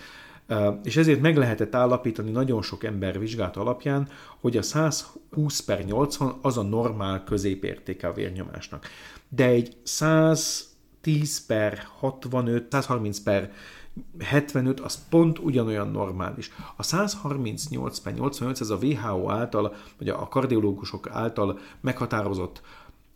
és 0.83 0.97
ezért 0.97 1.21
meg 1.21 1.37
lehetett 1.37 1.75
állapítani 1.75 2.31
nagyon 2.31 2.63
sok 2.63 2.85
ember 2.85 3.19
vizsgálat 3.19 3.57
alapján, 3.57 4.09
hogy 4.41 4.57
a 4.57 4.63
120 4.63 5.61
per 5.61 5.85
80 5.85 6.35
az 6.43 6.59
a 6.59 6.63
normál 6.63 7.25
középértéke 7.25 8.09
a 8.09 8.13
vérnyomásnak. 8.13 8.87
De 9.29 9.47
egy 9.47 9.77
110 9.83 11.47
per 11.47 11.87
65, 11.99 12.73
130 12.73 13.19
per 13.19 13.53
75 14.19 14.81
az 14.81 15.09
pont 15.09 15.39
ugyanolyan 15.39 15.91
normális. 15.91 16.51
A 16.77 16.83
138 16.83 17.99
per 17.99 18.15
88 18.15 18.61
ez 18.61 18.71
a 18.71 18.77
WHO 18.77 19.31
által, 19.31 19.75
vagy 19.99 20.09
a 20.09 20.29
kardiológusok 20.29 21.11
által 21.11 21.59
meghatározott 21.81 22.63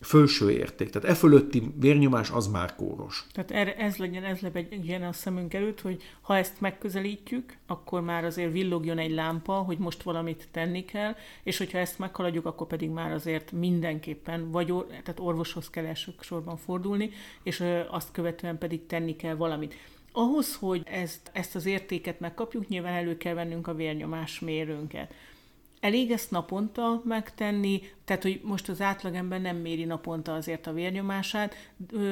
felső 0.01 0.51
érték. 0.51 0.90
Tehát 0.90 1.09
e 1.09 1.14
fölötti 1.14 1.73
vérnyomás 1.77 2.31
az 2.31 2.47
már 2.47 2.75
kóros. 2.75 3.27
Tehát 3.33 3.51
erre 3.51 3.77
ez 3.77 3.97
legyen, 3.97 4.25
ez 4.25 4.38
legyen 4.40 5.03
a 5.03 5.12
szemünk 5.12 5.55
előtt, 5.55 5.81
hogy 5.81 6.03
ha 6.21 6.37
ezt 6.37 6.61
megközelítjük, 6.61 7.57
akkor 7.66 8.01
már 8.01 8.25
azért 8.25 8.53
villogjon 8.53 8.99
egy 8.99 9.11
lámpa, 9.11 9.53
hogy 9.53 9.79
most 9.79 10.03
valamit 10.03 10.49
tenni 10.51 10.85
kell, 10.85 11.14
és 11.43 11.59
hogyha 11.59 11.79
ezt 11.79 11.99
meghaladjuk, 11.99 12.47
akkor 12.47 12.66
pedig 12.66 12.90
már 12.90 13.12
azért 13.12 13.53
mindenképpen, 13.53 14.51
vagy 14.51 14.73
or, 14.73 14.87
tehát 14.87 15.21
orvoshoz 15.21 15.71
kell 15.71 15.85
elsősorban 15.85 16.57
fordulni, 16.57 17.11
és 17.43 17.64
azt 17.90 18.12
követően 18.12 18.59
pedig 18.59 18.87
tenni 18.87 19.16
kell 19.16 19.35
valamit. 19.35 19.75
Ahhoz, 20.12 20.57
hogy 20.57 20.83
ezt, 20.85 21.31
ezt 21.33 21.55
az 21.55 21.66
értéket 21.66 22.20
megkapjuk, 22.20 22.68
nyilván 22.68 22.92
elő 22.94 23.16
kell 23.16 23.35
vennünk 23.35 23.66
a 23.66 23.75
vérnyomás 23.75 24.40
mérőnket. 24.40 25.14
Elég 25.81 26.11
ezt 26.11 26.31
naponta 26.31 27.03
megtenni, 27.05 27.81
tehát 28.05 28.23
hogy 28.23 28.40
most 28.44 28.68
az 28.68 28.81
átlagember 28.81 29.40
nem 29.40 29.57
méri 29.57 29.85
naponta 29.85 30.35
azért 30.35 30.66
a 30.66 30.73
vérnyomását, 30.73 31.55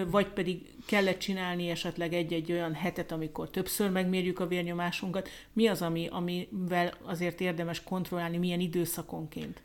vagy 0.07 0.27
pedig 0.27 0.75
kellett 0.87 1.19
csinálni 1.19 1.69
esetleg 1.69 2.13
egy-egy 2.13 2.53
olyan 2.53 2.75
hetet, 2.75 3.13
amikor 3.13 3.51
többször 3.51 3.91
megmérjük 3.91 4.41
a 4.41 4.47
vérnyomásunkat. 4.47 5.29
Mi 5.53 5.67
az, 5.67 5.83
ami, 5.83 6.09
amivel 6.11 6.95
azért 7.03 7.41
érdemes 7.41 7.83
kontrollálni, 7.83 8.37
milyen 8.37 8.61
időszakonként? 8.61 9.63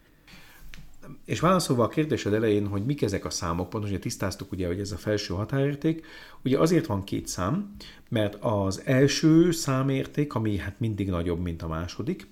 És 1.26 1.40
válaszolva 1.40 1.84
a 1.84 1.88
kérdésed 1.88 2.34
elején, 2.34 2.68
hogy 2.68 2.86
mik 2.86 3.02
ezek 3.02 3.26
a 3.26 3.30
számok, 3.30 3.70
pontosan 3.70 4.00
tisztáztuk 4.00 4.52
ugye, 4.52 4.68
hogy 4.68 4.80
ez 4.80 4.92
a 4.92 4.98
felső 4.98 5.34
határérték, 5.34 6.06
ugye 6.44 6.60
azért 6.60 6.86
van 6.86 7.04
két 7.04 7.28
szám, 7.28 7.76
mert 8.10 8.36
az 8.40 8.82
első 8.86 9.52
számérték, 9.52 10.34
ami 10.34 10.58
hát 10.58 10.80
mindig 10.80 11.10
nagyobb, 11.10 11.40
mint 11.40 11.62
a 11.62 11.68
második, 11.68 12.28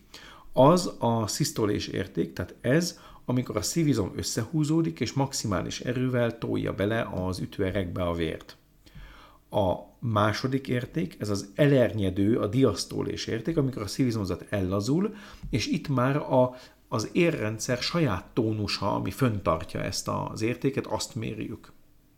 az 0.53 0.93
a 0.99 1.27
szisztolés 1.27 1.87
érték, 1.87 2.33
tehát 2.33 2.55
ez, 2.61 2.99
amikor 3.25 3.57
a 3.57 3.61
szívizom 3.61 4.11
összehúzódik, 4.15 4.99
és 4.99 5.13
maximális 5.13 5.79
erővel 5.79 6.37
tolja 6.37 6.73
bele 6.73 7.09
az 7.13 7.39
ütőerekbe 7.39 8.03
a 8.03 8.13
vért. 8.13 8.57
A 9.49 9.75
második 9.99 10.67
érték, 10.67 11.15
ez 11.19 11.29
az 11.29 11.49
elernyedő, 11.55 12.37
a 12.37 12.47
diasztólés 12.47 13.25
érték, 13.25 13.57
amikor 13.57 13.81
a 13.81 13.87
szívizomzat 13.87 14.45
ellazul, 14.49 15.15
és 15.49 15.67
itt 15.67 15.87
már 15.87 16.15
a 16.15 16.55
az 16.93 17.09
érrendszer 17.11 17.77
saját 17.77 18.25
tónusa, 18.33 18.93
ami 18.93 19.11
föntartja 19.11 19.81
ezt 19.81 20.07
az 20.07 20.41
értéket, 20.41 20.85
azt 20.85 21.15
mérjük. 21.15 21.71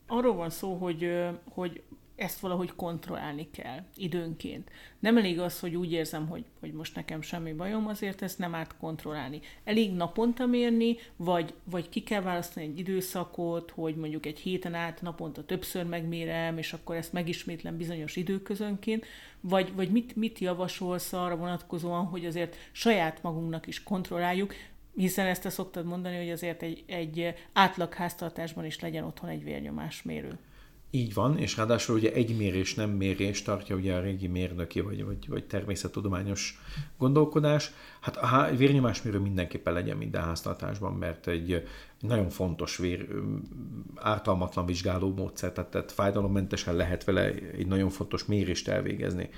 Arról 0.06 0.34
van 0.34 0.50
szó, 0.50 0.74
hogy, 0.74 1.10
hogy 1.50 1.82
ezt 2.16 2.40
valahogy 2.40 2.74
kontrollálni 2.74 3.50
kell 3.50 3.84
időnként. 3.96 4.70
Nem 4.98 5.16
elég 5.16 5.40
az, 5.40 5.60
hogy 5.60 5.76
úgy 5.76 5.92
érzem, 5.92 6.28
hogy, 6.28 6.44
hogy 6.60 6.72
most 6.72 6.94
nekem 6.94 7.22
semmi 7.22 7.52
bajom, 7.52 7.86
azért 7.86 8.22
ezt 8.22 8.38
nem 8.38 8.54
árt 8.54 8.76
kontrollálni. 8.76 9.40
Elég 9.64 9.92
naponta 9.92 10.46
mérni, 10.46 10.96
vagy, 11.16 11.54
vagy 11.64 11.88
ki 11.88 12.02
kell 12.02 12.20
választani 12.20 12.66
egy 12.66 12.78
időszakot, 12.78 13.70
hogy 13.70 13.96
mondjuk 13.96 14.26
egy 14.26 14.38
héten 14.38 14.74
át 14.74 15.02
naponta 15.02 15.44
többször 15.44 15.84
megmérem, 15.84 16.58
és 16.58 16.72
akkor 16.72 16.96
ezt 16.96 17.12
megismétlem 17.12 17.76
bizonyos 17.76 18.16
időközönként, 18.16 19.06
vagy, 19.40 19.74
vagy 19.74 19.90
mit, 19.90 20.16
mit 20.16 20.38
javasolsz 20.38 21.12
arra 21.12 21.36
vonatkozóan, 21.36 22.04
hogy 22.04 22.26
azért 22.26 22.56
saját 22.72 23.22
magunknak 23.22 23.66
is 23.66 23.82
kontrolláljuk, 23.82 24.54
hiszen 24.94 25.26
ezt 25.26 25.42
te 25.42 25.50
szoktad 25.50 25.84
mondani, 25.84 26.16
hogy 26.16 26.30
azért 26.30 26.62
egy, 26.62 26.84
egy 26.86 27.34
átlag 27.52 27.94
háztartásban 27.94 28.64
is 28.64 28.80
legyen 28.80 29.04
otthon 29.04 29.30
egy 29.30 29.44
vérnyomásmérő. 29.44 30.38
Így 30.94 31.14
van, 31.14 31.38
és 31.38 31.56
ráadásul 31.56 31.96
ugye 31.96 32.12
egy 32.12 32.36
mérés 32.36 32.74
nem 32.74 32.90
mérés 32.90 33.42
tartja 33.42 33.76
ugye 33.76 33.94
a 33.94 34.00
régi 34.00 34.26
mérnöki 34.26 34.80
vagy, 34.80 35.04
vagy, 35.04 35.28
vagy 35.28 35.44
természettudományos 35.44 36.60
gondolkodás. 36.98 37.72
Hát 38.00 38.16
a 38.16 38.56
vérnyomásmérő 38.56 39.18
mindenképpen 39.18 39.72
legyen 39.72 39.96
minden 39.96 40.22
háztartásban, 40.22 40.92
mert 40.92 41.26
egy, 41.26 41.68
nagyon 42.00 42.28
fontos 42.30 42.76
vér, 42.76 43.08
ártalmatlan 43.94 44.66
vizsgáló 44.66 45.14
módszer, 45.16 45.52
tehát, 45.52 45.70
tehát 45.70 45.92
fájdalommentesen 45.92 46.74
lehet 46.74 47.04
vele 47.04 47.22
egy 47.32 47.66
nagyon 47.66 47.90
fontos 47.90 48.24
mérést 48.24 48.68
elvégezni. 48.68 49.30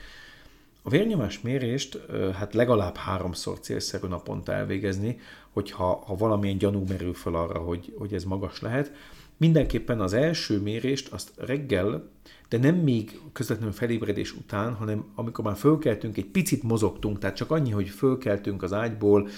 A 0.83 0.91
vérnyomás 0.91 1.41
mérést 1.41 2.01
hát 2.35 2.55
legalább 2.55 2.97
háromszor 2.97 3.61
célszerű 3.61 4.07
naponta 4.07 4.53
elvégezni, 4.53 5.19
hogyha 5.51 6.03
ha 6.07 6.17
valamilyen 6.17 6.59
gyanú 6.59 6.85
merül 6.89 7.15
fel 7.15 7.35
arra, 7.35 7.59
hogy, 7.59 7.95
hogy 7.99 8.15
ez 8.15 8.25
magas 8.25 8.61
lehet. 8.61 8.93
Mindenképpen 9.37 10.01
az 10.01 10.13
első 10.13 10.61
mérést 10.61 11.13
azt 11.13 11.33
reggel, 11.37 12.11
de 12.49 12.59
nem 12.59 12.75
még 12.75 13.21
közvetlenül 13.33 13.73
felébredés 13.73 14.33
után, 14.33 14.75
hanem 14.75 15.05
amikor 15.15 15.45
már 15.45 15.57
fölkeltünk, 15.57 16.17
egy 16.17 16.27
picit 16.27 16.63
mozogtunk, 16.63 17.19
tehát 17.19 17.37
csak 17.37 17.51
annyi, 17.51 17.71
hogy 17.71 17.89
fölkeltünk 17.89 18.63
az 18.63 18.73
ágyból, 18.73 19.29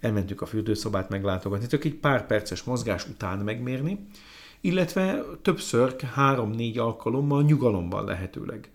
elmentünk 0.00 0.40
a 0.40 0.46
fürdőszobát 0.46 1.08
meglátogatni, 1.08 1.66
csak 1.66 1.84
egy 1.84 1.94
pár 1.94 2.26
perces 2.26 2.62
mozgás 2.62 3.08
után 3.08 3.38
megmérni, 3.38 4.06
illetve 4.60 5.24
többször, 5.42 6.00
három-négy 6.00 6.78
alkalommal 6.78 7.42
nyugalomban 7.42 8.04
lehetőleg. 8.04 8.70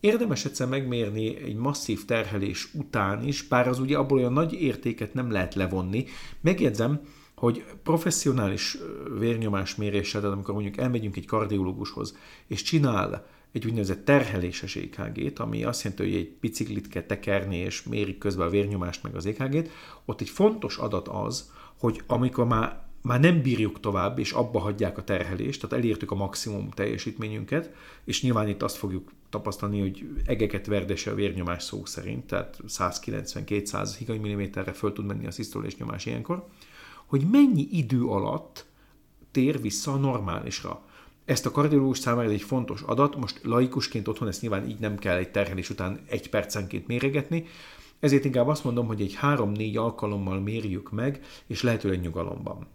Érdemes 0.00 0.44
egyszer 0.44 0.68
megmérni 0.68 1.36
egy 1.36 1.56
masszív 1.56 2.04
terhelés 2.04 2.68
után 2.74 3.22
is, 3.22 3.42
bár 3.42 3.68
az 3.68 3.78
ugye 3.78 3.96
abból 3.96 4.18
olyan 4.18 4.32
nagy 4.32 4.52
értéket 4.52 5.14
nem 5.14 5.30
lehet 5.30 5.54
levonni. 5.54 6.04
Megjegyzem, 6.40 7.00
hogy 7.44 7.64
professzionális 7.82 8.78
vérnyomásméréssel, 9.18 10.20
tehát 10.20 10.36
amikor 10.36 10.54
mondjuk 10.54 10.76
elmegyünk 10.76 11.16
egy 11.16 11.26
kardiológushoz, 11.26 12.16
és 12.46 12.62
csinál 12.62 13.26
egy 13.52 13.66
úgynevezett 13.66 14.04
terheléses 14.04 14.76
EKG-t, 14.76 15.38
ami 15.38 15.64
azt 15.64 15.82
jelenti, 15.82 16.04
hogy 16.04 16.14
egy 16.14 16.32
biciklit 16.40 16.88
kell 16.88 17.02
tekerni, 17.02 17.56
és 17.56 17.82
mérik 17.82 18.18
közben 18.18 18.46
a 18.46 18.50
vérnyomást 18.50 19.02
meg 19.02 19.14
az 19.14 19.26
EKG-t, 19.26 19.70
ott 20.04 20.20
egy 20.20 20.28
fontos 20.28 20.76
adat 20.76 21.08
az, 21.08 21.52
hogy 21.78 22.02
amikor 22.06 22.46
már 22.46 22.82
már 23.02 23.20
nem 23.20 23.42
bírjuk 23.42 23.80
tovább, 23.80 24.18
és 24.18 24.32
abba 24.32 24.58
hagyják 24.58 24.98
a 24.98 25.04
terhelést, 25.04 25.60
tehát 25.60 25.84
elértük 25.84 26.10
a 26.10 26.14
maximum 26.14 26.70
teljesítményünket, 26.70 27.74
és 28.04 28.22
nyilván 28.22 28.48
itt 28.48 28.62
azt 28.62 28.76
fogjuk 28.76 29.12
tapasztalni, 29.30 29.80
hogy 29.80 30.06
egeket 30.26 30.66
verdese 30.66 31.10
a 31.10 31.14
vérnyomás 31.14 31.62
szó 31.62 31.84
szerint, 31.84 32.26
tehát 32.26 32.58
190-200 32.68 33.90
higanymilliméterre 33.98 34.72
föl 34.72 34.92
tud 34.92 35.06
menni 35.06 35.26
a 35.26 35.30
szisztolés 35.30 35.76
nyomás 35.76 36.06
ilyenkor, 36.06 36.46
hogy 37.14 37.30
mennyi 37.30 37.68
idő 37.70 38.04
alatt 38.04 38.66
tér 39.30 39.60
vissza 39.60 39.92
a 39.92 39.96
normálisra. 39.96 40.82
Ezt 41.24 41.46
a 41.46 41.50
kardiológus 41.50 41.98
számára 41.98 42.28
egy 42.28 42.42
fontos 42.42 42.82
adat, 42.82 43.16
most 43.16 43.40
laikusként 43.42 44.08
otthon 44.08 44.28
ezt 44.28 44.40
nyilván 44.40 44.68
így 44.68 44.78
nem 44.78 44.98
kell 44.98 45.16
egy 45.16 45.30
terhelés 45.30 45.70
után 45.70 46.00
egy 46.08 46.30
percenként 46.30 46.86
méregetni, 46.86 47.46
ezért 48.00 48.24
inkább 48.24 48.46
azt 48.46 48.64
mondom, 48.64 48.86
hogy 48.86 49.00
egy 49.00 49.18
3-4 49.22 49.78
alkalommal 49.78 50.40
mérjük 50.40 50.90
meg, 50.90 51.24
és 51.46 51.62
lehetőleg 51.62 52.00
nyugalomban. 52.00 52.66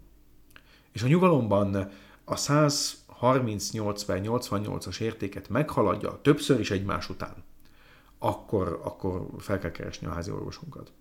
És 0.92 1.02
a 1.02 1.06
nyugalomban 1.06 1.90
a 2.24 2.36
138 2.36 4.04
per 4.04 4.20
88-as 4.24 5.00
értéket 5.00 5.48
meghaladja 5.48 6.18
többször 6.22 6.60
is 6.60 6.70
egymás 6.70 7.08
után, 7.08 7.44
akkor, 8.18 8.80
akkor 8.84 9.26
fel 9.38 9.58
kell 9.58 9.70
keresni 9.70 10.06
a 10.06 10.12
házi 10.12 10.30
orvosunkat. 10.30 10.92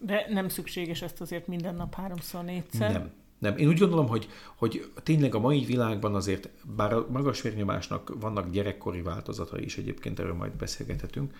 De 0.00 0.26
nem 0.28 0.48
szükséges 0.48 1.02
ezt 1.02 1.20
azért 1.20 1.46
minden 1.46 1.74
nap 1.74 1.94
háromszor, 1.94 2.44
négyszer? 2.44 2.92
Nem. 2.92 3.10
Nem. 3.38 3.56
Én 3.56 3.68
úgy 3.68 3.78
gondolom, 3.78 4.08
hogy, 4.08 4.28
hogy 4.56 4.90
tényleg 5.02 5.34
a 5.34 5.38
mai 5.38 5.64
világban 5.64 6.14
azért, 6.14 6.48
bár 6.76 6.92
a 6.92 7.06
magas 7.10 7.42
vérnyomásnak 7.42 8.12
vannak 8.20 8.50
gyerekkori 8.50 9.02
változatai 9.02 9.64
is, 9.64 9.78
egyébként 9.78 10.18
erről 10.18 10.34
majd 10.34 10.52
beszélgethetünk, 10.52 11.34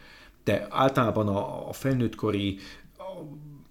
de 0.44 0.66
általában 0.70 1.28
a, 1.28 1.68
a 1.68 1.72
felnőttkori 1.72 2.58
a 2.98 3.22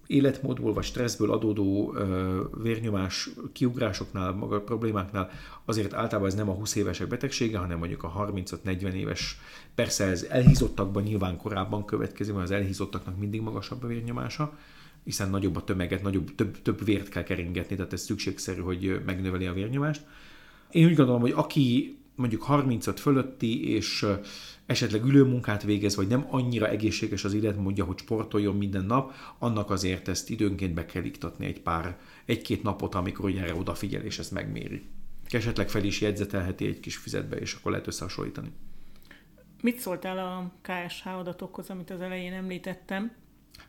életmódból 0.06 0.72
vagy 0.72 0.84
stresszből 0.84 1.32
adódó 1.32 1.94
ö, 1.94 2.42
vérnyomás 2.62 3.30
kiugrásoknál, 3.52 4.32
maga 4.32 4.60
problémáknál 4.60 5.30
azért 5.64 5.92
általában 5.92 6.28
ez 6.28 6.34
nem 6.34 6.48
a 6.48 6.52
20 6.52 6.74
évesek 6.74 7.08
betegsége, 7.08 7.58
hanem 7.58 7.78
mondjuk 7.78 8.02
a 8.02 8.26
35-40 8.32 8.92
éves. 8.92 9.38
Persze 9.74 10.04
ez 10.04 10.22
elhízottakban 10.22 11.02
nyilván 11.02 11.36
korábban 11.36 11.84
következik, 11.84 12.32
mert 12.34 12.44
az 12.44 12.50
elhízottaknak 12.50 13.18
mindig 13.18 13.40
magasabb 13.40 13.82
a 13.82 13.86
vérnyomása, 13.86 14.58
hiszen 15.04 15.30
nagyobb 15.30 15.56
a 15.56 15.64
tömeget, 15.64 16.02
nagyobb, 16.02 16.34
több, 16.34 16.62
több 16.62 16.84
vért 16.84 17.08
kell 17.08 17.22
keringetni, 17.22 17.76
tehát 17.76 17.92
ez 17.92 18.02
szükségszerű, 18.02 18.60
hogy 18.60 19.00
megnöveli 19.06 19.46
a 19.46 19.52
vérnyomást. 19.52 20.06
Én 20.70 20.86
úgy 20.86 20.94
gondolom, 20.94 21.20
hogy 21.20 21.32
aki 21.36 21.98
mondjuk 22.16 22.42
35 22.42 23.00
fölötti, 23.00 23.70
és 23.70 24.06
esetleg 24.66 25.04
ülőmunkát 25.04 25.62
végez, 25.62 25.96
vagy 25.96 26.08
nem 26.08 26.26
annyira 26.30 26.68
egészséges 26.68 27.24
az 27.24 27.34
életmódja, 27.34 27.84
hogy 27.84 27.98
sportoljon 27.98 28.56
minden 28.56 28.84
nap, 28.84 29.14
annak 29.38 29.70
azért 29.70 30.08
ezt 30.08 30.30
időnként 30.30 30.74
be 30.74 30.86
kell 30.86 31.04
iktatni 31.04 31.46
egy 31.46 31.60
pár, 31.60 31.98
egy-két 32.24 32.62
napot, 32.62 32.94
amikor 32.94 33.30
erre 33.30 33.54
odafigyel 33.54 34.02
és 34.02 34.18
ezt 34.18 34.32
megméri. 34.32 34.82
Esetleg 35.30 35.70
fel 35.70 35.84
is 35.84 36.00
jegyzetelheti 36.00 36.66
egy 36.66 36.80
kis 36.80 36.96
füzetbe, 36.96 37.36
és 37.36 37.54
akkor 37.54 37.70
lehet 37.70 37.86
összehasonlítani. 37.86 38.50
Mit 39.62 39.78
szóltál 39.78 40.18
a 40.18 40.52
KSH 40.62 41.06
adatokhoz, 41.06 41.70
amit 41.70 41.90
az 41.90 42.00
elején 42.00 42.32
említettem? 42.32 43.12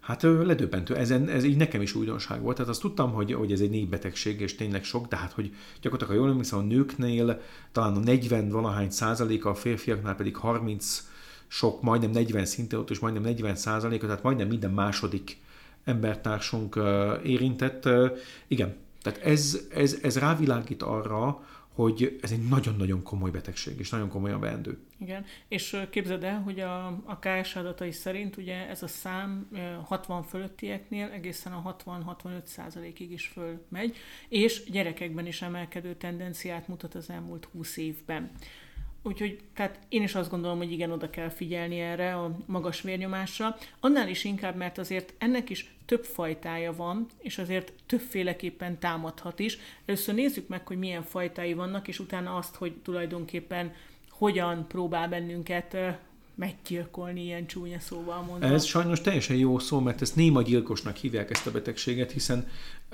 Hát 0.08 0.22
ledöbbentő. 0.22 0.96
Ez, 0.96 1.12
ez 1.12 1.44
így 1.44 1.58
nekem 1.58 1.82
is 1.82 1.96
újdonság 1.96 2.42
volt. 2.42 2.56
Tehát 2.56 2.72
azt 2.72 2.82
tudtam, 2.82 3.12
hogy, 3.12 3.34
hogy 3.34 3.52
ez 3.52 3.60
egy 3.60 3.70
népbetegség, 3.70 4.42
és 4.42 4.56
tényleg 4.56 4.84
sok, 4.84 5.08
de 5.08 5.16
hát, 5.16 5.32
hogy 5.32 5.54
gyakorlatilag, 5.82 6.14
ha 6.14 6.24
jól 6.24 6.30
emlékszem, 6.32 6.60
a 6.60 6.62
nőknél 6.62 7.42
talán 7.72 7.96
a 7.96 8.00
40 8.00 8.50
valahány 8.50 8.90
százaléka, 8.90 9.50
a 9.50 9.56
férfiaknál 9.56 10.16
pedig 10.16 10.36
30 10.36 11.08
sok, 11.48 11.82
majdnem 11.82 12.12
40 12.12 12.46
szinte 12.46 12.78
ott, 12.78 12.90
és 12.90 13.00
majdnem 13.00 13.24
40 13.24 13.56
százaléka, 13.56 14.06
tehát 14.06 14.24
majdnem 14.24 14.48
minden 14.48 14.72
második 14.72 15.38
embertársunk 15.84 16.80
érintett. 17.24 17.90
Igen, 18.48 18.76
tehát 19.02 19.20
ez, 19.20 19.60
ez, 19.70 19.98
ez 20.02 20.18
rávilágít 20.18 20.84
arra, 20.84 21.44
hogy 21.78 22.18
ez 22.22 22.32
egy 22.32 22.48
nagyon-nagyon 22.48 23.04
komoly 23.04 23.32
betegség, 23.32 23.80
és 23.80 23.90
nagyon 23.90 24.10
komolyan 24.10 24.40
veendő. 24.40 24.78
Igen, 25.00 25.26
és 25.48 25.78
képzeld 25.90 26.24
el, 26.24 26.42
hogy 26.42 26.60
a, 26.60 26.88
a 26.88 27.20
KS 27.20 27.56
adatai 27.56 27.92
szerint 27.92 28.38
ugye 28.38 28.68
ez 28.68 28.84
a 28.84 28.88
szám 28.88 29.50
60 29.84 30.24
fölöttieknél 30.24 31.10
egészen 31.10 31.54
a 31.54 31.76
60-65 31.86 32.46
százalékig 32.46 33.12
is 33.12 33.28
fölmegy, 33.28 33.96
és 34.30 34.64
gyerekekben 34.72 35.26
is 35.26 35.42
emelkedő 35.42 35.96
tendenciát 35.96 36.68
mutat 36.68 36.96
az 36.96 37.10
elmúlt 37.10 37.46
20 37.46 37.78
évben. 37.78 38.32
Úgyhogy 39.04 39.40
tehát 39.54 39.80
én 39.90 40.02
is 40.04 40.16
azt 40.16 40.30
gondolom, 40.30 40.58
hogy 40.58 40.72
igen, 40.72 40.92
oda 40.92 41.10
kell 41.10 41.30
figyelni 41.30 41.80
erre 41.80 42.16
a 42.16 42.38
magas 42.46 42.82
vérnyomásra. 42.82 43.58
Annál 43.80 44.08
is 44.10 44.24
inkább, 44.24 44.56
mert 44.56 44.78
azért 44.78 45.14
ennek 45.18 45.50
is 45.50 45.76
több 45.86 46.04
fajtája 46.04 46.76
van, 46.76 47.08
és 47.18 47.38
azért 47.38 47.74
többféleképpen 47.86 48.80
támadhat 48.80 49.40
is. 49.40 49.58
Először 49.86 50.16
nézzük 50.16 50.48
meg, 50.48 50.68
hogy 50.68 50.78
milyen 50.78 51.04
fajtái 51.04 51.54
vannak, 51.54 51.88
és 51.88 52.00
utána 52.00 52.36
azt, 52.36 52.56
hogy 52.56 52.74
tulajdonképpen 52.74 53.74
hogyan 54.10 54.68
próbál 54.68 55.10
bennünket 55.10 55.78
meggyilkolni, 56.38 57.24
ilyen 57.24 57.48
csúnya 57.48 57.80
szóval 57.80 58.22
mondva. 58.22 58.48
Ez 58.48 58.64
sajnos 58.64 59.02
teljesen 59.02 59.36
jó 59.36 59.60
szó, 59.60 59.80
mert 59.80 60.02
ezt 60.02 60.16
néma 60.16 60.42
gyilkosnak 60.42 60.96
hívják 60.96 61.30
ezt 61.30 61.48
a 61.48 61.52
betegséget, 61.52 62.12
hiszen 62.12 62.48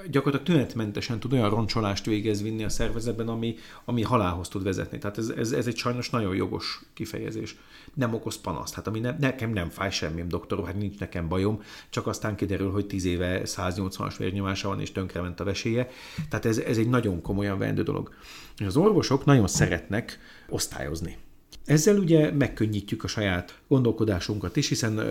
gyakorlatilag 0.10 0.46
tünetmentesen 0.46 1.20
tud 1.20 1.34
olyan 1.34 1.50
roncsolást 1.50 2.06
vinni 2.06 2.64
a 2.64 2.70
szervezetben, 2.70 3.28
ami, 3.28 3.56
ami 3.86 4.02
halálhoz 4.02 4.48
tud 4.48 4.64
vezetni. 4.64 4.98
Tehát 4.98 5.18
ez, 5.18 5.30
ez, 5.30 5.52
ez 5.52 5.68
egy 5.68 5.76
sajnos 5.76 6.10
nagyon 6.10 6.36
jogos 6.36 6.82
kifejezés. 6.94 7.56
Nem 7.94 8.14
okoz 8.14 8.42
panaszt. 8.42 8.74
Hát 8.74 8.88
ami 8.88 9.00
ne, 9.00 9.16
nekem 9.20 9.50
nem 9.50 9.70
fáj 9.70 9.92
semmim, 9.92 10.28
doktor, 10.28 10.66
hát 10.66 10.78
nincs 10.78 11.00
nekem 11.00 11.28
bajom, 11.28 11.62
csak 11.90 12.08
aztán 12.08 12.36
kiderül, 12.36 12.72
hogy 12.72 12.86
10 12.86 13.06
éve 13.06 13.42
180-as 13.46 14.16
vérnyomása 14.18 14.68
van, 14.68 14.80
és 14.80 14.92
tönkrement 14.92 15.40
a 15.40 15.44
veséje. 15.44 15.88
Tehát 16.30 16.46
ez, 16.46 16.58
ez 16.58 16.78
egy 16.78 16.90
nagyon 16.90 17.22
komolyan 17.22 17.58
vendő 17.58 17.84
dolog. 17.84 18.14
És 18.58 18.66
az 18.66 18.78
orvosok 18.78 19.26
nagyon 19.26 19.48
szeretnek 19.48 20.20
osztályozni. 20.50 21.18
Ezzel 21.66 21.98
ugye 21.98 22.32
megkönnyítjük 22.32 23.04
a 23.04 23.08
saját 23.08 23.60
gondolkodásunkat 23.68 24.56
is, 24.56 24.68
hiszen 24.68 25.02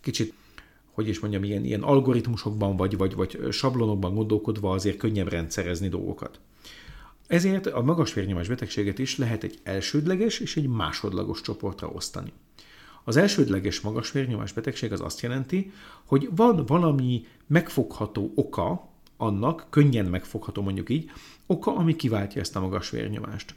kicsit 0.00 0.34
hogy 0.98 1.08
is 1.08 1.20
mondjam, 1.20 1.44
ilyen, 1.44 1.64
ilyen 1.64 1.82
algoritmusokban 1.82 2.76
vagy, 2.76 2.96
vagy, 2.96 3.14
vagy 3.14 3.38
sablonokban 3.50 4.14
gondolkodva 4.14 4.70
azért 4.70 4.96
könnyebb 4.96 5.28
rendszerezni 5.28 5.88
dolgokat. 5.88 6.40
Ezért 7.26 7.66
a 7.66 7.82
magas 7.82 8.14
vérnyomás 8.14 8.48
betegséget 8.48 8.98
is 8.98 9.18
lehet 9.18 9.42
egy 9.42 9.58
elsődleges 9.62 10.38
és 10.38 10.56
egy 10.56 10.68
másodlagos 10.68 11.40
csoportra 11.40 11.88
osztani. 11.88 12.32
Az 13.04 13.16
elsődleges 13.16 13.80
magas 13.80 14.12
vérnyomás 14.12 14.52
betegség 14.52 14.92
az 14.92 15.00
azt 15.00 15.20
jelenti, 15.20 15.72
hogy 16.04 16.28
van 16.36 16.66
valami 16.66 17.26
megfogható 17.46 18.32
oka 18.34 18.88
annak, 19.16 19.66
könnyen 19.70 20.06
megfogható 20.06 20.62
mondjuk 20.62 20.90
így, 20.90 21.10
oka, 21.46 21.76
ami 21.76 21.96
kiváltja 21.96 22.40
ezt 22.40 22.56
a 22.56 22.60
magas 22.60 22.90
vérnyomást. 22.90 23.54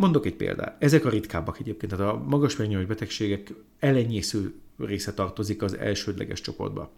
Mondok 0.00 0.26
egy 0.26 0.36
példát. 0.36 0.82
Ezek 0.82 1.04
a 1.04 1.08
ritkábbak 1.08 1.58
egyébként, 1.58 1.92
tehát 1.92 2.12
a 2.14 2.22
magas 2.28 2.56
vérnyomás 2.56 2.86
betegségek 2.86 3.52
elenyésző 3.78 4.54
része 4.78 5.14
tartozik 5.14 5.62
az 5.62 5.76
elsődleges 5.76 6.40
csoportba. 6.40 6.92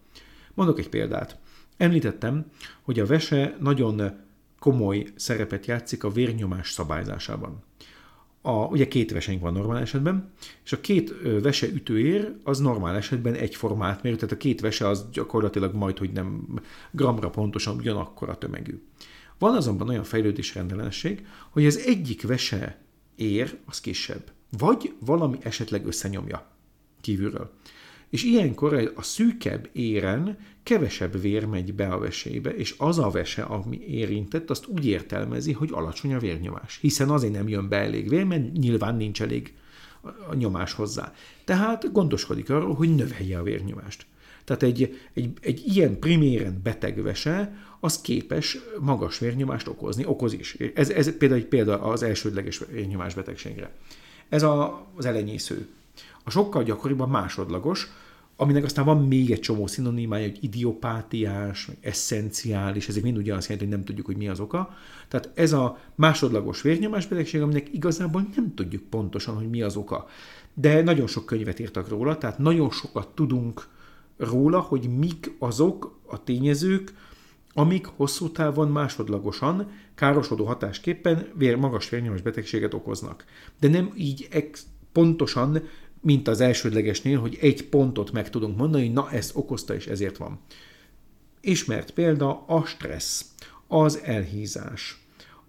Mondok 0.55 0.79
egy 0.79 0.89
példát. 0.89 1.39
Említettem, 1.77 2.51
hogy 2.83 3.01
a 3.01 3.07
vese 3.07 3.57
nagyon 3.61 4.03
komoly 4.59 5.07
szerepet 5.15 5.67
játszik 5.67 6.05
a 6.05 6.11
vérnyomás 6.11 6.71
szabályzásában. 6.71 7.63
A, 8.41 8.53
ugye 8.53 8.89
két 8.89 9.13
veseink 9.13 9.41
van 9.41 9.53
normál 9.53 9.81
esetben, 9.81 10.33
és 10.65 10.73
a 10.73 10.81
két 10.81 11.15
vese 11.43 11.67
ütőér 11.67 12.35
az 12.45 12.59
normál 12.59 12.97
esetben 12.97 13.35
egyformát 13.35 14.03
mér, 14.03 14.15
tehát 14.15 14.35
a 14.35 14.37
két 14.37 14.61
vese 14.61 14.89
az 14.89 15.05
gyakorlatilag 15.13 15.75
majd, 15.75 15.99
hogy 15.99 16.13
nem 16.13 16.61
gramra 16.91 17.31
pontosan 17.31 17.77
ugyanakkor 17.77 18.29
a 18.29 18.39
tömegű. 18.39 18.83
Van 19.39 19.57
azonban 19.57 19.89
olyan 19.89 20.05
fejlődésrendellenesség, 20.05 21.27
hogy 21.51 21.67
az 21.67 21.79
egyik 21.79 22.27
vese 22.27 22.82
ér, 23.17 23.59
az 23.65 23.81
kisebb. 23.81 24.33
Vagy 24.59 24.95
valami 25.01 25.39
esetleg 25.43 25.87
összenyomja 25.87 26.47
kívülről. 27.01 27.51
És 28.09 28.23
ilyenkor 28.23 28.93
a 28.95 29.03
szűkebb 29.03 29.69
éren 29.73 30.39
kevesebb 30.63 31.21
vér 31.21 31.45
megy 31.45 31.75
be 31.75 31.87
a 31.87 31.99
vesébe, 31.99 32.51
és 32.51 32.75
az 32.79 32.99
a 32.99 33.11
vese, 33.11 33.43
ami 33.43 33.81
érintett, 33.87 34.51
azt 34.51 34.67
úgy 34.67 34.87
értelmezi, 34.87 35.53
hogy 35.53 35.71
alacsony 35.73 36.15
a 36.15 36.19
vérnyomás. 36.19 36.79
Hiszen 36.81 37.11
azért 37.11 37.33
nem 37.33 37.49
jön 37.49 37.69
be 37.69 37.77
elég 37.77 38.09
vér, 38.09 38.25
mert 38.25 38.53
nyilván 38.53 38.97
nincs 38.97 39.23
elég 39.23 39.55
a 40.31 40.35
nyomás 40.35 40.73
hozzá. 40.73 41.15
Tehát 41.45 41.93
gondoskodik 41.93 42.51
arról, 42.51 42.75
hogy 42.75 42.95
növelje 42.95 43.39
a 43.39 43.43
vérnyomást. 43.43 44.07
Tehát 44.45 44.63
egy, 44.63 44.99
egy, 45.13 45.33
egy 45.41 45.63
ilyen 45.67 45.99
priméren 45.99 46.61
beteg 46.63 47.03
vese, 47.03 47.57
az 47.85 48.01
képes 48.01 48.59
magas 48.81 49.19
vérnyomást 49.19 49.69
okozni, 49.69 50.05
okoz 50.07 50.33
is. 50.33 50.57
Ez, 50.75 50.91
ez 50.91 51.17
például 51.17 51.41
egy 51.41 51.47
példa 51.47 51.83
az 51.83 52.03
elsődleges 52.03 52.61
vérnyomás 52.71 53.15
betegségre. 53.15 53.71
Ez 54.29 54.43
a, 54.43 54.87
az 54.97 55.05
elenyésző. 55.05 55.67
A 56.25 56.31
sokkal 56.31 56.63
gyakoribb 56.63 57.01
a 57.01 57.07
másodlagos, 57.07 57.91
aminek 58.37 58.65
aztán 58.65 58.85
van 58.85 59.07
még 59.07 59.31
egy 59.31 59.41
csomó 59.41 59.67
szinonimája, 59.67 60.29
hogy 60.29 60.39
idiopátiás, 60.41 61.67
meg 61.67 61.77
eszenciális, 61.81 62.89
ezek 62.89 63.03
mind 63.03 63.17
ugyanazt 63.17 63.49
jelenti, 63.49 63.69
hogy 63.69 63.77
nem 63.77 63.87
tudjuk, 63.87 64.07
hogy 64.07 64.17
mi 64.17 64.29
az 64.29 64.41
oka. 64.41 64.75
Tehát 65.09 65.31
ez 65.35 65.53
a 65.53 65.79
másodlagos 65.95 66.63
vérnyomásbetegség, 66.63 67.41
aminek 67.41 67.73
igazából 67.73 68.29
nem 68.37 68.55
tudjuk 68.55 68.83
pontosan, 68.83 69.35
hogy 69.35 69.51
mi 69.51 69.63
az 69.63 69.77
oka. 69.77 70.09
De 70.55 70.83
nagyon 70.83 71.07
sok 71.07 71.27
könyvet 71.27 71.59
írtak 71.59 71.89
róla, 71.89 72.19
tehát 72.19 72.39
nagyon 72.39 72.71
sokat 72.71 73.09
tudunk 73.15 73.69
róla, 74.17 74.61
hogy 74.61 74.89
mik 74.99 75.37
azok 75.39 75.99
a 76.07 76.25
tényezők, 76.25 76.93
amik 77.55 77.87
hosszú 77.87 78.31
távon 78.31 78.69
másodlagosan, 78.69 79.71
károsodó 79.95 80.45
hatásképpen 80.45 81.29
vér, 81.35 81.57
magas 81.57 81.89
vérnyomás 81.89 82.21
betegséget 82.21 82.75
okoznak. 82.75 83.25
De 83.61 83.69
nem 83.69 83.93
így 83.97 84.29
ex- 84.31 84.67
pontosan, 84.93 85.63
mint 86.01 86.29
az 86.29 86.41
elsődlegesnél, 86.41 87.21
hogy 87.21 87.39
egy 87.41 87.69
pontot 87.69 88.13
meg 88.13 88.31
tudunk 88.31 88.57
mondani, 88.57 88.89
na 88.89 89.11
ezt 89.11 89.37
okozta 89.37 89.75
és 89.75 89.87
ezért 89.87 90.17
van. 90.17 90.41
Ismert 91.41 91.91
példa 91.91 92.45
a 92.47 92.65
stressz, 92.65 93.25
az 93.67 94.01
elhízás, 94.05 95.03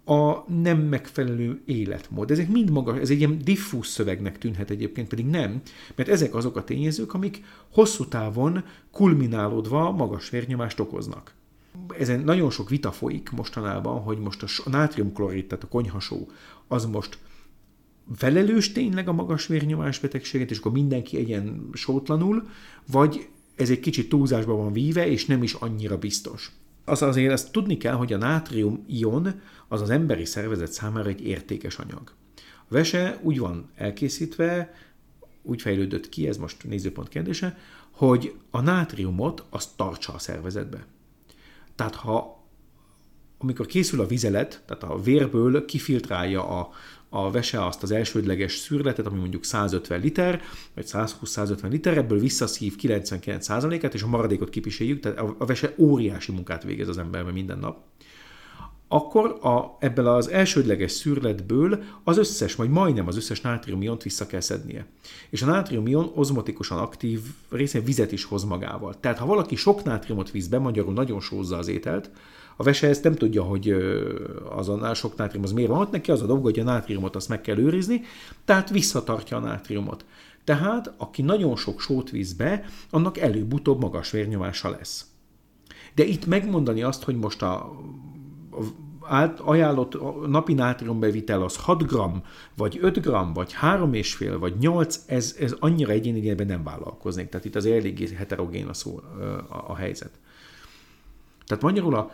a 0.05 0.51
nem 0.51 0.79
megfelelő 0.79 1.61
életmód. 1.65 2.31
Ezek 2.31 2.49
mind 2.49 2.71
maga, 2.71 2.99
ez 2.99 3.09
egy 3.09 3.17
ilyen 3.17 3.39
diffúz 3.43 3.87
szövegnek 3.87 4.37
tűnhet 4.37 4.69
egyébként, 4.69 5.07
pedig 5.07 5.25
nem, 5.25 5.61
mert 5.95 6.09
ezek 6.09 6.35
azok 6.35 6.55
a 6.55 6.63
tényezők, 6.63 7.13
amik 7.13 7.43
hosszú 7.71 8.07
távon 8.07 8.63
kulminálódva 8.91 9.91
magas 9.91 10.29
vérnyomást 10.29 10.79
okoznak. 10.79 11.33
Ezen 11.99 12.19
nagyon 12.19 12.49
sok 12.49 12.69
vita 12.69 12.91
folyik 12.91 13.31
mostanában, 13.31 14.01
hogy 14.01 14.17
most 14.17 14.43
a 14.65 14.69
nátriumklorid, 14.69 15.45
tehát 15.45 15.63
a 15.63 15.67
konyhasó, 15.67 16.29
az 16.67 16.85
most 16.85 17.17
felelős 18.15 18.71
tényleg 18.71 19.07
a 19.07 19.13
magas 19.13 19.47
vérnyomás 19.47 19.99
betegséget, 19.99 20.51
és 20.51 20.57
akkor 20.57 20.71
mindenki 20.71 21.17
egyen 21.17 21.69
sótlanul, 21.73 22.47
vagy 22.91 23.27
ez 23.55 23.69
egy 23.69 23.79
kicsit 23.79 24.09
túlzásba 24.09 24.55
van 24.55 24.73
víve, 24.73 25.07
és 25.07 25.25
nem 25.25 25.43
is 25.43 25.53
annyira 25.53 25.97
biztos. 25.97 26.51
Az 26.85 27.01
azért 27.01 27.31
ezt 27.31 27.51
tudni 27.51 27.77
kell, 27.77 27.93
hogy 27.93 28.13
a 28.13 28.17
nátrium-ion 28.17 29.41
az 29.67 29.81
az 29.81 29.89
emberi 29.89 30.25
szervezet 30.25 30.71
számára 30.71 31.09
egy 31.09 31.25
értékes 31.25 31.77
anyag. 31.77 32.13
A 32.67 32.73
vese 32.73 33.19
úgy 33.21 33.39
van 33.39 33.69
elkészítve, 33.75 34.73
úgy 35.41 35.61
fejlődött 35.61 36.09
ki, 36.09 36.27
ez 36.27 36.37
most 36.37 36.63
nézőpont 36.63 37.09
kérdése, 37.09 37.57
hogy 37.91 38.33
a 38.49 38.61
nátriumot 38.61 39.45
azt 39.49 39.69
tartsa 39.75 40.13
a 40.13 40.19
szervezetbe. 40.19 40.85
Tehát 41.75 41.95
ha 41.95 42.41
amikor 43.43 43.65
készül 43.65 44.01
a 44.01 44.05
vizelet, 44.05 44.63
tehát 44.65 44.83
a 44.83 45.01
vérből 45.01 45.65
kifiltrálja 45.65 46.47
a, 46.47 46.69
a 47.09 47.31
vese 47.31 47.65
azt 47.65 47.83
az 47.83 47.91
elsődleges 47.91 48.57
szűrletet, 48.57 49.05
ami 49.05 49.19
mondjuk 49.19 49.43
150 49.43 49.99
liter, 49.99 50.41
vagy 50.73 50.85
120-150 50.87 51.69
liter, 51.69 51.97
ebből 51.97 52.19
visszaszív 52.19 52.75
99%-át, 52.81 53.93
és 53.93 54.01
a 54.01 54.07
maradékot 54.07 54.49
kipiséljük, 54.49 54.99
tehát 54.99 55.19
a 55.37 55.45
vese 55.45 55.73
óriási 55.77 56.31
munkát 56.31 56.63
végez 56.63 56.87
az 56.87 56.97
emberben 56.97 57.33
minden 57.33 57.59
nap 57.59 57.77
akkor 58.93 59.37
a, 59.41 59.77
ebből 59.79 60.07
az 60.07 60.29
elsődleges 60.29 60.91
szűrletből 60.91 61.83
az 62.03 62.17
összes, 62.17 62.55
vagy 62.55 62.69
majdnem 62.69 63.07
az 63.07 63.15
összes 63.15 63.41
nátriumiont 63.41 64.03
vissza 64.03 64.25
kell 64.25 64.39
szednie. 64.39 64.85
És 65.29 65.41
a 65.41 65.45
nátriumion 65.45 66.11
ozmotikusan 66.15 66.77
aktív 66.77 67.19
részén 67.49 67.83
vizet 67.83 68.11
is 68.11 68.23
hoz 68.23 68.43
magával. 68.43 68.99
Tehát 68.99 69.17
ha 69.17 69.25
valaki 69.25 69.55
sok 69.55 69.83
nátriumot 69.83 70.31
visz 70.31 70.47
be, 70.47 70.59
magyarul 70.59 70.93
nagyon 70.93 71.19
sózza 71.19 71.57
az 71.57 71.67
ételt, 71.67 72.09
a 72.55 72.63
vese 72.63 72.87
ezt 72.87 73.03
nem 73.03 73.15
tudja, 73.15 73.43
hogy 73.43 73.75
azonnal 74.49 74.93
sok 74.93 75.15
nátrium 75.15 75.43
az 75.43 75.51
miért 75.51 75.69
van 75.69 75.79
ott, 75.79 75.91
neki 75.91 76.11
az 76.11 76.21
a 76.21 76.25
dolga, 76.25 76.43
hogy 76.43 76.59
a 76.59 76.63
nátriumot 76.63 77.15
azt 77.15 77.29
meg 77.29 77.41
kell 77.41 77.57
őrizni, 77.57 78.01
tehát 78.45 78.69
visszatartja 78.69 79.37
a 79.37 79.39
nátriumot. 79.39 80.05
Tehát, 80.43 80.93
aki 80.97 81.21
nagyon 81.21 81.55
sok 81.55 81.81
sót 81.81 82.09
visz 82.09 82.33
be, 82.33 82.65
annak 82.89 83.17
előbb-utóbb 83.17 83.79
magas 83.81 84.11
vérnyomása 84.11 84.69
lesz. 84.69 85.05
De 85.95 86.03
itt 86.03 86.25
megmondani 86.25 86.83
azt, 86.83 87.03
hogy 87.03 87.15
most 87.15 87.41
a, 87.41 87.71
a 89.09 89.29
ajánlott 89.37 89.97
napi 90.27 90.53
nátriumbevitel 90.53 91.41
az 91.41 91.55
6 91.55 91.83
g, 91.83 91.95
vagy 92.57 92.79
5 92.81 92.99
g, 92.99 93.09
vagy 93.33 93.55
3,5, 93.61 94.35
vagy 94.39 94.53
8, 94.59 94.99
ez, 95.05 95.35
ez 95.39 95.55
annyira 95.59 95.91
egyéni, 95.91 96.29
nem 96.29 96.63
vállalkoznék. 96.63 97.29
Tehát 97.29 97.45
itt 97.45 97.55
az 97.55 97.65
eléggé 97.65 98.13
heterogén 98.15 98.67
a, 98.67 98.73
szó, 98.73 98.99
a, 99.49 99.55
a 99.67 99.75
helyzet. 99.75 100.11
Tehát 101.45 101.63
magyarul 101.63 101.95
a, 101.95 102.11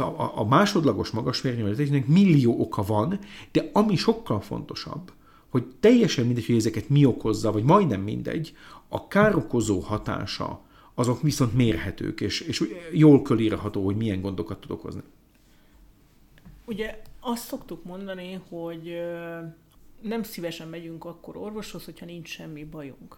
a, 0.00 0.32
a 0.34 0.44
másodlagos 0.44 1.10
magas 1.10 1.40
vérnyomatésnek 1.40 2.06
millió 2.06 2.60
oka 2.60 2.82
van, 2.82 3.18
de 3.52 3.70
ami 3.72 3.96
sokkal 3.96 4.40
fontosabb, 4.40 5.12
hogy 5.48 5.64
teljesen 5.80 6.26
mindegy, 6.26 6.46
hogy 6.46 6.56
ezeket 6.56 6.88
mi 6.88 7.04
okozza, 7.04 7.52
vagy 7.52 7.62
majdnem 7.62 8.00
mindegy, 8.00 8.56
a 8.88 9.08
károkozó 9.08 9.78
hatása 9.78 10.60
azok 10.94 11.22
viszont 11.22 11.54
mérhetők, 11.54 12.20
és, 12.20 12.40
és 12.40 12.62
jól 12.92 13.22
körírható, 13.22 13.84
hogy 13.84 13.96
milyen 13.96 14.20
gondokat 14.20 14.60
tud 14.60 14.70
okozni. 14.70 15.02
Ugye 16.68 17.02
azt 17.20 17.46
szoktuk 17.46 17.84
mondani, 17.84 18.40
hogy 18.48 19.00
nem 20.00 20.22
szívesen 20.22 20.68
megyünk 20.68 21.04
akkor 21.04 21.36
orvoshoz, 21.36 21.84
hogyha 21.84 22.06
nincs 22.06 22.28
semmi 22.28 22.64
bajunk. 22.64 23.16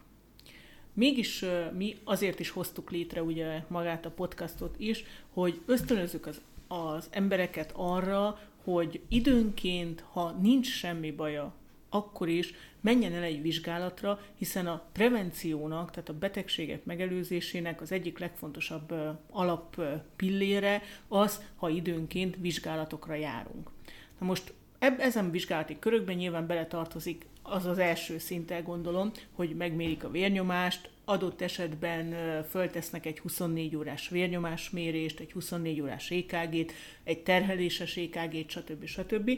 Mégis 0.93 1.45
mi 1.77 1.97
azért 2.05 2.41
is 2.41 2.51
hoztuk 2.51 2.91
létre 2.91 3.23
ugye 3.23 3.65
magát 3.69 4.07
a 4.07 4.11
podcastot 4.11 4.75
is, 4.79 5.05
hogy 5.33 5.61
ösztönözzük 5.67 6.27
az, 6.27 6.41
az 6.69 7.09
embereket 7.11 7.73
arra, 7.77 8.39
hogy 8.65 9.01
időnként, 9.09 10.05
ha 10.13 10.31
nincs 10.31 10.67
semmi 10.67 11.11
baja, 11.11 11.55
akkor 11.91 12.29
is 12.29 12.55
menjen 12.81 13.13
el 13.13 13.23
egy 13.23 13.43
vizsgálatra, 13.43 14.21
hiszen 14.35 14.67
a 14.67 14.83
prevenciónak, 14.93 15.91
tehát 15.91 16.09
a 16.09 16.19
betegségek 16.19 16.85
megelőzésének 16.85 17.81
az 17.81 17.93
egyik 17.93 18.19
legfontosabb 18.19 18.95
alap 19.31 19.83
pillére 20.17 20.83
az, 21.09 21.43
ha 21.57 21.69
időnként 21.69 22.37
vizsgálatokra 22.41 23.15
járunk. 23.15 23.71
Na 24.19 24.27
most 24.27 24.53
eb- 24.79 25.01
ezen 25.01 25.31
vizsgálati 25.31 25.79
körökben 25.79 26.17
nyilván 26.17 26.47
beletartozik 26.47 27.27
az 27.43 27.67
az 27.67 27.79
első 27.79 28.19
szinte 28.19 28.61
gondolom, 28.61 29.11
hogy 29.33 29.57
megmérik 29.57 30.05
a 30.05 30.11
vérnyomást, 30.11 30.91
adott 31.05 31.41
esetben 31.41 32.15
föltesznek 32.49 33.07
egy 33.07 33.19
24 33.19 33.77
órás 33.77 34.09
vérnyomásmérést, 34.09 35.21
egy 35.21 35.33
24 35.33 35.81
órás 35.81 36.11
EKG-t, 36.11 36.73
egy 37.05 37.19
terheléses 37.19 37.97
EKG-t, 37.97 38.51
stb. 38.51 38.85
stb. 38.85 39.31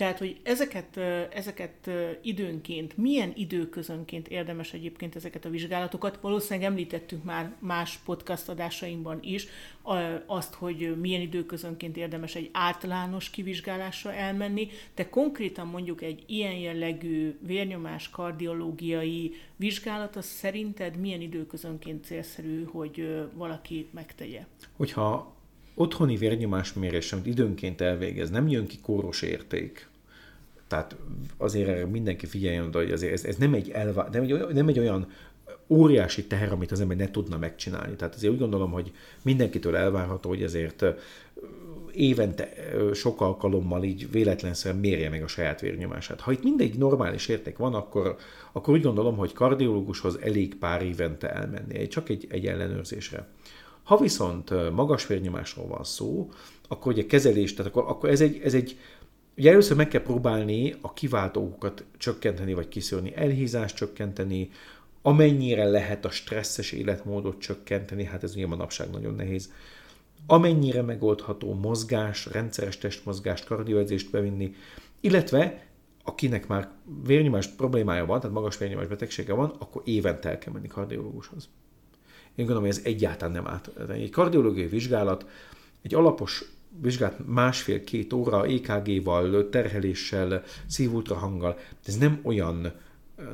Tehát, 0.00 0.18
hogy 0.18 0.40
ezeket, 0.42 0.96
ezeket 1.32 1.90
időnként, 2.22 2.96
milyen 2.96 3.32
időközönként 3.36 4.28
érdemes 4.28 4.72
egyébként 4.72 5.16
ezeket 5.16 5.44
a 5.44 5.50
vizsgálatokat, 5.50 6.18
valószínűleg 6.20 6.70
említettünk 6.70 7.24
már 7.24 7.54
más 7.58 7.98
podcast 8.04 8.48
adásainkban 8.48 9.18
is, 9.22 9.46
azt, 10.26 10.54
hogy 10.54 10.96
milyen 11.00 11.20
időközönként 11.20 11.96
érdemes 11.96 12.34
egy 12.34 12.50
általános 12.52 13.30
kivizsgálásra 13.30 14.12
elmenni, 14.12 14.68
de 14.94 15.08
konkrétan 15.08 15.66
mondjuk 15.66 16.02
egy 16.02 16.22
ilyen 16.26 16.54
jellegű 16.54 17.38
vérnyomás 17.46 18.10
kardiológiai 18.10 19.34
vizsgálat, 19.56 20.16
az 20.16 20.24
szerinted 20.24 20.96
milyen 20.96 21.20
időközönként 21.20 22.04
célszerű, 22.04 22.64
hogy 22.64 23.26
valaki 23.34 23.88
megtegye? 23.90 24.46
Hogyha 24.76 25.38
otthoni 25.74 26.16
vérnyomásmérés, 26.16 27.12
amit 27.12 27.26
időnként 27.26 27.80
elvégez, 27.80 28.30
nem 28.30 28.48
jön 28.48 28.66
ki 28.66 28.78
kóros 28.82 29.22
érték, 29.22 29.88
tehát 30.70 30.96
azért 31.36 31.68
erre 31.68 31.86
mindenki 31.86 32.26
figyeljen 32.26 32.64
oda, 32.64 32.78
hogy 32.78 32.90
azért 32.90 33.12
ez, 33.12 33.24
ez 33.24 33.36
nem, 33.36 33.54
egy 33.54 33.70
elvá, 33.70 34.08
nem, 34.12 34.22
egy, 34.22 34.46
nem 34.52 34.68
egy 34.68 34.78
olyan 34.78 35.06
óriási 35.66 36.24
teher, 36.24 36.52
amit 36.52 36.70
az 36.70 36.80
ember 36.80 36.96
ne 36.96 37.10
tudna 37.10 37.38
megcsinálni. 37.38 37.96
Tehát 37.96 38.14
azért 38.14 38.32
úgy 38.32 38.38
gondolom, 38.38 38.70
hogy 38.70 38.92
mindenkitől 39.22 39.76
elvárható, 39.76 40.28
hogy 40.28 40.42
ezért 40.42 40.84
évente 41.92 42.48
sok 42.94 43.20
alkalommal 43.20 43.82
így 43.82 44.10
véletlenszerűen 44.10 44.80
mérje 44.80 45.08
meg 45.08 45.22
a 45.22 45.26
saját 45.26 45.60
vérnyomását. 45.60 46.20
Ha 46.20 46.32
itt 46.32 46.42
mindegy 46.42 46.78
normális 46.78 47.28
érték 47.28 47.56
van, 47.56 47.74
akkor, 47.74 48.16
akkor 48.52 48.74
úgy 48.74 48.82
gondolom, 48.82 49.16
hogy 49.16 49.32
kardiológushoz 49.32 50.18
elég 50.22 50.54
pár 50.54 50.82
évente 50.82 51.30
elmenni, 51.30 51.86
csak 51.86 52.08
egy, 52.08 52.26
egy 52.28 52.46
ellenőrzésre. 52.46 53.28
Ha 53.82 53.96
viszont 53.96 54.70
magas 54.72 55.06
vérnyomásról 55.06 55.66
van 55.66 55.84
szó, 55.84 56.30
akkor 56.68 56.92
ugye 56.92 57.06
kezelés, 57.06 57.54
tehát 57.54 57.70
akkor, 57.70 57.90
akkor 57.90 58.08
ez, 58.08 58.20
egy, 58.20 58.40
ez 58.44 58.54
egy 58.54 58.78
Ugye 59.36 59.50
először 59.50 59.76
meg 59.76 59.88
kell 59.88 60.02
próbálni 60.02 60.74
a 60.80 60.92
kiváltókat 60.92 61.84
csökkenteni, 61.96 62.54
vagy 62.54 62.68
kiszűrni, 62.68 63.16
elhízást 63.16 63.76
csökkenteni, 63.76 64.50
amennyire 65.02 65.64
lehet 65.64 66.04
a 66.04 66.10
stresszes 66.10 66.72
életmódot 66.72 67.40
csökkenteni, 67.40 68.04
hát 68.04 68.22
ez 68.22 68.34
ugye 68.34 68.46
manapság 68.46 68.90
nagyon 68.90 69.14
nehéz, 69.14 69.52
amennyire 70.26 70.82
megoldható 70.82 71.54
mozgás, 71.54 72.26
rendszeres 72.26 72.78
testmozgást, 72.78 73.44
kardioedzést 73.44 74.10
bevinni, 74.10 74.54
illetve 75.00 75.66
akinek 76.04 76.46
már 76.46 76.70
vérnyomás 77.04 77.46
problémája 77.46 78.06
van, 78.06 78.20
tehát 78.20 78.36
magas 78.36 78.58
vérnyomás 78.58 78.86
betegsége 78.86 79.32
van, 79.32 79.54
akkor 79.58 79.82
évente 79.84 80.28
el 80.28 80.38
kell 80.38 80.52
menni 80.52 80.68
kardiológushoz. 80.68 81.48
Én 82.34 82.46
gondolom, 82.46 82.62
hogy 82.62 82.70
ez 82.70 82.80
egyáltalán 82.84 83.34
nem 83.34 83.46
át. 83.46 83.70
Egy 83.90 84.10
kardiológiai 84.10 84.66
vizsgálat, 84.66 85.26
egy 85.82 85.94
alapos 85.94 86.44
vizsgált 86.80 87.26
másfél-két 87.26 88.12
óra 88.12 88.46
EKG-val, 88.46 89.48
terheléssel, 89.48 90.42
szívultrahanggal. 90.66 91.58
Ez 91.84 91.96
nem 91.96 92.20
olyan 92.22 92.72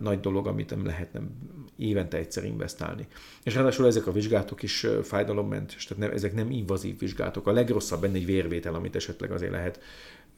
nagy 0.00 0.20
dolog, 0.20 0.46
amit 0.46 0.70
nem 0.70 0.86
lehetne 0.86 1.20
évente 1.76 2.16
egyszer 2.16 2.44
investálni. 2.44 3.06
És 3.42 3.54
ráadásul 3.54 3.86
ezek 3.86 4.06
a 4.06 4.12
vizsgálatok 4.12 4.62
is 4.62 4.86
fájdalommentes, 5.02 5.84
tehát 5.84 6.02
nem, 6.02 6.12
ezek 6.12 6.34
nem 6.34 6.50
invazív 6.50 6.98
vizsgálatok. 6.98 7.46
A 7.46 7.52
legrosszabb 7.52 8.00
benne 8.00 8.14
egy 8.14 8.26
vérvétel, 8.26 8.74
amit 8.74 8.96
esetleg 8.96 9.30
azért 9.30 9.52
lehet 9.52 9.80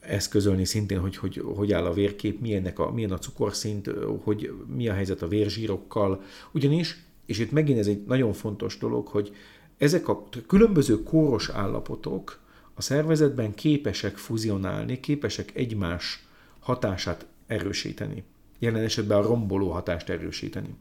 eszközölni 0.01 0.65
szintén, 0.65 0.99
hogy 0.99 1.17
hogy, 1.17 1.43
hogy 1.55 1.73
áll 1.73 1.85
a 1.85 1.93
vérkép, 1.93 2.41
milyennek 2.41 2.79
a, 2.79 2.91
milyen 2.91 3.13
a 3.13 3.19
cukorszint, 3.19 3.91
hogy 4.23 4.53
mi 4.77 4.89
a 4.89 4.93
helyzet 4.93 5.23
a 5.23 5.29
vérzsírokkal. 5.29 6.23
Ugyanis, 6.53 7.05
és 7.27 7.39
itt 7.39 7.51
megint 7.51 7.79
ez 7.79 7.87
egy 7.87 8.05
nagyon 8.07 8.33
fontos 8.33 8.79
dolog, 8.79 9.07
hogy 9.07 9.35
ezek 9.79 10.09
a 10.09 10.29
különböző 10.47 11.03
kóros 11.03 11.49
állapotok, 11.49 12.41
a 12.79 12.83
szervezetben 12.83 13.55
képesek 13.55 14.17
fuzionálni, 14.17 15.01
képesek 15.01 15.55
egymás 15.55 16.27
hatását 16.59 17.27
erősíteni. 17.47 18.25
Jelen 18.59 18.83
esetben 18.83 19.19
a 19.19 19.23
romboló 19.23 19.71
hatást 19.71 20.09
erősíteni. 20.09 20.75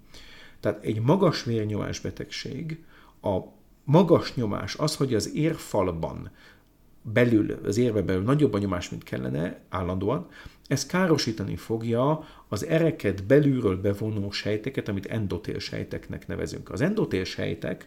Tehát 0.60 0.84
egy 0.84 1.02
magas 1.02 1.44
vérnyomás 1.44 2.00
betegség, 2.00 2.84
a 3.22 3.38
magas 3.84 4.36
nyomás, 4.36 4.76
az, 4.76 4.96
hogy 4.96 5.14
az 5.14 5.36
érfalban 5.36 6.32
belül, 7.02 7.60
az 7.64 7.78
érve 7.78 8.02
belül 8.02 8.24
nagyobb 8.24 8.54
a 8.54 8.58
nyomás, 8.58 8.90
mint 8.90 9.04
kellene 9.04 9.60
állandóan, 9.70 10.28
ez 10.68 10.86
károsítani 10.86 11.56
fogja 11.56 12.28
az 12.48 12.66
ereket 12.66 13.24
belülről 13.24 13.82
bevonó 13.82 14.32
sejteket, 14.32 14.88
amit 14.88 15.06
endotél 15.06 15.60
sejteknek 15.60 16.28
nevezünk. 16.28 16.70
Az 16.70 16.82
endotél 16.82 17.24
sejtek 17.24 17.86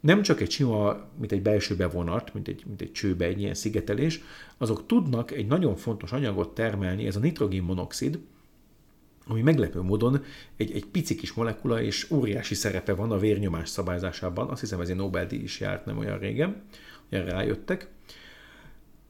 nem 0.00 0.22
csak 0.22 0.40
egy 0.40 0.50
sima, 0.50 0.96
mint 1.18 1.32
egy 1.32 1.42
belső 1.42 1.76
bevonat, 1.76 2.34
mint 2.34 2.48
egy, 2.48 2.62
mint 2.66 2.80
egy 2.80 2.92
csőbe, 2.92 3.24
egy 3.24 3.40
ilyen 3.40 3.54
szigetelés, 3.54 4.20
azok 4.56 4.86
tudnak 4.86 5.30
egy 5.30 5.46
nagyon 5.46 5.76
fontos 5.76 6.12
anyagot 6.12 6.54
termelni, 6.54 7.06
ez 7.06 7.16
a 7.16 7.20
nitrogénmonoxid, 7.20 8.18
ami 9.26 9.42
meglepő 9.42 9.80
módon 9.80 10.22
egy, 10.56 10.72
egy 10.72 10.84
pici 10.86 11.14
kis 11.14 11.32
molekula, 11.32 11.82
és 11.82 12.10
óriási 12.10 12.54
szerepe 12.54 12.94
van 12.94 13.10
a 13.10 13.18
vérnyomás 13.18 13.68
szabályzásában. 13.68 14.48
Azt 14.48 14.60
hiszem, 14.60 14.80
ez 14.80 14.88
egy 14.88 14.96
Nobel-díj 14.96 15.42
is 15.42 15.60
járt 15.60 15.84
nem 15.84 15.98
olyan 15.98 16.18
régen, 16.18 16.62
hogy 17.08 17.24
rájöttek. 17.24 17.88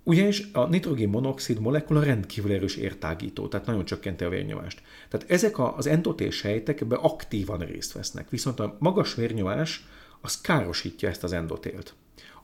Ugyanis 0.02 0.48
a 0.52 0.66
nitrogén-monoxid 0.66 1.60
molekula 1.60 2.02
rendkívül 2.02 2.52
erős 2.52 2.76
értágító, 2.76 3.48
tehát 3.48 3.66
nagyon 3.66 3.84
csökkenti 3.84 4.24
a 4.24 4.28
vérnyomást. 4.28 4.82
Tehát 5.08 5.30
ezek 5.30 5.58
az 5.58 5.86
endotél 5.86 6.30
sejtek 6.30 6.84
aktívan 6.88 7.58
részt 7.58 7.92
vesznek, 7.92 8.30
viszont 8.30 8.60
a 8.60 8.76
magas 8.78 9.14
vérnyomás 9.14 9.86
az 10.20 10.40
károsítja 10.40 11.08
ezt 11.08 11.24
az 11.24 11.32
endotélt. 11.32 11.94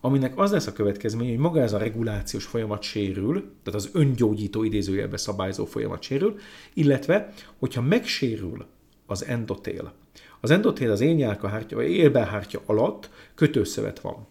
Aminek 0.00 0.38
az 0.38 0.52
lesz 0.52 0.66
a 0.66 0.72
következménye, 0.72 1.30
hogy 1.30 1.38
maga 1.38 1.60
ez 1.60 1.72
a 1.72 1.78
regulációs 1.78 2.44
folyamat 2.44 2.82
sérül, 2.82 3.32
tehát 3.62 3.80
az 3.80 3.90
öngyógyító 3.92 4.62
idézőjelbe 4.64 5.16
szabályzó 5.16 5.64
folyamat 5.64 6.02
sérül, 6.02 6.38
illetve, 6.74 7.32
hogyha 7.58 7.82
megsérül 7.82 8.66
az 9.06 9.24
endotél, 9.24 9.92
az 10.40 10.50
endotél 10.50 10.90
az 10.90 11.00
énnyálkahártya, 11.00 11.76
vagy 11.76 11.90
élbelhártya 11.90 12.62
alatt 12.66 13.10
kötőszövet 13.34 14.00
van. 14.00 14.26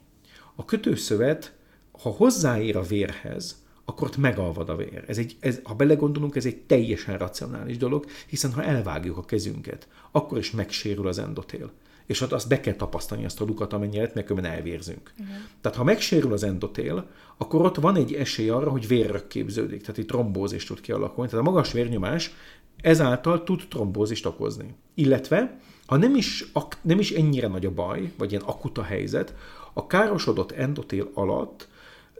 A 0.55 0.65
kötőszövet, 0.65 1.53
ha 1.91 2.09
hozzáér 2.09 2.77
a 2.77 2.81
vérhez, 2.81 3.62
akkor 3.85 4.07
ott 4.07 4.17
megalvad 4.17 4.69
a 4.69 4.75
vér. 4.75 5.03
Ez 5.07 5.17
egy, 5.17 5.35
ez, 5.39 5.59
ha 5.63 5.73
belegondolunk, 5.73 6.35
ez 6.35 6.45
egy 6.45 6.57
teljesen 6.57 7.17
racionális 7.17 7.77
dolog, 7.77 8.05
hiszen 8.27 8.53
ha 8.53 8.63
elvágjuk 8.63 9.17
a 9.17 9.25
kezünket, 9.25 9.87
akkor 10.11 10.37
is 10.37 10.51
megsérül 10.51 11.07
az 11.07 11.19
endotél 11.19 11.71
és 12.05 12.21
ott 12.21 12.31
azt 12.31 12.47
be 12.47 12.59
kell 12.59 12.73
tapasztani, 12.73 13.25
azt 13.25 13.41
a 13.41 13.45
lukat, 13.45 13.73
amennyire, 13.73 14.11
mert 14.13 14.27
különben 14.27 14.51
elvérzünk. 14.51 15.13
Igen. 15.19 15.45
Tehát 15.61 15.77
ha 15.77 15.83
megsérül 15.83 16.33
az 16.33 16.43
endotél, 16.43 17.07
akkor 17.37 17.61
ott 17.61 17.75
van 17.75 17.95
egy 17.95 18.13
esély 18.13 18.49
arra, 18.49 18.69
hogy 18.69 18.87
vérrök 18.87 19.27
képződik, 19.27 19.81
tehát 19.81 19.97
itt 19.97 20.07
trombózis 20.07 20.63
tud 20.65 20.81
kialakulni. 20.81 21.29
Tehát 21.29 21.45
a 21.45 21.49
magas 21.49 21.71
vérnyomás 21.71 22.33
ezáltal 22.81 23.43
tud 23.43 23.61
trombózist 23.69 24.25
okozni. 24.25 24.75
Illetve, 24.93 25.59
ha 25.85 25.97
nem 25.97 26.15
is, 26.15 26.51
nem 26.81 26.99
is 26.99 27.11
ennyire 27.11 27.47
nagy 27.47 27.65
a 27.65 27.71
baj, 27.71 28.11
vagy 28.17 28.31
ilyen 28.31 28.43
akuta 28.43 28.83
helyzet, 28.83 29.35
a 29.73 29.87
károsodott 29.87 30.51
endotél 30.51 31.09
alatt 31.13 31.67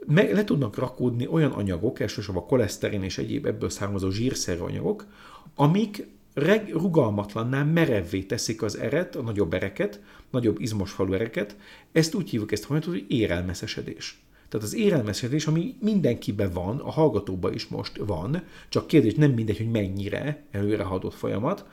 le 0.06 0.44
tudnak 0.44 0.76
rakódni 0.76 1.26
olyan 1.26 1.50
anyagok, 1.50 2.00
elsősorban 2.00 2.46
koleszterin 2.46 3.02
és 3.02 3.18
egyéb 3.18 3.46
ebből 3.46 3.70
származó 3.70 4.10
zsírszerű 4.10 4.60
anyagok, 4.60 5.06
amik 5.54 6.06
reg, 6.34 6.72
rugalmatlanná, 6.72 7.62
merevvé 7.62 8.22
teszik 8.22 8.62
az 8.62 8.78
eret, 8.78 9.16
a 9.16 9.22
nagyobb 9.22 9.54
ereket, 9.54 10.00
nagyobb 10.30 10.60
izmosfalú 10.60 11.12
ereket. 11.12 11.56
Ezt 11.92 12.14
úgy 12.14 12.30
hívjuk 12.30 12.52
ezt 12.52 12.64
folyamatot, 12.64 12.94
hogy 12.94 13.04
érelmeszesedés. 13.08 14.22
Tehát 14.48 14.66
az 14.66 14.74
érelmeszesedés, 14.74 15.46
ami 15.46 15.74
mindenkiben 15.80 16.52
van, 16.52 16.78
a 16.78 16.90
hallgatóban 16.90 17.54
is 17.54 17.66
most 17.66 17.96
van, 17.96 18.42
csak 18.68 18.86
kérdés 18.86 19.14
nem 19.14 19.30
mindegy, 19.30 19.56
hogy 19.56 19.70
mennyire 19.70 20.44
előrehaladott 20.50 21.14
folyamat, 21.14 21.66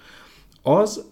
az 0.62 1.06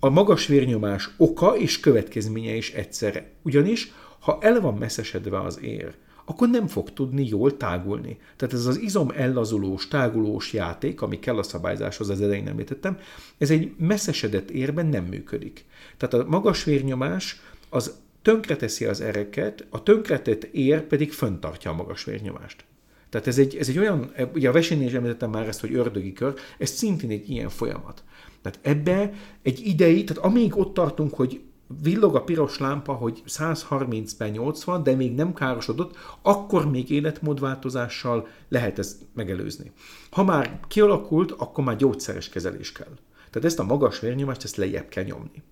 a 0.00 0.08
magas 0.08 0.46
vérnyomás 0.46 1.10
oka 1.16 1.56
és 1.56 1.80
következménye 1.80 2.54
is 2.54 2.72
egyszerre. 2.72 3.30
Ugyanis, 3.42 3.92
ha 4.26 4.38
el 4.40 4.60
van 4.60 4.74
messzesedve 4.74 5.40
az 5.40 5.60
ér, 5.62 5.94
akkor 6.24 6.48
nem 6.48 6.66
fog 6.66 6.92
tudni 6.92 7.26
jól 7.28 7.56
tágulni. 7.56 8.18
Tehát 8.36 8.54
ez 8.54 8.66
az 8.66 8.78
izom 8.78 9.10
ellazulós, 9.14 9.88
tágulós 9.88 10.52
játék, 10.52 11.02
ami 11.02 11.18
kell 11.18 11.38
a 11.38 11.42
szabályzáshoz, 11.42 12.08
az 12.08 12.20
elején 12.20 12.48
említettem, 12.48 12.98
ez 13.38 13.50
egy 13.50 13.74
messzesedett 13.78 14.50
érben 14.50 14.86
nem 14.86 15.04
működik. 15.04 15.64
Tehát 15.96 16.14
a 16.14 16.28
magas 16.28 16.64
vérnyomás 16.64 17.40
az 17.68 17.94
tönkreteszi 18.22 18.84
az 18.84 19.00
ereket, 19.00 19.66
a 19.70 19.82
tönkretett 19.82 20.44
ér 20.44 20.82
pedig 20.82 21.12
föntartja 21.12 21.70
a 21.70 21.74
magas 21.74 22.04
vérnyomást. 22.04 22.64
Tehát 23.10 23.26
ez 23.26 23.38
egy, 23.38 23.56
ez 23.56 23.68
egy 23.68 23.78
olyan, 23.78 24.12
ugye 24.34 24.48
a 24.48 24.52
versenynél 24.52 24.86
is 24.86 24.92
említettem 24.92 25.30
már 25.30 25.48
ezt, 25.48 25.60
hogy 25.60 25.74
ördögi 25.74 26.12
kör, 26.12 26.34
ez 26.58 26.70
szintén 26.70 27.10
egy 27.10 27.30
ilyen 27.30 27.48
folyamat. 27.48 28.04
Tehát 28.42 28.58
ebbe 28.62 29.12
egy 29.42 29.60
ideig, 29.66 30.06
tehát 30.06 30.24
amíg 30.24 30.56
ott 30.56 30.74
tartunk, 30.74 31.14
hogy 31.14 31.40
villog 31.82 32.14
a 32.14 32.24
piros 32.24 32.58
lámpa, 32.58 32.92
hogy 32.92 33.22
130-ben 33.26 34.30
80, 34.30 34.82
de 34.82 34.94
még 34.94 35.14
nem 35.14 35.32
károsodott, 35.32 35.96
akkor 36.22 36.70
még 36.70 36.90
életmódváltozással 36.90 38.28
lehet 38.48 38.78
ezt 38.78 39.02
megelőzni. 39.14 39.72
Ha 40.10 40.24
már 40.24 40.60
kialakult, 40.68 41.30
akkor 41.30 41.64
már 41.64 41.76
gyógyszeres 41.76 42.28
kezelés 42.28 42.72
kell. 42.72 42.94
Tehát 43.30 43.48
ezt 43.48 43.58
a 43.58 43.64
magas 43.64 44.00
vérnyomást, 44.00 44.44
ezt 44.44 44.56
lejjebb 44.56 44.88
kell 44.88 45.04
nyomni. 45.04 45.42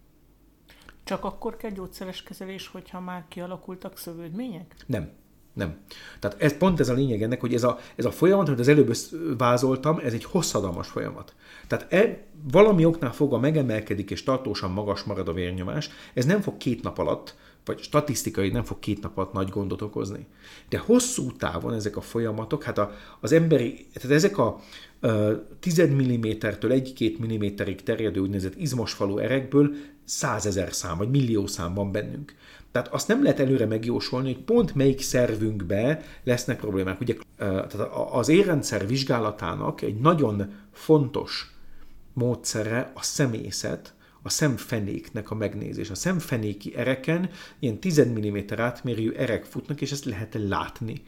Csak 1.04 1.24
akkor 1.24 1.56
kell 1.56 1.70
gyógyszeres 1.70 2.22
kezelés, 2.22 2.68
hogyha 2.68 3.00
már 3.00 3.24
kialakultak 3.28 3.98
szövődmények? 3.98 4.74
Nem. 4.86 5.10
Nem. 5.54 5.76
Tehát 6.18 6.42
ez 6.42 6.56
pont 6.56 6.80
ez 6.80 6.88
a 6.88 6.94
lényeg 6.94 7.22
ennek, 7.22 7.40
hogy 7.40 7.54
ez 7.54 7.64
a, 7.64 7.78
ez 7.96 8.04
a 8.04 8.10
folyamat, 8.10 8.46
amit 8.46 8.60
az 8.60 8.68
előbb 8.68 8.94
vázoltam, 9.38 9.98
ez 9.98 10.12
egy 10.12 10.24
hosszadalmas 10.24 10.88
folyamat. 10.88 11.34
Tehát 11.66 11.92
e, 11.92 12.22
valami 12.50 12.84
oknál 12.84 13.12
fogva 13.12 13.38
megemelkedik 13.38 14.10
és 14.10 14.22
tartósan 14.22 14.70
magas 14.70 15.02
marad 15.02 15.28
a 15.28 15.32
vérnyomás, 15.32 15.90
ez 16.14 16.24
nem 16.24 16.40
fog 16.40 16.56
két 16.56 16.82
nap 16.82 16.98
alatt, 16.98 17.34
vagy 17.64 17.78
statisztikai 17.78 18.48
nem 18.48 18.64
fog 18.64 18.78
két 18.78 19.02
nap 19.02 19.18
alatt 19.18 19.32
nagy 19.32 19.48
gondot 19.48 19.82
okozni. 19.82 20.26
De 20.68 20.78
hosszú 20.78 21.32
távon 21.32 21.74
ezek 21.74 21.96
a 21.96 22.00
folyamatok, 22.00 22.62
hát 22.62 22.78
a, 22.78 22.92
az 23.20 23.32
emberi, 23.32 23.86
tehát 23.92 24.16
ezek 24.16 24.38
a 24.38 24.60
10 25.60 25.82
mm-től 25.82 26.70
1-2 26.70 27.18
mm-ig 27.26 27.82
terjedő 27.82 28.20
úgynevezett 28.20 28.56
izmosfalú 28.56 29.18
erekből 29.18 29.74
százezer 30.04 30.72
szám, 30.72 30.96
vagy 30.98 31.10
millió 31.10 31.46
szám 31.46 31.74
van 31.74 31.92
bennünk. 31.92 32.34
Tehát 32.74 32.92
azt 32.92 33.08
nem 33.08 33.22
lehet 33.22 33.40
előre 33.40 33.66
megjósolni, 33.66 34.34
hogy 34.34 34.42
pont 34.42 34.74
melyik 34.74 35.00
szervünkbe 35.00 36.00
lesznek 36.24 36.58
problémák. 36.58 37.00
Ugye 37.00 37.14
tehát 37.36 37.74
az 38.10 38.28
érrendszer 38.28 38.86
vizsgálatának 38.86 39.82
egy 39.82 40.00
nagyon 40.00 40.52
fontos 40.72 41.54
módszere 42.12 42.92
a 42.94 43.02
szemészet, 43.02 43.94
a 44.22 44.28
szemfenéknek 44.28 45.30
a 45.30 45.34
megnézés. 45.34 45.90
A 45.90 45.94
szemfenéki 45.94 46.76
ereken 46.76 47.30
ilyen 47.58 47.78
10 47.78 48.04
mm 48.04 48.38
átmérőjű 48.56 49.12
erek 49.12 49.44
futnak, 49.44 49.80
és 49.80 49.92
ezt 49.92 50.04
lehet 50.04 50.36
látni. 50.48 51.02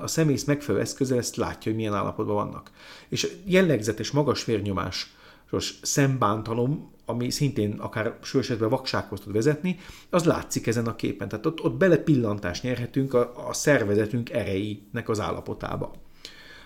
A 0.00 0.06
szemész 0.06 0.44
megfelelő 0.44 0.84
eszköze 0.84 1.16
ezt 1.16 1.36
látja, 1.36 1.70
hogy 1.70 1.80
milyen 1.80 1.94
állapotban 1.94 2.34
vannak. 2.34 2.70
És 3.08 3.36
jellegzetes 3.44 4.10
magas 4.10 4.44
vérnyomásos 4.44 5.78
szembántalom 5.82 6.90
ami 7.10 7.30
szintén 7.30 7.72
akár 7.72 8.18
súlyos 8.22 8.48
vaksághoz 8.58 9.20
tud 9.20 9.32
vezetni, 9.32 9.78
az 10.10 10.24
látszik 10.24 10.66
ezen 10.66 10.86
a 10.86 10.96
képen. 10.96 11.28
Tehát 11.28 11.46
ott, 11.46 11.62
ott 11.62 11.74
bele 11.74 11.96
pillantást 11.96 12.62
nyerhetünk 12.62 13.14
a, 13.14 13.48
a 13.48 13.52
szervezetünk 13.52 14.30
erejének 14.30 15.08
az 15.08 15.20
állapotába. 15.20 15.92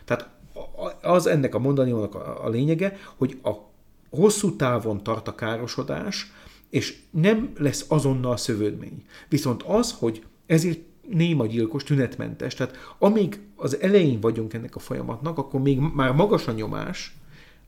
Tehát 0.04 0.28
az 1.02 1.26
ennek 1.26 1.54
a 1.54 1.58
mondani 1.58 1.90
a, 1.90 2.44
a 2.44 2.48
lényege, 2.48 2.96
hogy 3.16 3.38
a 3.42 3.52
hosszú 4.10 4.56
távon 4.56 5.02
tart 5.02 5.28
a 5.28 5.34
károsodás, 5.34 6.32
és 6.70 6.96
nem 7.10 7.52
lesz 7.58 7.84
azonnal 7.88 8.36
szövődmény. 8.36 9.04
Viszont 9.28 9.62
az, 9.62 9.94
hogy 9.98 10.24
ezért 10.46 10.80
néma 11.08 11.46
gyilkos, 11.46 11.82
tünetmentes, 11.82 12.54
tehát 12.54 12.76
amíg 12.98 13.40
az 13.56 13.80
elején 13.80 14.20
vagyunk 14.20 14.52
ennek 14.52 14.76
a 14.76 14.78
folyamatnak, 14.78 15.38
akkor 15.38 15.60
még 15.60 15.78
már 15.78 16.12
magas 16.12 16.46
a 16.46 16.52
nyomás 16.52 17.16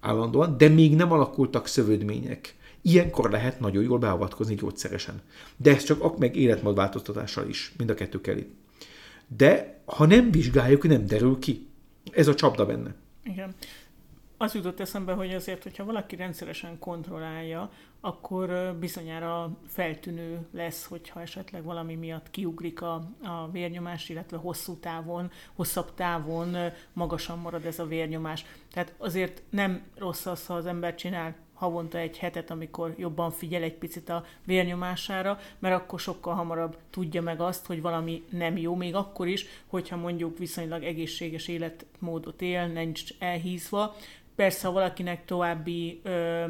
állandóan, 0.01 0.57
de 0.57 0.69
még 0.69 0.95
nem 0.95 1.13
alakultak 1.13 1.67
szövődmények. 1.67 2.55
Ilyenkor 2.87 3.31
lehet 3.31 3.61
nagyon 3.61 3.83
jól 3.83 3.99
beavatkozni 3.99 4.55
gyógyszeresen. 4.55 5.23
De 5.57 5.71
ez 5.71 5.85
csak 5.85 6.19
meg 6.19 6.37
életmódváltoztatással 6.37 7.49
is, 7.49 7.73
mind 7.77 7.91
a 7.91 7.95
kettő 7.95 8.21
kell. 8.21 8.39
De 9.37 9.81
ha 9.85 10.07
nem 10.07 10.31
vizsgáljuk, 10.31 10.89
nem 10.89 11.07
derül 11.07 11.39
ki. 11.39 11.69
Ez 12.13 12.29
a 12.29 12.35
csapda 12.35 12.67
benne. 12.67 12.95
Igen. 13.23 13.55
Az 14.37 14.55
jutott 14.55 14.81
eszembe, 14.81 15.13
hogy 15.13 15.35
azért, 15.35 15.63
hogyha 15.63 15.85
valaki 15.85 16.17
rendszeresen 16.17 16.79
kontrollálja, 16.79 17.71
akkor 18.01 18.77
bizonyára 18.81 19.59
feltűnő 19.67 20.47
lesz, 20.53 20.85
hogyha 20.85 21.21
esetleg 21.21 21.65
valami 21.65 21.95
miatt 21.95 22.31
kiugrik 22.31 22.83
a, 22.83 22.95
a 23.23 23.51
vérnyomás, 23.51 24.09
illetve 24.09 24.37
hosszú 24.37 24.77
távon, 24.77 25.31
hosszabb 25.55 25.95
távon 25.95 26.57
magasan 26.93 27.39
marad 27.39 27.65
ez 27.65 27.79
a 27.79 27.87
vérnyomás. 27.87 28.45
Tehát 28.73 28.95
azért 28.99 29.43
nem 29.51 29.83
rossz 29.97 30.27
az, 30.27 30.47
ha 30.47 30.55
az 30.55 30.67
ember 30.67 30.95
csinál 30.95 31.35
havonta 31.57 31.99
egy 31.99 32.19
hetet, 32.19 32.51
amikor 32.51 32.95
jobban 32.99 33.31
figyel 33.31 33.63
egy 33.63 33.75
picit 33.75 34.09
a 34.09 34.25
vérnyomására, 34.45 35.39
mert 35.59 35.75
akkor 35.75 36.01
sokkal 36.01 36.35
hamarabb 36.35 36.77
tudja 36.91 37.23
meg 37.23 37.41
azt, 37.41 37.67
hogy 37.67 37.83
valami 37.83 38.25
nem 38.31 38.57
jó, 38.57 38.75
még 38.75 38.95
akkor 38.95 39.29
is, 39.29 39.47
hogyha 39.67 39.97
mondjuk 39.97 40.39
viszonylag 40.39 40.83
egészséges 40.85 41.49
életmódot 41.49 42.43
él, 42.43 42.67
nincs 42.67 43.03
elhízva, 43.19 43.95
Persze, 44.37 44.67
ha 44.67 44.73
valakinek 44.73 45.25
további 45.25 46.01
ö, 46.03 46.11
ö, 46.11 46.49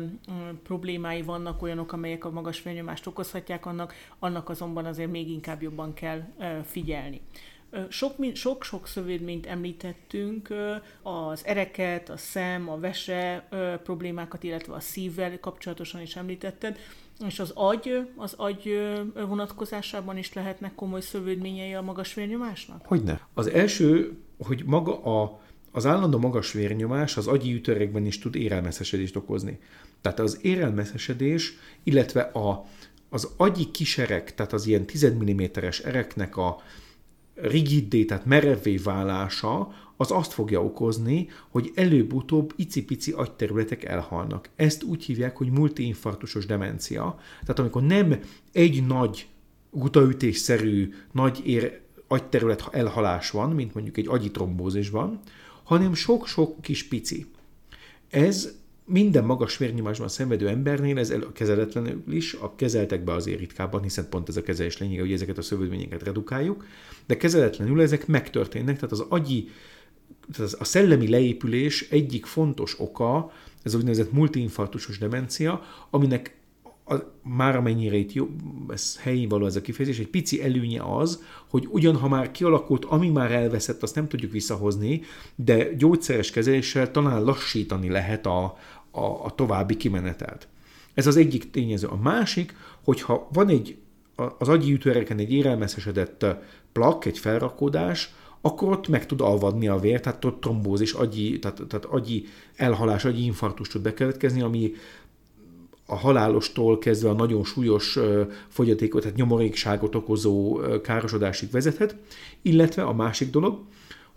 problémái 0.62 1.22
vannak, 1.22 1.62
olyanok, 1.62 1.92
amelyek 1.92 2.24
a 2.24 2.30
magas 2.30 2.62
vérnyomást 2.62 3.06
okozhatják, 3.06 3.66
annak, 3.66 3.94
annak 4.18 4.48
azonban 4.48 4.84
azért 4.84 5.10
még 5.10 5.30
inkább 5.30 5.62
jobban 5.62 5.94
kell 5.94 6.22
ö, 6.38 6.58
figyelni. 6.64 7.20
Sok-sok 8.34 8.86
szövődményt 8.86 9.46
említettünk, 9.46 10.48
az 11.02 11.40
ereket, 11.44 12.08
a 12.08 12.16
szem, 12.16 12.68
a 12.68 12.78
vese 12.78 13.48
problémákat, 13.84 14.42
illetve 14.42 14.74
a 14.74 14.80
szívvel 14.80 15.40
kapcsolatosan 15.40 16.00
is 16.00 16.16
említetted, 16.16 16.78
és 17.26 17.38
az 17.38 17.50
agy, 17.54 18.08
az 18.16 18.34
agy 18.36 18.92
vonatkozásában 19.14 20.16
is 20.16 20.32
lehetnek 20.32 20.74
komoly 20.74 21.00
szövődményei 21.00 21.74
a 21.74 21.82
magas 21.82 22.14
vérnyomásnak? 22.14 22.86
Hogyne. 22.86 23.26
Az 23.34 23.50
első, 23.50 24.16
hogy 24.38 24.62
maga 24.64 25.02
a, 25.02 25.40
az 25.70 25.86
állandó 25.86 26.18
magas 26.18 26.52
vérnyomás 26.52 27.16
az 27.16 27.26
agyi 27.26 27.54
ütőrekben 27.54 28.06
is 28.06 28.18
tud 28.18 28.34
érelmeszesedést 28.34 29.16
okozni. 29.16 29.58
Tehát 30.00 30.18
az 30.18 30.38
érelmeszesedés, 30.42 31.52
illetve 31.82 32.20
a, 32.20 32.66
az 33.08 33.28
agyi 33.36 33.70
kiserek, 33.70 34.34
tehát 34.34 34.52
az 34.52 34.66
ilyen 34.66 34.84
10 34.84 35.06
mm-es 35.06 35.78
ereknek 35.78 36.36
a 36.36 36.62
rigiddé, 37.36 38.04
tehát 38.04 38.24
merevvé 38.24 38.76
válása, 38.76 39.74
az 39.96 40.10
azt 40.10 40.32
fogja 40.32 40.64
okozni, 40.64 41.28
hogy 41.48 41.72
előbb-utóbb 41.74 42.52
icipici 42.56 43.12
agyterületek 43.12 43.84
elhalnak. 43.84 44.48
Ezt 44.56 44.82
úgy 44.82 45.04
hívják, 45.04 45.36
hogy 45.36 45.50
multiinfarktusos 45.50 46.46
demencia. 46.46 47.18
Tehát 47.40 47.58
amikor 47.58 47.82
nem 47.82 48.20
egy 48.52 48.86
nagy 48.86 49.26
gutaütésszerű, 49.70 50.92
nagy 51.12 51.40
ér, 51.44 51.80
agyterület 52.08 52.68
elhalás 52.70 53.30
van, 53.30 53.50
mint 53.50 53.74
mondjuk 53.74 53.96
egy 53.96 54.08
agyi 54.08 54.30
trombózisban, 54.30 55.20
hanem 55.62 55.94
sok-sok 55.94 56.62
kis 56.62 56.88
pici. 56.88 57.26
Ez 58.10 58.54
minden 58.86 59.24
magas 59.24 59.58
vérnyomásban 59.58 60.08
szenvedő 60.08 60.48
embernél 60.48 60.98
ez 60.98 61.14
kezeletlenül 61.32 62.02
is, 62.12 62.34
a 62.34 62.54
kezeltekbe 62.56 63.12
azért 63.12 63.38
ritkábban, 63.38 63.82
hiszen 63.82 64.08
pont 64.08 64.28
ez 64.28 64.36
a 64.36 64.42
kezelés 64.42 64.78
lényege, 64.78 65.00
hogy 65.00 65.12
ezeket 65.12 65.38
a 65.38 65.42
szövődményeket 65.42 66.02
redukáljuk, 66.02 66.64
de 67.06 67.16
kezeletlenül 67.16 67.80
ezek 67.80 68.06
megtörténnek, 68.06 68.74
tehát 68.74 68.92
az 68.92 69.04
agyi, 69.08 69.48
tehát 70.32 70.52
a 70.52 70.64
szellemi 70.64 71.08
leépülés 71.08 71.88
egyik 71.90 72.26
fontos 72.26 72.80
oka, 72.80 73.32
ez 73.62 73.74
a 73.74 73.76
úgynevezett 73.76 74.12
multiinfarktusos 74.12 74.98
demencia, 74.98 75.62
aminek 75.90 76.35
a, 76.88 76.94
már 77.22 77.56
amennyire 77.56 77.96
itt 77.96 78.12
jó, 78.12 78.28
ez 78.68 78.98
helyén 79.00 79.28
való 79.28 79.46
ez 79.46 79.56
a 79.56 79.60
kifejezés, 79.60 79.98
egy 79.98 80.08
pici 80.08 80.42
előnye 80.42 80.82
az, 80.82 81.22
hogy 81.50 81.68
ugyan 81.70 81.96
ha 81.96 82.08
már 82.08 82.30
kialakult, 82.30 82.84
ami 82.84 83.08
már 83.08 83.32
elveszett, 83.32 83.82
azt 83.82 83.94
nem 83.94 84.08
tudjuk 84.08 84.32
visszahozni, 84.32 85.02
de 85.34 85.74
gyógyszeres 85.74 86.30
kezeléssel 86.30 86.90
talán 86.90 87.24
lassítani 87.24 87.88
lehet 87.88 88.26
a, 88.26 88.56
a, 88.90 89.04
a 89.04 89.30
további 89.34 89.76
kimenetelt. 89.76 90.48
Ez 90.94 91.06
az 91.06 91.16
egyik 91.16 91.50
tényező. 91.50 91.86
A 91.86 91.96
másik, 91.96 92.54
hogyha 92.84 93.28
van 93.32 93.48
egy 93.48 93.76
az 94.38 94.48
agyi 94.48 94.72
ütőereken 94.72 95.18
egy 95.18 95.32
érelmeszesedett 95.32 96.26
plak, 96.72 97.04
egy 97.04 97.18
felrakódás, 97.18 98.14
akkor 98.40 98.72
ott 98.72 98.88
meg 98.88 99.06
tud 99.06 99.20
alvadni 99.20 99.68
a 99.68 99.78
vér, 99.78 100.00
tehát 100.00 100.24
ott 100.24 100.40
trombózis, 100.40 100.92
agyi, 100.92 101.38
tehát, 101.38 101.62
tehát 101.68 101.84
agyi 101.84 102.26
elhalás, 102.56 103.04
agyi 103.04 103.24
infarktus 103.24 103.68
tud 103.68 103.82
bekövetkezni, 103.82 104.40
ami 104.40 104.72
a 105.86 105.96
halálostól 105.96 106.78
kezdve 106.78 107.08
a 107.08 107.12
nagyon 107.12 107.44
súlyos 107.44 107.98
fogyatékot, 108.48 109.02
tehát 109.02 109.16
nyomorékságot 109.16 109.94
okozó 109.94 110.60
károsodásig 110.82 111.50
vezethet, 111.50 111.96
illetve 112.42 112.82
a 112.82 112.92
másik 112.92 113.30
dolog, 113.30 113.58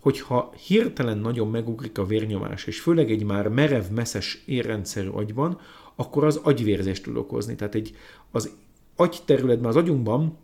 hogyha 0.00 0.52
hirtelen 0.66 1.18
nagyon 1.18 1.50
megugrik 1.50 1.98
a 1.98 2.06
vérnyomás, 2.06 2.64
és 2.64 2.80
főleg 2.80 3.10
egy 3.10 3.24
már 3.24 3.48
merev, 3.48 3.84
messzes 3.94 4.42
érrendszerű 4.46 5.08
agyban, 5.08 5.60
akkor 5.94 6.24
az 6.24 6.36
agyvérzést 6.36 7.02
tud 7.02 7.16
okozni. 7.16 7.54
Tehát 7.54 7.74
egy, 7.74 7.94
az 8.30 8.50
agyterületben, 8.96 9.68
az 9.68 9.76
agyunkban 9.76 10.36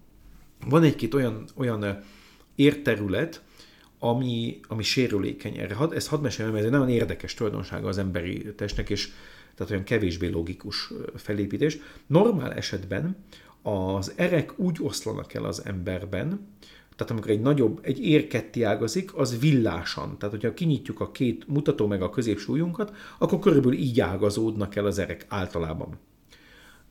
van 0.69 0.83
egy-két 0.83 1.15
olyan, 1.15 1.45
olyan 1.57 2.03
érterület, 2.55 3.43
ami, 3.99 4.61
ami 4.69 4.83
sérülékeny 4.83 5.59
erre. 5.59 5.75
Had, 5.75 5.93
ezt 5.93 6.09
hadd 6.09 6.21
meséljem, 6.21 6.55
ez 6.55 6.65
egy 6.65 6.71
nagyon 6.71 6.89
érdekes 6.89 7.35
tulajdonsága 7.35 7.89
az 7.89 7.99
emberi 7.99 8.55
testnek, 8.55 8.91
és 8.91 9.09
tehát 9.57 9.73
olyan 9.73 9.85
kevésbé 9.85 10.29
logikus 10.29 10.93
felépítés. 11.15 11.79
Normál 12.07 12.53
esetben 12.53 13.17
az 13.63 14.13
erek 14.17 14.59
úgy 14.59 14.77
oszlanak 14.81 15.35
el 15.35 15.45
az 15.45 15.63
emberben, 15.65 16.49
tehát 16.97 17.13
amikor 17.13 17.31
egy 17.31 17.41
nagyobb, 17.41 17.79
egy 17.83 18.05
ér 18.05 18.27
ketté 18.27 18.63
ágazik, 18.63 19.15
az 19.15 19.39
villásan. 19.39 20.19
Tehát, 20.19 20.35
hogyha 20.35 20.55
kinyitjuk 20.55 21.01
a 21.01 21.11
két 21.11 21.49
mutató 21.49 21.87
meg 21.87 22.03
a 22.03 22.11
középsúlyunkat, 22.11 22.93
akkor 23.19 23.39
körülbelül 23.39 23.79
így 23.79 24.01
ágazódnak 24.01 24.77
el 24.77 24.87
az 24.87 24.99
erek 24.99 25.27
általában. 25.29 25.99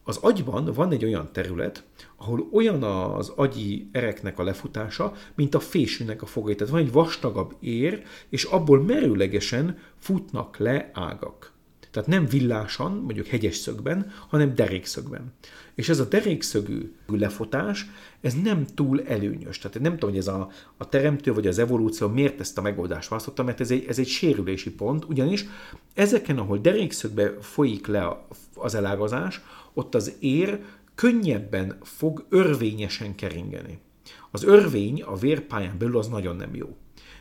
Az 0.04 0.18
agyban 0.18 0.66
van 0.74 0.92
egy 0.92 1.04
olyan 1.06 1.30
terület, 1.32 1.84
ahol 2.16 2.50
olyan 2.52 2.84
az 2.84 3.30
agyi 3.30 3.90
ereknek 3.92 4.40
a 4.40 4.44
lefutása, 4.44 5.14
mint 5.36 5.56
a 5.56 5.60
fésűnek 5.60 6.22
a 6.22 6.26
fogai. 6.26 6.56
Tehát 6.56 6.74
van 6.74 6.82
egy 6.82 6.92
vastagabb 6.92 7.56
ér, 7.60 8.04
és 8.30 8.44
abból 8.44 8.84
merőlegesen 8.84 9.78
futnak 9.98 10.58
le 10.58 10.90
ágak. 10.94 11.55
Tehát 11.96 12.10
nem 12.10 12.28
villásan, 12.28 12.92
mondjuk 12.92 13.28
hegyes 13.28 13.56
szögben, 13.56 14.12
hanem 14.28 14.56
derékszögben. 14.56 15.34
És 15.76 15.90
ez 15.90 16.00
a 16.00 16.06
derékszögű 16.06 16.96
lefotás, 17.08 17.86
ez 18.22 18.34
nem 18.34 18.66
túl 18.66 19.04
előnyös. 19.04 19.58
Tehát 19.58 19.80
nem 19.80 19.92
tudom, 19.92 20.10
hogy 20.10 20.20
ez 20.20 20.28
a, 20.28 20.50
a 20.78 20.90
teremtő 20.90 21.34
vagy 21.34 21.48
az 21.48 21.60
evolúció 21.60 22.08
miért 22.08 22.40
ezt 22.40 22.58
a 22.58 22.62
megoldást 22.62 23.10
választotta, 23.10 23.44
mert 23.44 23.60
ez 23.60 23.72
egy, 23.72 23.86
ez 23.88 24.00
egy 24.00 24.08
sérülési 24.08 24.72
pont, 24.72 25.06
ugyanis 25.06 25.46
ezeken, 25.94 26.38
ahol 26.38 26.58
derékszögbe 26.58 27.34
folyik 27.42 27.88
le 27.88 28.26
az 28.56 28.76
elágazás, 28.76 29.42
ott 29.74 29.96
az 29.96 30.16
ér 30.20 30.64
könnyebben 30.96 31.78
fog 31.82 32.26
örvényesen 32.30 33.16
keringeni. 33.16 33.80
Az 34.32 34.44
örvény 34.44 35.02
a 35.02 35.16
vérpályán 35.16 35.78
belül 35.78 35.98
az 35.98 36.08
nagyon 36.08 36.36
nem 36.36 36.56
jó. 36.56 36.76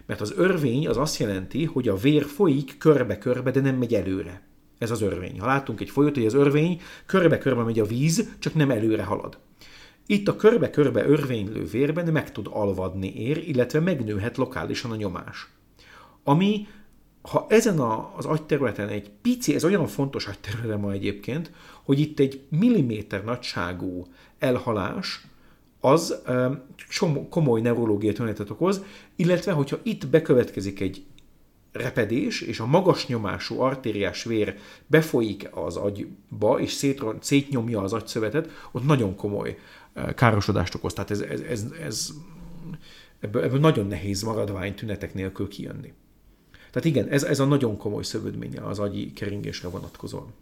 Mert 0.07 0.21
az 0.21 0.33
örvény 0.37 0.89
az 0.89 0.97
azt 0.97 1.19
jelenti, 1.19 1.65
hogy 1.65 1.89
a 1.89 1.97
vér 1.97 2.25
folyik 2.25 2.79
körbe-körbe, 2.79 3.51
de 3.51 3.61
nem 3.61 3.77
megy 3.77 3.95
előre. 3.95 4.53
Ez 4.79 4.91
az 4.91 5.03
örvény. 5.03 5.41
Ha 5.41 5.47
látunk 5.47 5.81
egy 5.81 5.91
folyót, 5.91 6.15
hogy 6.15 6.27
az 6.27 6.35
örvény 6.35 6.81
körbe-körbe 7.07 7.63
megy 7.63 7.81
a 7.81 7.85
víz, 7.85 8.35
csak 8.39 8.55
nem 8.55 8.71
előre 8.71 9.03
halad. 9.03 9.39
Itt 10.07 10.29
a 10.29 10.37
körbe-körbe 10.37 11.07
örvénylő 11.07 11.65
vérben 11.65 12.13
meg 12.13 12.33
tud 12.33 12.47
alvadni 12.51 13.15
ér, 13.15 13.49
illetve 13.49 13.81
megnőhet 13.81 14.37
lokálisan 14.37 14.91
a 14.91 14.97
nyomás. 14.97 15.49
Ami, 16.25 16.67
ha 17.23 17.47
ezen 17.49 17.79
a, 17.79 18.17
az 18.17 18.25
agyterületen 18.25 18.89
egy 18.89 19.11
pici, 19.23 19.55
ez 19.55 19.65
olyan 19.65 19.87
fontos 19.87 20.27
agyterülete 20.27 20.77
ma 20.77 20.93
egyébként, 20.93 21.51
hogy 21.83 22.01
itt 22.01 22.19
egy 22.19 22.41
milliméter 22.49 23.25
nagyságú 23.25 24.07
elhalás, 24.39 25.27
az 25.81 26.23
um, 27.01 27.29
komoly 27.29 27.61
neurológiai 27.61 28.13
tünetet 28.13 28.51
okoz, 28.51 28.85
illetve 29.17 29.53
hogyha 29.53 29.79
itt 29.83 30.07
bekövetkezik 30.07 30.81
egy 30.81 31.05
repedés, 31.75 32.41
és 32.41 32.61
a 32.61 32.67
magas 32.67 33.07
nyomású 33.07 33.61
artériás 33.61 34.25
vér 34.25 34.59
befolyik 34.87 35.49
az 35.51 35.77
agyba, 35.77 36.61
és 36.61 36.73
szétron, 36.73 37.19
szétnyomja 37.21 37.81
az 37.81 37.93
agyszövetet, 37.93 38.51
ott 38.73 38.85
nagyon 38.85 39.17
komoly 39.17 39.59
károsodást 40.15 40.75
okoz. 40.75 40.93
Tehát 40.93 41.11
ez, 41.11 41.21
ez, 41.21 41.41
ez, 41.41 41.67
ez 41.83 42.13
ebből, 43.21 43.43
ebből 43.43 43.61
nagyon 43.61 43.87
nehéz 43.87 44.23
maradvány 44.23 44.75
tünetek 44.75 45.15
nélkül 45.15 45.49
kijönni. 45.49 45.93
Tehát 46.71 46.89
igen, 46.89 47.09
ez, 47.09 47.23
ez 47.23 47.41
a 47.41 47.45
nagyon 47.45 47.77
komoly 47.77 48.03
szövődménye 48.03 48.61
az 48.61 48.79
agyi 48.79 49.13
keringésre 49.13 49.69
vonatkozóan. 49.69 50.33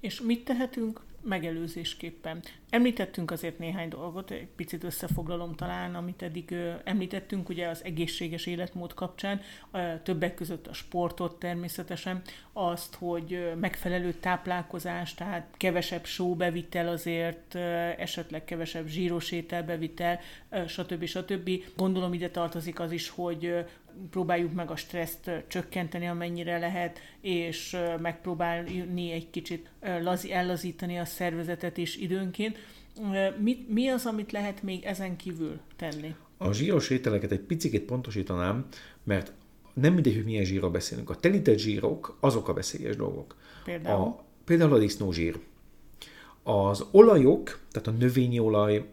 És 0.00 0.20
mit 0.20 0.44
tehetünk 0.44 1.00
megelőzésképpen? 1.24 2.42
Említettünk 2.70 3.30
azért 3.30 3.58
néhány 3.58 3.88
dolgot, 3.88 4.30
egy 4.30 4.48
picit 4.56 4.84
összefoglalom 4.84 5.54
talán, 5.54 5.94
amit 5.94 6.22
eddig 6.22 6.54
említettünk, 6.84 7.48
ugye 7.48 7.68
az 7.68 7.84
egészséges 7.84 8.46
életmód 8.46 8.94
kapcsán, 8.94 9.40
többek 10.02 10.34
között 10.34 10.66
a 10.66 10.72
sportot 10.72 11.38
természetesen, 11.38 12.22
azt, 12.52 12.94
hogy 12.94 13.52
megfelelő 13.60 14.12
táplálkozás, 14.12 15.14
tehát 15.14 15.54
kevesebb 15.56 16.04
sóbevitel 16.04 16.88
azért, 16.88 17.54
esetleg 17.98 18.44
kevesebb 18.44 18.86
zsíros 18.86 19.30
ételbevitel, 19.30 20.20
stb. 20.66 21.04
stb. 21.04 21.50
Gondolom 21.76 22.12
ide 22.12 22.30
tartozik 22.30 22.80
az 22.80 22.92
is, 22.92 23.08
hogy 23.08 23.64
próbáljuk 24.10 24.52
meg 24.52 24.70
a 24.70 24.76
stresszt 24.76 25.30
csökkenteni, 25.46 26.08
amennyire 26.08 26.58
lehet, 26.58 26.98
és 27.20 27.76
megpróbálni 28.00 29.12
egy 29.12 29.30
kicsit 29.30 29.70
lazi, 30.00 30.32
ellazítani 30.32 30.98
a 30.98 31.04
szervezetet 31.14 31.76
is 31.76 31.96
időnként. 31.96 32.58
Mi, 33.38 33.66
mi 33.68 33.88
az, 33.88 34.06
amit 34.06 34.32
lehet 34.32 34.62
még 34.62 34.84
ezen 34.84 35.16
kívül 35.16 35.60
tenni? 35.76 36.14
A 36.36 36.52
zsíros 36.52 36.90
ételeket 36.90 37.32
egy 37.32 37.40
picit 37.40 37.82
pontosítanám, 37.82 38.66
mert 39.02 39.32
nem 39.74 39.92
mindegy, 39.92 40.14
hogy 40.14 40.24
milyen 40.24 40.44
zsírról 40.44 40.70
beszélünk. 40.70 41.10
A 41.10 41.14
telített 41.14 41.58
zsírok 41.58 42.16
azok 42.20 42.48
a 42.48 42.52
veszélyes 42.52 42.96
dolgok. 42.96 43.36
Például? 43.64 44.00
A, 44.00 44.24
például 44.44 44.74
a 44.74 44.78
disznózsír. 44.78 45.38
Az 46.42 46.84
olajok, 46.90 47.60
tehát 47.70 47.88
a 47.88 48.04
növényi 48.04 48.38
olaj, 48.38 48.84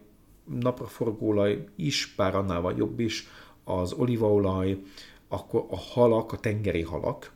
napraforgóolaj 0.44 1.64
is, 1.76 2.14
bár 2.16 2.34
annál 2.34 2.74
jobb 2.76 3.00
is, 3.00 3.26
az 3.64 3.92
olívaolaj, 3.92 4.78
akkor 5.28 5.66
a 5.70 5.76
halak, 5.76 6.32
a 6.32 6.36
tengeri 6.36 6.82
halak, 6.82 7.32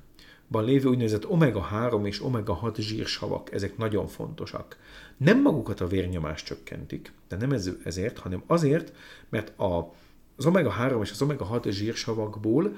lévő 0.51 0.89
úgynevezett 0.89 1.27
omega-3 1.27 2.07
és 2.07 2.23
omega-6 2.25 2.77
zsírsavak, 2.79 3.53
ezek 3.53 3.77
nagyon 3.77 4.07
fontosak. 4.07 4.77
Nem 5.17 5.41
magukat 5.41 5.81
a 5.81 5.87
vérnyomást 5.87 6.47
csökkentik, 6.47 7.13
de 7.29 7.37
nem 7.37 7.57
ezért, 7.85 8.19
hanem 8.19 8.43
azért, 8.47 8.93
mert 9.29 9.59
a 9.59 9.95
az 10.37 10.47
omega-3 10.49 11.03
és 11.03 11.11
az 11.11 11.23
omega-6 11.23 11.69
zsírsavakból 11.71 12.77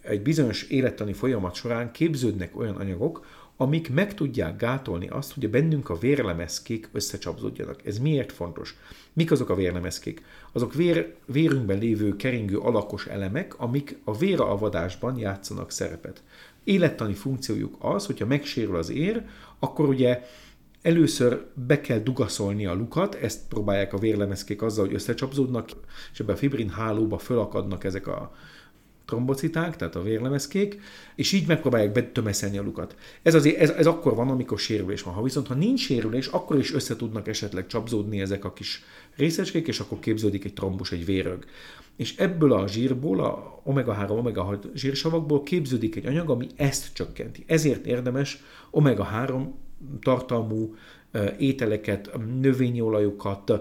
egy 0.00 0.22
bizonyos 0.22 0.62
élettani 0.62 1.12
folyamat 1.12 1.54
során 1.54 1.92
képződnek 1.92 2.58
olyan 2.58 2.76
anyagok, 2.76 3.26
amik 3.56 3.92
meg 3.92 4.14
tudják 4.14 4.56
gátolni 4.56 5.08
azt, 5.08 5.32
hogy 5.32 5.44
a 5.44 5.48
bennünk 5.48 5.88
a 5.88 5.98
vérlemezkék 5.98 6.88
összecsapzódjanak. 6.92 7.86
Ez 7.86 7.98
miért 7.98 8.32
fontos? 8.32 8.76
Mik 9.12 9.30
azok 9.30 9.48
a 9.48 9.54
vérlemezkék? 9.54 10.22
Azok 10.52 10.74
vér, 10.74 11.14
vérünkben 11.24 11.78
lévő 11.78 12.16
keringő 12.16 12.58
alakos 12.58 13.06
elemek, 13.06 13.58
amik 13.58 13.98
a 14.04 14.16
véraavadásban 14.16 15.18
játszanak 15.18 15.70
szerepet. 15.70 16.22
Élettani 16.64 17.14
funkciójuk 17.14 17.76
az, 17.78 18.06
hogyha 18.06 18.26
megsérül 18.26 18.76
az 18.76 18.90
ér, 18.90 19.24
akkor 19.58 19.88
ugye 19.88 20.22
Először 20.82 21.46
be 21.54 21.80
kell 21.80 21.98
dugaszolni 21.98 22.66
a 22.66 22.74
lukat, 22.74 23.14
ezt 23.14 23.48
próbálják 23.48 23.92
a 23.92 23.98
vérlemezkék 23.98 24.62
azzal, 24.62 24.84
hogy 24.84 24.94
összecsapzódnak, 24.94 25.70
és 26.12 26.20
ebbe 26.20 26.32
a 26.32 26.36
fibrin 26.36 26.68
hálóba 26.68 27.18
fölakadnak 27.18 27.84
ezek 27.84 28.06
a 28.06 28.34
trombociták, 29.04 29.76
tehát 29.76 29.96
a 29.96 30.02
vérlemezkék, 30.02 30.80
és 31.14 31.32
így 31.32 31.46
megpróbálják 31.46 31.92
betömeszelni 31.92 32.58
a 32.58 32.62
lukat. 32.62 32.96
Ez, 33.22 33.34
azért, 33.34 33.56
ez, 33.56 33.70
ez 33.70 33.86
akkor 33.86 34.14
van, 34.14 34.28
amikor 34.28 34.58
sérülés 34.58 35.02
van. 35.02 35.14
Ha 35.14 35.22
viszont 35.22 35.46
ha 35.46 35.54
nincs 35.54 35.80
sérülés, 35.80 36.26
akkor 36.26 36.58
is 36.58 36.74
össze 36.74 36.96
tudnak 36.96 37.28
esetleg 37.28 37.66
csapzódni 37.66 38.20
ezek 38.20 38.44
a 38.44 38.52
kis 38.52 38.82
részecskék, 39.16 39.68
és 39.68 39.80
akkor 39.80 39.98
képződik 39.98 40.44
egy 40.44 40.54
trombus, 40.54 40.92
egy 40.92 41.04
vérög. 41.04 41.44
És 41.96 42.16
ebből 42.16 42.52
a 42.52 42.68
zsírból, 42.68 43.20
a 43.20 43.62
omega-3, 43.66 44.08
omega-6 44.08 44.74
zsírsavakból 44.74 45.42
képződik 45.42 45.96
egy 45.96 46.06
anyag, 46.06 46.30
ami 46.30 46.46
ezt 46.56 46.94
csökkenti. 46.94 47.44
Ezért 47.46 47.86
érdemes 47.86 48.42
omega-3 48.72 49.46
tartalmú 50.02 50.74
ételeket, 51.38 52.10
növényi 52.40 52.80
olajokat, 52.80 53.52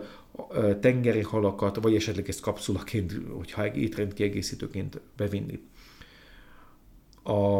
tengeri 0.79 1.21
halakat, 1.21 1.75
vagy 1.81 1.95
esetleg 1.95 2.29
ezt 2.29 2.41
kapszulaként, 2.41 3.15
hogyha 3.37 3.73
étrendkiegészítőként 3.73 4.99
bevinni. 5.17 5.59
A, 7.23 7.57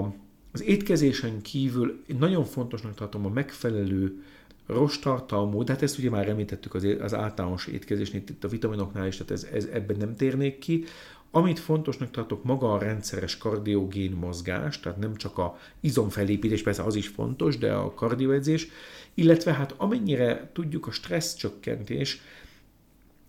az 0.52 0.64
étkezésen 0.64 1.42
kívül 1.42 2.04
nagyon 2.20 2.46
fontosnak 2.46 2.96
tartom 2.96 3.26
a 3.26 3.30
megfelelő 3.30 4.24
rostartalmú, 4.66 5.64
de 5.64 5.72
hát 5.72 5.82
ezt 5.82 5.98
ugye 5.98 6.10
már 6.10 6.30
említettük 6.30 6.74
az, 6.74 6.88
az 7.00 7.14
általános 7.14 7.68
étkezésnél, 7.68 8.22
itt 8.28 8.44
a 8.44 8.48
vitaminoknál 8.48 9.08
is, 9.08 9.18
tehát 9.18 9.32
ez, 9.32 9.48
ez, 9.54 9.66
ebben 9.66 9.98
nem 9.98 10.16
térnék 10.16 10.60
ki. 10.60 10.84
Amit 11.32 11.60
fontosnak 11.60 12.12
tartok, 12.12 12.44
maga 12.44 12.74
a 12.74 12.78
rendszeres 12.78 13.38
kardiogén 13.38 14.12
mozgás, 14.12 14.80
tehát 14.80 14.98
nem 14.98 15.16
csak 15.16 15.38
a 15.38 15.58
izomfelépítés, 15.80 16.64
persze 16.64 16.84
az 16.84 16.96
is 16.96 17.08
fontos, 17.08 17.58
de 17.58 17.74
a 17.74 17.94
kardioedzés, 17.94 18.68
illetve 19.14 19.54
hát 19.54 19.74
amennyire 19.78 20.50
tudjuk 20.54 20.88
a 20.88 20.92
stressz 20.92 21.36
csökkentés, 21.36 22.22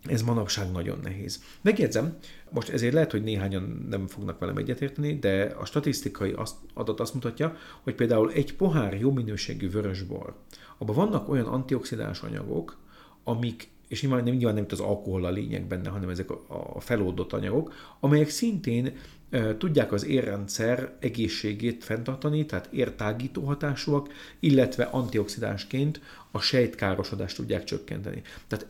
ez 0.04 0.22
manapság 0.22 0.70
nagyon 0.72 0.98
nehéz. 1.02 1.42
Megjegyzem, 1.60 2.16
most 2.50 2.68
ezért 2.68 2.92
lehet, 2.92 3.10
hogy 3.10 3.22
néhányan 3.22 3.86
nem 3.88 4.06
fognak 4.06 4.38
velem 4.38 4.56
egyetérteni, 4.56 5.18
de 5.18 5.42
a 5.58 5.64
statisztikai 5.64 6.34
adat 6.74 7.00
azt 7.00 7.14
mutatja, 7.14 7.56
hogy 7.80 7.94
például 7.94 8.32
egy 8.32 8.56
pohár 8.56 8.94
jó 9.00 9.12
minőségű 9.12 9.70
vörösbor, 9.70 10.34
abban 10.78 10.94
vannak 10.94 11.28
olyan 11.28 11.46
antioxidáns 11.46 12.20
anyagok, 12.20 12.78
amik 13.24 13.68
és 13.90 14.02
nyilván 14.02 14.24
nem, 14.24 14.34
nyilván 14.34 14.54
nem 14.54 14.66
az 14.70 14.80
alkohol 14.80 15.24
a 15.24 15.30
lényeg 15.30 15.66
benne, 15.66 15.88
hanem 15.88 16.08
ezek 16.08 16.30
a, 16.30 16.44
a 16.74 16.80
feloldott 16.80 17.32
anyagok, 17.32 17.74
amelyek 18.00 18.28
szintén 18.28 18.96
e, 19.30 19.56
tudják 19.56 19.92
az 19.92 20.04
érrendszer 20.04 20.96
egészségét 21.00 21.84
fenntartani, 21.84 22.46
tehát 22.46 22.68
értágító 22.72 23.42
hatásúak, 23.42 24.08
illetve 24.40 24.84
antioxidánsként 24.84 26.00
a 26.30 26.40
sejtkárosodást 26.40 27.36
tudják 27.36 27.64
csökkenteni. 27.64 28.22
Tehát 28.46 28.66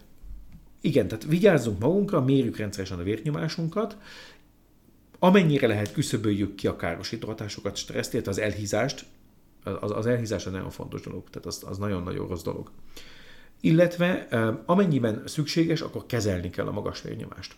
igen, 0.81 1.09
tehát 1.09 1.25
vigyázzunk 1.25 1.79
magunkra, 1.79 2.21
mérjük 2.21 2.57
rendszeresen 2.57 2.99
a 2.99 3.03
vérnyomásunkat, 3.03 3.97
amennyire 5.19 5.67
lehet 5.67 5.93
küszöböljük 5.93 6.55
ki 6.55 6.67
a 6.67 6.77
károsító 6.77 7.27
hatásokat, 7.27 7.77
stresszt, 7.77 8.27
az 8.27 8.39
elhízást, 8.39 9.05
az, 9.65 9.91
az 9.91 10.07
elhízás 10.07 10.47
egy 10.47 10.53
nagyon 10.53 10.71
fontos 10.71 11.01
dolog, 11.01 11.31
tehát 11.31 11.47
az, 11.47 11.65
az 11.67 11.79
nagyon-nagyon 11.79 12.29
rossz 12.29 12.43
dolog. 12.43 12.71
Illetve 13.61 14.29
amennyiben 14.67 15.23
szükséges, 15.27 15.81
akkor 15.81 16.07
kezelni 16.07 16.51
kell 16.51 16.67
a 16.67 16.73
magas 16.73 17.03
vérnyomást. 17.03 17.57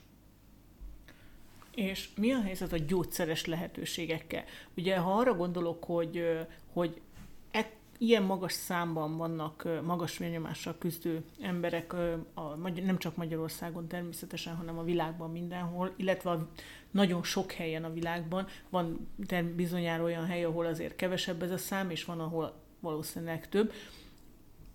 És 1.75 2.09
mi 2.17 2.33
a 2.33 2.41
helyzet 2.41 2.73
a 2.73 2.79
gyógyszeres 2.87 3.47
lehetőségekkel? 3.47 4.45
Ugye, 4.77 4.97
ha 4.97 5.13
arra 5.13 5.35
gondolok, 5.35 5.85
hogy, 5.85 6.25
hogy 6.73 7.01
ilyen 7.99 8.23
magas 8.23 8.53
számban 8.53 9.17
vannak 9.17 9.69
magas 9.85 10.19
vérnyomással 10.19 10.75
küzdő 10.79 11.25
emberek, 11.41 11.93
a, 12.35 12.57
nem 12.85 12.99
csak 12.99 13.17
Magyarországon 13.17 13.89
természetesen, 13.89 14.57
hanem 14.57 14.79
a 14.79 14.85
világban 14.85 15.31
mindenhol, 15.31 15.93
illetve 15.97 16.31
a 16.31 16.49
nagyon 16.91 17.23
sok 17.23 17.53
helyen 17.53 17.85
a 17.85 17.93
világban. 17.93 18.47
Van 18.71 19.09
bizonyára 19.57 20.03
olyan 20.03 20.27
hely, 20.27 20.45
ahol 20.45 20.67
azért 20.67 20.97
kevesebb 20.97 21.43
ez 21.43 21.51
a 21.51 21.59
szám, 21.59 21.91
és 21.91 22.05
van, 22.05 22.21
ahol 22.21 22.55
valószínűleg 22.81 23.49
több, 23.49 23.73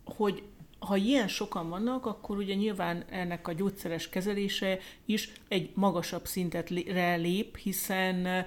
hogy 0.05 0.43
ha 0.79 0.95
ilyen 0.95 1.27
sokan 1.27 1.69
vannak, 1.69 2.05
akkor 2.05 2.37
ugye 2.37 2.53
nyilván 2.53 3.03
ennek 3.09 3.47
a 3.47 3.53
gyógyszeres 3.53 4.09
kezelése 4.09 4.79
is 5.05 5.31
egy 5.47 5.71
magasabb 5.73 6.25
szintet 6.25 6.69
lép, 6.69 7.57
hiszen 7.57 8.45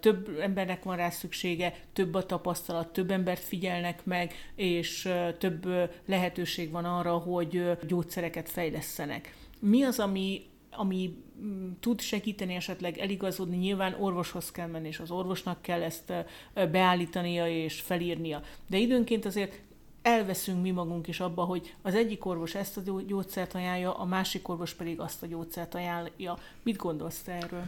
több 0.00 0.38
embernek 0.40 0.82
van 0.82 0.96
rá 0.96 1.10
szüksége, 1.10 1.74
több 1.92 2.14
a 2.14 2.26
tapasztalat, 2.26 2.92
több 2.92 3.10
embert 3.10 3.42
figyelnek 3.42 4.04
meg, 4.04 4.32
és 4.54 5.08
több 5.38 5.66
lehetőség 6.06 6.70
van 6.70 6.84
arra, 6.84 7.12
hogy 7.12 7.70
gyógyszereket 7.86 8.48
fejlesztenek. 8.48 9.34
Mi 9.58 9.82
az, 9.82 9.98
ami, 9.98 10.42
ami 10.70 11.16
mm, 11.42 11.70
tud 11.80 12.00
segíteni 12.00 12.54
esetleg 12.54 12.98
eligazodni, 12.98 13.56
nyilván 13.56 13.96
orvoshoz 14.00 14.50
kell 14.50 14.66
menni, 14.66 14.88
és 14.88 14.98
az 14.98 15.10
orvosnak 15.10 15.62
kell 15.62 15.82
ezt 15.82 16.12
beállítania 16.54 17.48
és 17.48 17.80
felírnia. 17.80 18.42
De 18.68 18.76
időnként 18.76 19.24
azért 19.24 19.60
elveszünk 20.02 20.62
mi 20.62 20.70
magunk 20.70 21.08
is 21.08 21.20
abba, 21.20 21.44
hogy 21.44 21.74
az 21.82 21.94
egyik 21.94 22.24
orvos 22.24 22.54
ezt 22.54 22.76
a 22.76 23.02
gyógyszert 23.06 23.54
ajánlja, 23.54 23.94
a 23.94 24.04
másik 24.04 24.48
orvos 24.48 24.74
pedig 24.74 25.00
azt 25.00 25.22
a 25.22 25.26
gyógyszert 25.26 25.74
ajánlja. 25.74 26.38
Mit 26.62 26.76
gondolsz 26.76 27.22
te 27.22 27.32
erről? 27.32 27.64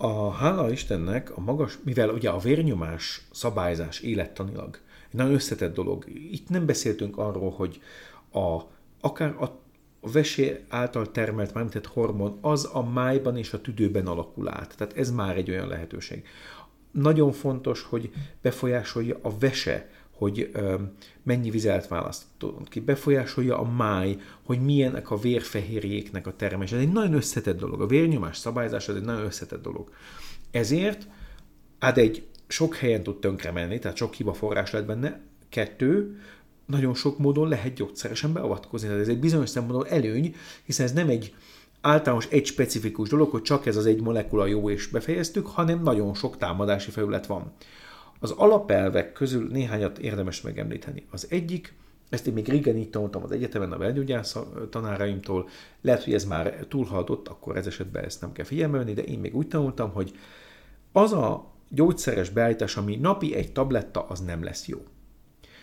A 0.00 0.30
hála 0.30 0.70
Istennek 0.70 1.36
a 1.36 1.40
magas, 1.40 1.78
mivel 1.84 2.10
ugye 2.10 2.30
a 2.30 2.38
vérnyomás 2.38 3.26
szabályzás 3.30 4.00
élettanilag 4.00 4.78
egy 5.10 5.14
nagyon 5.14 5.32
összetett 5.32 5.74
dolog. 5.74 6.04
Itt 6.30 6.48
nem 6.48 6.66
beszéltünk 6.66 7.18
arról, 7.18 7.50
hogy 7.50 7.80
a, 8.32 8.60
akár 9.00 9.34
a, 9.42 9.58
vesé 10.00 10.64
által 10.68 11.10
termelt, 11.10 11.54
mármint 11.54 11.86
hormon, 11.86 12.38
az 12.40 12.70
a 12.72 12.82
májban 12.82 13.36
és 13.36 13.52
a 13.52 13.60
tüdőben 13.60 14.06
alakul 14.06 14.48
át. 14.48 14.74
Tehát 14.76 14.96
ez 14.96 15.10
már 15.10 15.36
egy 15.36 15.50
olyan 15.50 15.68
lehetőség. 15.68 16.26
Nagyon 16.90 17.32
fontos, 17.32 17.82
hogy 17.82 18.10
befolyásolja 18.42 19.18
a 19.22 19.38
vese, 19.38 19.90
hogy 20.18 20.50
mennyi 21.22 21.50
vizet 21.50 21.88
választod 21.88 22.68
ki, 22.68 22.80
befolyásolja 22.80 23.58
a 23.58 23.70
máj, 23.70 24.16
hogy 24.42 24.60
milyenek 24.60 25.10
a 25.10 25.16
vérfehérjéknek 25.16 26.26
a 26.26 26.36
termés. 26.36 26.72
Ez 26.72 26.80
egy 26.80 26.92
nagyon 26.92 27.14
összetett 27.14 27.58
dolog. 27.58 27.80
A 27.80 27.86
vérnyomás 27.86 28.36
szabályzás 28.36 28.88
ez 28.88 28.94
egy 28.94 29.02
nagyon 29.02 29.24
összetett 29.24 29.62
dolog. 29.62 29.90
Ezért 30.50 31.08
hát 31.78 31.98
egy 31.98 32.26
sok 32.46 32.74
helyen 32.74 33.02
tud 33.02 33.20
tönkre 33.20 33.50
menni, 33.50 33.78
tehát 33.78 33.96
sok 33.96 34.14
hiba 34.14 34.32
forrás 34.32 34.70
lehet 34.70 34.86
benne. 34.86 35.20
Kettő, 35.48 36.20
nagyon 36.66 36.94
sok 36.94 37.18
módon 37.18 37.48
lehet 37.48 37.74
gyógyszeresen 37.74 38.32
beavatkozni. 38.32 38.86
Tehát 38.88 39.02
ez 39.02 39.08
egy 39.08 39.20
bizonyos 39.20 39.48
szempontból 39.48 39.88
előny, 39.88 40.34
hiszen 40.64 40.86
ez 40.86 40.92
nem 40.92 41.08
egy 41.08 41.34
általános 41.80 42.26
egy 42.30 42.46
specifikus 42.46 43.08
dolog, 43.08 43.30
hogy 43.30 43.42
csak 43.42 43.66
ez 43.66 43.76
az 43.76 43.86
egy 43.86 44.00
molekula 44.00 44.46
jó 44.46 44.70
és 44.70 44.86
befejeztük, 44.86 45.46
hanem 45.46 45.82
nagyon 45.82 46.14
sok 46.14 46.36
támadási 46.36 46.90
felület 46.90 47.26
van. 47.26 47.52
Az 48.18 48.30
alapelvek 48.30 49.12
közül 49.12 49.48
néhányat 49.48 49.98
érdemes 49.98 50.40
megemlíteni. 50.40 51.06
Az 51.10 51.26
egyik, 51.30 51.74
ezt 52.08 52.26
én 52.26 52.32
még 52.32 52.48
régen 52.48 52.76
így 52.76 52.90
tanultam 52.90 53.22
az 53.22 53.30
egyetemen 53.30 53.72
a 53.72 53.78
belgyógyász 53.78 54.36
tanáraimtól, 54.70 55.48
lehet, 55.80 56.04
hogy 56.04 56.14
ez 56.14 56.24
már 56.24 56.66
túlhaladott, 56.68 57.28
akkor 57.28 57.56
ez 57.56 57.66
esetben 57.66 58.04
ezt 58.04 58.20
nem 58.20 58.32
kell 58.32 58.44
figyelme 58.44 58.84
de 58.84 59.02
én 59.02 59.18
még 59.18 59.36
úgy 59.36 59.48
tanultam, 59.48 59.92
hogy 59.92 60.12
az 60.92 61.12
a 61.12 61.52
gyógyszeres 61.68 62.30
beállítás, 62.30 62.76
ami 62.76 62.96
napi 62.96 63.34
egy 63.34 63.52
tabletta, 63.52 64.06
az 64.08 64.20
nem 64.20 64.42
lesz 64.44 64.66
jó. 64.66 64.78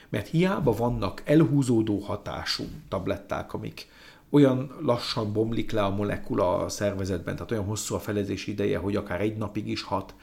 Mert 0.10 0.28
hiába 0.28 0.72
vannak 0.72 1.22
elhúzódó 1.26 1.99
hatású 1.99 2.64
tabletták, 2.89 3.53
amik 3.53 3.88
olyan 4.30 4.76
lassan 4.82 5.34
bomlik 5.34 5.72
le 5.72 5.84
a 5.84 5.95
molekula 5.95 6.58
a 6.58 6.70
szervezetben, 6.70 7.36
tehát 7.36 7.51
olyan 7.51 7.64
hosszú 7.64 7.95
a 7.95 7.99
felezési 7.99 8.51
ideje, 8.51 8.78
hogy 8.78 8.95
akár 8.95 9.22
egy 9.22 9.38
napig 9.38 9.68
is 9.68 9.82
hat, 9.82 10.16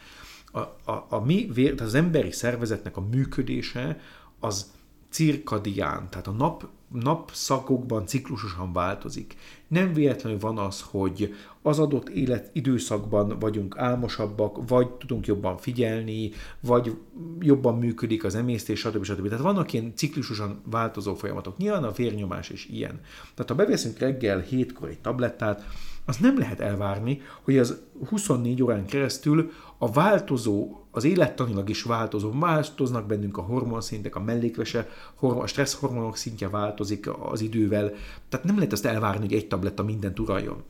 a, 0.53 0.59
a, 0.91 1.07
a 1.09 1.21
mi 1.25 1.51
vér, 1.55 1.83
az 1.83 1.95
emberi 1.95 2.33
szervezetnek 2.33 2.97
a 2.97 3.07
működése 3.11 4.01
az 4.41 4.71
cirkadián, 5.09 6.07
tehát 6.11 6.27
a 6.27 6.31
nap, 6.31 6.69
napszakokban 6.89 8.07
ciklusosan 8.07 8.73
változik. 8.73 9.37
Nem 9.69 9.93
véletlenül 9.93 10.39
van 10.39 10.59
az, 10.59 10.81
hogy 10.81 11.35
az 11.63 11.79
adott 11.79 12.09
élet 12.09 12.51
időszakban 12.53 13.39
vagyunk 13.39 13.79
álmosabbak, 13.79 14.69
vagy 14.69 14.91
tudunk 14.91 15.27
jobban 15.27 15.57
figyelni, 15.57 16.31
vagy 16.61 16.97
jobban 17.41 17.79
működik 17.79 18.25
az 18.25 18.35
emésztés, 18.35 18.79
stb. 18.79 19.05
stb. 19.05 19.29
Tehát 19.29 19.45
vannak 19.45 19.73
ilyen 19.73 19.93
ciklusosan 19.95 20.63
változó 20.71 21.15
folyamatok. 21.15 21.57
Nyilván 21.57 21.85
a 21.85 21.93
vérnyomás 21.93 22.49
is 22.49 22.67
ilyen. 22.67 23.01
Tehát 23.35 23.51
ha 23.51 23.57
beveszünk 23.57 23.99
reggel 23.99 24.41
hétkor 24.41 24.89
egy 24.89 25.01
tablettát, 25.01 25.65
az 26.05 26.17
nem 26.17 26.39
lehet 26.39 26.61
elvárni, 26.61 27.21
hogy 27.43 27.59
az 27.59 27.81
24 28.09 28.63
órán 28.63 28.87
keresztül 28.87 29.51
a 29.79 29.91
változó, 29.91 30.81
az 30.91 31.05
élettanilag 31.05 31.69
is 31.69 31.83
változó, 31.83 32.31
változnak 32.39 33.07
bennünk 33.07 33.37
a 33.37 33.43
hormonszintek, 33.43 34.17
a 34.17 34.21
mellékvese, 34.21 34.89
a 35.21 35.47
stressz 35.47 35.75
hormonok 35.75 36.17
szintje 36.17 36.49
változik 36.49 37.09
az 37.31 37.41
idővel, 37.41 37.93
tehát 38.29 38.47
nem 38.47 38.55
lehet 38.57 38.73
ezt 38.73 38.85
elvárni, 38.85 39.21
hogy 39.27 39.35
egy 39.35 39.49
tabletta 39.49 39.83
mindent 39.83 40.19
uraljon. 40.19 40.63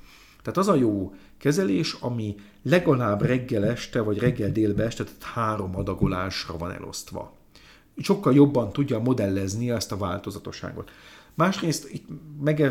Tehát 0.43 0.59
az 0.59 0.69
a 0.69 0.75
jó 0.75 1.15
kezelés, 1.39 1.97
ami 2.01 2.35
legalább 2.63 3.23
reggel 3.23 3.65
este, 3.65 4.01
vagy 4.01 4.19
reggel 4.19 4.51
délbe 4.51 4.85
este, 4.85 5.05
tehát 5.05 5.23
három 5.23 5.77
adagolásra 5.77 6.57
van 6.57 6.73
elosztva. 6.73 7.33
Sokkal 7.97 8.35
jobban 8.35 8.73
tudja 8.73 8.99
modellezni 8.99 9.71
ezt 9.71 9.93
a 9.93 9.97
változatosságot. 9.97 10.91
Másrészt 11.35 11.93
itt 11.93 12.09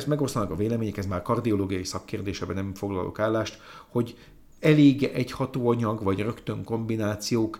megosztanak 0.07 0.51
a 0.51 0.55
vélemények, 0.55 0.97
ez 0.97 1.05
már 1.05 1.22
kardiológiai 1.22 1.84
szakkérdéseben 1.84 2.55
nem 2.55 2.74
foglalok 2.74 3.20
állást, 3.20 3.59
hogy 3.88 4.18
elég 4.59 5.03
egy 5.03 5.32
hatóanyag, 5.32 6.03
vagy 6.03 6.20
rögtön 6.20 6.64
kombinációk, 6.64 7.59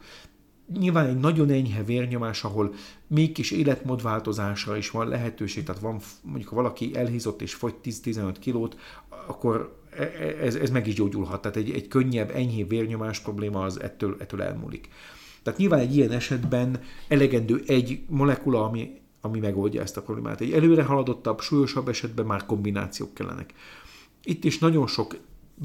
nyilván 0.80 1.08
egy 1.08 1.20
nagyon 1.20 1.49
enyhe 1.49 1.84
vérnyomás, 1.84 2.43
ahol 2.43 2.74
mégis 3.08 3.52
életmódváltozásra 3.52 4.78
is 4.78 4.89
van 4.89 5.08
lehetőség, 5.08 5.64
tehát 5.64 5.82
van, 5.82 5.99
mondjuk 6.22 6.49
ha 6.49 6.56
valaki 6.56 6.95
elhízott 6.95 7.41
és 7.41 7.54
fogy 7.54 7.76
10-15 7.84 8.36
kilót, 8.39 8.78
akkor 9.28 9.80
e, 9.97 10.02
e, 10.02 10.45
ez, 10.45 10.56
ez 10.56 10.70
meg 10.70 10.88
is 10.88 10.93
gyógyulhat. 10.93 11.41
Tehát 11.41 11.58
egy, 11.58 11.72
egy 11.72 11.88
könnyebb, 11.88 12.30
enyhébb 12.30 12.70
vérnyomás 12.70 13.20
probléma 13.20 13.64
az 13.64 13.80
ettől, 13.80 14.16
ettől 14.20 14.41
elmúlik. 14.41 14.89
Tehát 15.43 15.60
nyilván 15.60 15.80
egy 15.80 15.95
ilyen 15.95 16.12
esetben 16.12 16.80
elegendő 17.08 17.64
egy 17.68 18.02
molekula, 18.08 18.64
ami 18.64 19.01
ami 19.22 19.39
megoldja 19.39 19.82
ezt 19.82 19.97
a 19.97 20.01
problémát. 20.01 20.41
Egy 20.41 20.51
előre 20.51 20.84
haladottabb, 20.84 21.39
súlyosabb 21.39 21.88
esetben 21.88 22.26
már 22.26 22.45
kombinációk 22.45 23.13
kellenek. 23.13 23.53
Itt 24.24 24.43
is 24.43 24.59
nagyon 24.59 24.88
sok 24.88 25.17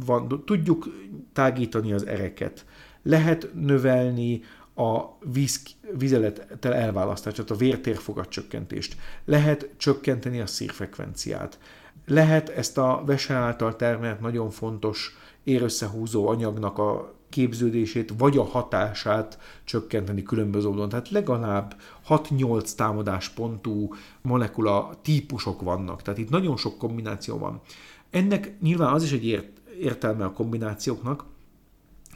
van, 0.04 0.42
tudjuk 0.44 0.88
tágítani 1.32 1.92
az 1.92 2.06
ereket. 2.06 2.64
Lehet 3.02 3.50
növelni 3.54 4.40
a 4.74 5.02
víz, 5.32 5.62
vizelettel 5.98 6.74
elválasztást, 6.74 7.36
tehát 7.36 7.50
a 7.50 7.56
vértérfogat 7.56 8.28
csökkentést. 8.28 8.96
Lehet 9.24 9.68
csökkenteni 9.76 10.40
a 10.40 10.46
szírfrekvenciát. 10.46 11.58
Lehet 12.06 12.48
ezt 12.48 12.78
a 12.78 13.02
vese 13.06 13.34
által 13.34 13.76
termelt 13.76 14.20
nagyon 14.20 14.50
fontos 14.50 15.16
érösszehúzó 15.44 16.28
anyagnak 16.28 16.78
a 16.78 17.15
képződését, 17.28 18.12
vagy 18.18 18.36
a 18.36 18.44
hatását 18.44 19.38
csökkenteni 19.64 20.22
különböző 20.22 20.68
módon. 20.68 20.88
Tehát 20.88 21.10
legalább 21.10 21.76
6-8 22.08 22.74
támadáspontú 22.74 23.94
molekula 24.22 24.98
típusok 25.02 25.62
vannak, 25.62 26.02
tehát 26.02 26.18
itt 26.18 26.30
nagyon 26.30 26.56
sok 26.56 26.78
kombináció 26.78 27.38
van. 27.38 27.60
Ennek 28.10 28.60
nyilván 28.60 28.92
az 28.92 29.02
is 29.02 29.12
egy 29.12 29.26
ért, 29.26 29.60
értelme 29.80 30.24
a 30.24 30.32
kombinációknak, 30.32 31.24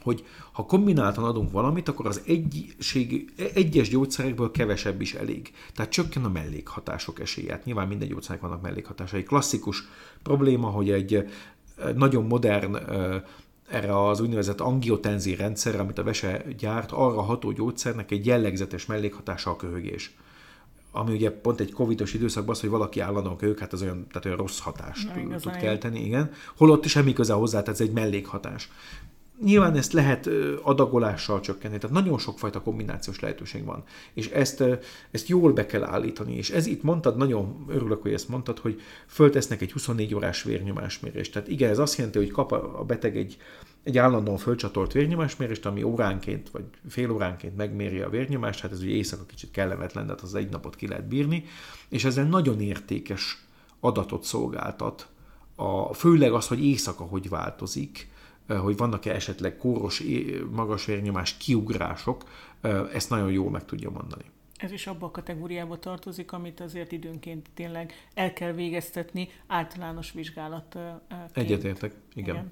hogy 0.01 0.25
ha 0.51 0.65
kombináltan 0.65 1.23
adunk 1.23 1.51
valamit, 1.51 1.87
akkor 1.87 2.07
az 2.07 2.21
egység, 2.25 3.33
egyes 3.53 3.89
gyógyszerekből 3.89 4.51
kevesebb 4.51 5.01
is 5.01 5.13
elég. 5.13 5.51
Tehát 5.75 5.91
csökken 5.91 6.25
a 6.25 6.29
mellékhatások 6.29 7.19
esélye. 7.19 7.51
Hát 7.51 7.65
nyilván 7.65 7.87
minden 7.87 8.07
gyógyszernek 8.07 8.41
vannak 8.41 8.61
mellékhatásai. 8.61 9.23
Klasszikus 9.23 9.83
probléma, 10.23 10.67
hogy 10.67 10.91
egy 10.91 11.29
nagyon 11.95 12.25
modern 12.25 12.77
erre 13.71 14.07
az 14.07 14.19
úgynevezett 14.19 14.59
angiotenzin 14.59 15.35
rendszerre, 15.35 15.79
amit 15.79 15.97
a 15.97 16.03
vese 16.03 16.43
gyárt, 16.57 16.91
arra 16.91 17.21
ható 17.21 17.51
gyógyszernek 17.51 18.11
egy 18.11 18.25
jellegzetes 18.25 18.85
mellékhatása 18.85 19.49
a 19.49 19.55
köhögés. 19.55 20.15
Ami 20.91 21.13
ugye 21.13 21.31
pont 21.31 21.59
egy 21.59 21.71
covidos 21.71 22.13
időszakban 22.13 22.55
az, 22.55 22.61
hogy 22.61 22.69
valaki 22.69 22.99
állandóan 22.99 23.37
köhög, 23.37 23.59
hát 23.59 23.73
az 23.73 23.81
olyan, 23.81 24.07
tehát 24.07 24.25
olyan 24.25 24.37
rossz 24.37 24.59
hatást 24.59 25.15
Na, 25.29 25.37
tud 25.37 25.57
kelteni, 25.57 26.05
igen. 26.05 26.31
Holott 26.57 26.85
semmi 26.85 27.13
köze 27.13 27.33
hozzá, 27.33 27.61
tehát 27.61 27.79
ez 27.79 27.87
egy 27.87 27.93
mellékhatás. 27.93 28.69
Nyilván 29.43 29.75
ezt 29.75 29.93
lehet 29.93 30.29
adagolással 30.61 31.39
csökkenteni, 31.39 31.77
tehát 31.81 31.95
nagyon 31.95 32.17
sokfajta 32.17 32.61
kombinációs 32.61 33.19
lehetőség 33.19 33.65
van, 33.65 33.83
és 34.13 34.29
ezt, 34.29 34.63
ezt 35.11 35.27
jól 35.27 35.53
be 35.53 35.65
kell 35.65 35.83
állítani, 35.83 36.35
és 36.35 36.49
ez 36.49 36.65
itt 36.65 36.83
mondtad, 36.83 37.17
nagyon 37.17 37.65
örülök, 37.67 38.01
hogy 38.01 38.13
ezt 38.13 38.29
mondtad, 38.29 38.59
hogy 38.59 38.81
föltesznek 39.07 39.61
egy 39.61 39.71
24 39.71 40.15
órás 40.15 40.43
vérnyomásmérést. 40.43 41.33
Tehát 41.33 41.47
igen, 41.47 41.69
ez 41.69 41.79
azt 41.79 41.97
jelenti, 41.97 42.17
hogy 42.17 42.31
kap 42.31 42.51
a 42.51 42.83
beteg 42.87 43.17
egy, 43.17 43.37
egy 43.83 43.97
állandóan 43.97 44.37
fölcsatolt 44.37 44.91
vérnyomásmérést, 44.91 45.65
ami 45.65 45.83
óránként 45.83 46.49
vagy 46.49 46.63
fél 46.89 47.11
óránként 47.11 47.57
megméri 47.57 47.99
a 47.99 48.09
vérnyomást, 48.09 48.59
hát 48.59 48.71
ez 48.71 48.81
ugye 48.81 48.91
éjszaka 48.91 49.23
kicsit 49.25 49.51
kellemetlen, 49.51 50.05
de 50.05 50.11
hát 50.11 50.21
az 50.21 50.35
egy 50.35 50.49
napot 50.49 50.75
ki 50.75 50.87
lehet 50.87 51.07
bírni, 51.07 51.43
és 51.89 52.05
ezzel 52.05 52.25
nagyon 52.25 52.61
értékes 52.61 53.45
adatot 53.79 54.23
szolgáltat, 54.23 55.07
a, 55.55 55.93
főleg 55.93 56.33
az, 56.33 56.47
hogy 56.47 56.65
éjszaka 56.65 57.03
hogy 57.03 57.29
változik, 57.29 58.09
hogy 58.59 58.77
vannak-e 58.77 59.13
esetleg 59.13 59.57
kóros, 59.57 60.03
magas 60.51 60.85
vérnyomás 60.85 61.37
kiugrások, 61.37 62.23
ezt 62.93 63.09
nagyon 63.09 63.31
jól 63.31 63.49
meg 63.49 63.65
tudja 63.65 63.89
mondani. 63.89 64.23
Ez 64.57 64.71
is 64.71 64.87
abba 64.87 65.05
a 65.05 65.11
kategóriába 65.11 65.79
tartozik, 65.79 66.31
amit 66.31 66.59
azért 66.59 66.91
időnként 66.91 67.49
tényleg 67.53 67.93
el 68.13 68.33
kell 68.33 68.51
végeztetni 68.51 69.29
általános 69.47 70.11
vizsgálat. 70.11 70.77
Egyetértek, 71.33 71.93
igen. 72.13 72.35
igen. 72.35 72.51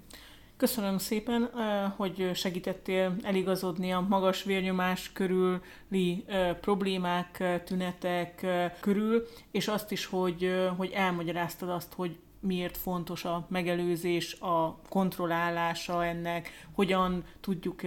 Köszönöm 0.57 0.97
szépen, 0.97 1.49
hogy 1.95 2.31
segítettél 2.33 3.15
eligazodni 3.21 3.91
a 3.91 4.05
magas 4.09 4.43
vérnyomás 4.43 5.11
körüli 5.11 6.25
problémák, 6.61 7.61
tünetek 7.65 8.45
körül, 8.79 9.27
és 9.51 9.67
azt 9.67 9.91
is, 9.91 10.05
hogy, 10.05 10.51
hogy 10.77 10.91
elmagyaráztad 10.91 11.69
azt, 11.69 11.93
hogy 11.93 12.17
miért 12.39 12.77
fontos 12.77 13.25
a 13.25 13.45
megelőzés, 13.49 14.39
a 14.39 14.77
kontrollálása 14.89 16.05
ennek, 16.05 16.49
hogyan 16.71 17.23
tudjuk 17.39 17.81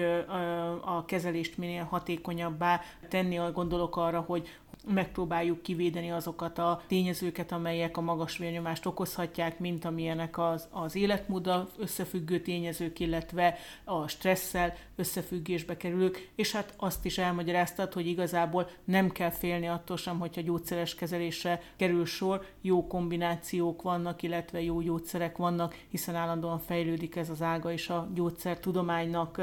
a 0.85 1.05
kezelést 1.05 1.59
minél 1.59 1.85
hatékonyabbá 1.85 2.81
tenni, 3.09 3.39
gondolok 3.53 3.97
arra, 3.97 4.21
hogy 4.21 4.49
megpróbáljuk 4.87 5.63
kivédeni 5.63 6.11
azokat 6.11 6.59
a 6.59 6.83
tényezőket, 6.87 7.53
amelyek 7.53 7.97
a 7.97 8.01
magas 8.01 8.39
vérnyomást 8.39 8.87
okozhatják, 8.87 9.59
mint 9.59 9.85
amilyenek 9.85 10.39
az, 10.39 10.69
az 10.71 10.97
életmóddal 10.97 11.69
összefüggő 11.79 12.41
tényezők, 12.41 13.01
illetve 13.01 13.59
a 13.85 14.09
stresszel 14.09 14.75
összefüggésbe 14.97 15.77
kerülők, 15.77 16.31
és 16.35 16.53
hát 16.53 16.75
azt 16.77 17.05
is 17.05 17.19
elmagyaráztad, 17.19 17.93
hogy 17.93 18.07
igazából 18.07 18.69
nem 18.85 19.11
kell 19.11 19.31
félni 19.31 19.69
attól 19.69 19.97
sem, 19.97 20.19
hogyha 20.19 20.41
gyógyszeres 20.41 20.95
kezelésre 20.95 21.63
kerül 21.77 22.07
sor, 22.07 22.47
jó 22.61 22.87
kombinációk 22.87 23.83
vannak, 23.83 24.23
illetve 24.23 24.63
jó 24.63 24.81
gyógyszerek 24.81 25.37
vannak, 25.37 25.77
hiszen 25.89 26.15
állandóan 26.15 26.59
fejlődik 26.59 27.17
ez 27.17 27.31
az 27.31 27.43
ága 27.43 27.73
is 27.73 27.89
a 27.89 28.09
gyógyszertudománynak. 28.15 29.41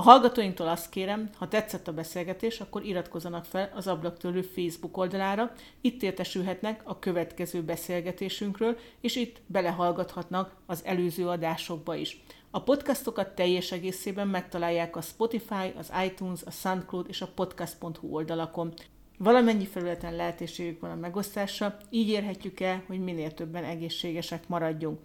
A 0.00 0.02
hallgatóinktól 0.02 0.68
azt 0.68 0.88
kérem, 0.88 1.30
ha 1.36 1.48
tetszett 1.48 1.88
a 1.88 1.92
beszélgetés, 1.92 2.60
akkor 2.60 2.84
iratkozzanak 2.84 3.44
fel 3.44 3.72
az 3.74 3.86
Ablaktörlő 3.86 4.42
Facebook 4.42 4.96
oldalára, 4.96 5.52
itt 5.80 6.02
értesülhetnek 6.02 6.80
a 6.84 6.98
következő 6.98 7.62
beszélgetésünkről, 7.62 8.76
és 9.00 9.16
itt 9.16 9.40
belehallgathatnak 9.46 10.54
az 10.66 10.84
előző 10.84 11.28
adásokba 11.28 11.94
is. 11.94 12.22
A 12.50 12.62
podcastokat 12.62 13.34
teljes 13.34 13.72
egészében 13.72 14.28
megtalálják 14.28 14.96
a 14.96 15.00
Spotify, 15.00 15.72
az 15.78 15.92
iTunes, 16.04 16.40
a 16.44 16.50
SoundCloud 16.50 17.06
és 17.08 17.20
a 17.20 17.28
podcast.hu 17.34 18.14
oldalakon. 18.14 18.72
Valamennyi 19.18 19.66
felületen 19.66 20.16
lehetőségük 20.16 20.80
van 20.80 20.90
a 20.90 20.94
megosztásra, 20.94 21.76
így 21.90 22.08
érhetjük 22.08 22.60
el, 22.60 22.82
hogy 22.86 23.00
minél 23.00 23.34
többen 23.34 23.64
egészségesek 23.64 24.48
maradjunk. 24.48 24.98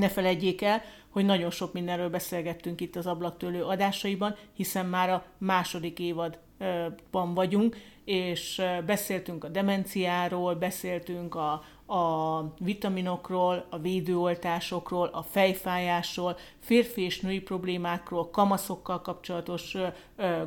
Ne 0.00 0.08
felejtjék 0.08 0.62
el, 0.62 0.82
hogy 1.08 1.24
nagyon 1.24 1.50
sok 1.50 1.72
mindenről 1.72 2.10
beszélgettünk 2.10 2.80
itt 2.80 2.96
az 2.96 3.06
ablaktőlő 3.06 3.62
adásaiban, 3.64 4.36
hiszen 4.54 4.86
már 4.86 5.10
a 5.10 5.24
második 5.38 5.98
évadban 5.98 7.34
vagyunk, 7.34 7.76
és 8.04 8.62
beszéltünk 8.86 9.44
a 9.44 9.48
demenciáról, 9.48 10.54
beszéltünk 10.54 11.34
a, 11.34 11.52
a 11.94 12.40
vitaminokról, 12.58 13.66
a 13.70 13.78
védőoltásokról, 13.78 15.06
a 15.12 15.22
fejfájásról, 15.22 16.36
férfi 16.60 17.02
és 17.02 17.20
női 17.20 17.40
problémákról, 17.40 18.30
kamaszokkal 18.30 19.00
kapcsolatos 19.00 19.76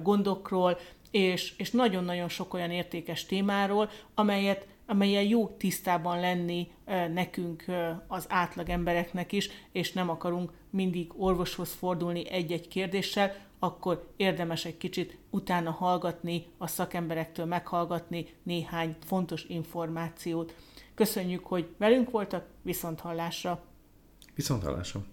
gondokról, 0.04 0.78
és, 1.12 1.54
és 1.58 1.72
nagyon-nagyon 1.72 2.30
sok 2.30 2.54
olyan 2.54 2.72
értékes 2.72 3.26
témáról, 3.26 3.90
amelyet 4.16 4.68
amelyen 4.86 5.24
jó 5.24 5.48
tisztában 5.48 6.20
lenni 6.20 6.68
nekünk, 7.14 7.66
az 8.08 8.26
átlag 8.30 8.70
embereknek 8.70 9.32
is, 9.32 9.50
és 9.72 9.94
nem 9.94 10.10
akarunk 10.10 10.52
mindig 10.70 11.12
orvoshoz 11.16 11.72
fordulni 11.72 12.30
egy-egy 12.30 12.68
kérdéssel, 12.68 13.36
akkor 13.60 14.14
érdemes 14.16 14.66
egy 14.66 14.78
kicsit 14.78 15.18
utána 15.30 15.72
hallgatni, 15.72 16.46
a 16.58 16.68
szakemberektől 16.68 17.46
meghallgatni 17.46 18.26
néhány 18.44 18.96
fontos 19.06 19.44
információt. 19.48 20.56
Köszönjük, 20.94 21.46
hogy 21.46 21.76
velünk 21.78 22.12
voltak, 22.12 22.48
viszont 22.62 23.00
hallásra! 23.00 23.64
Viszont 24.36 24.64
hallásra! 24.64 25.06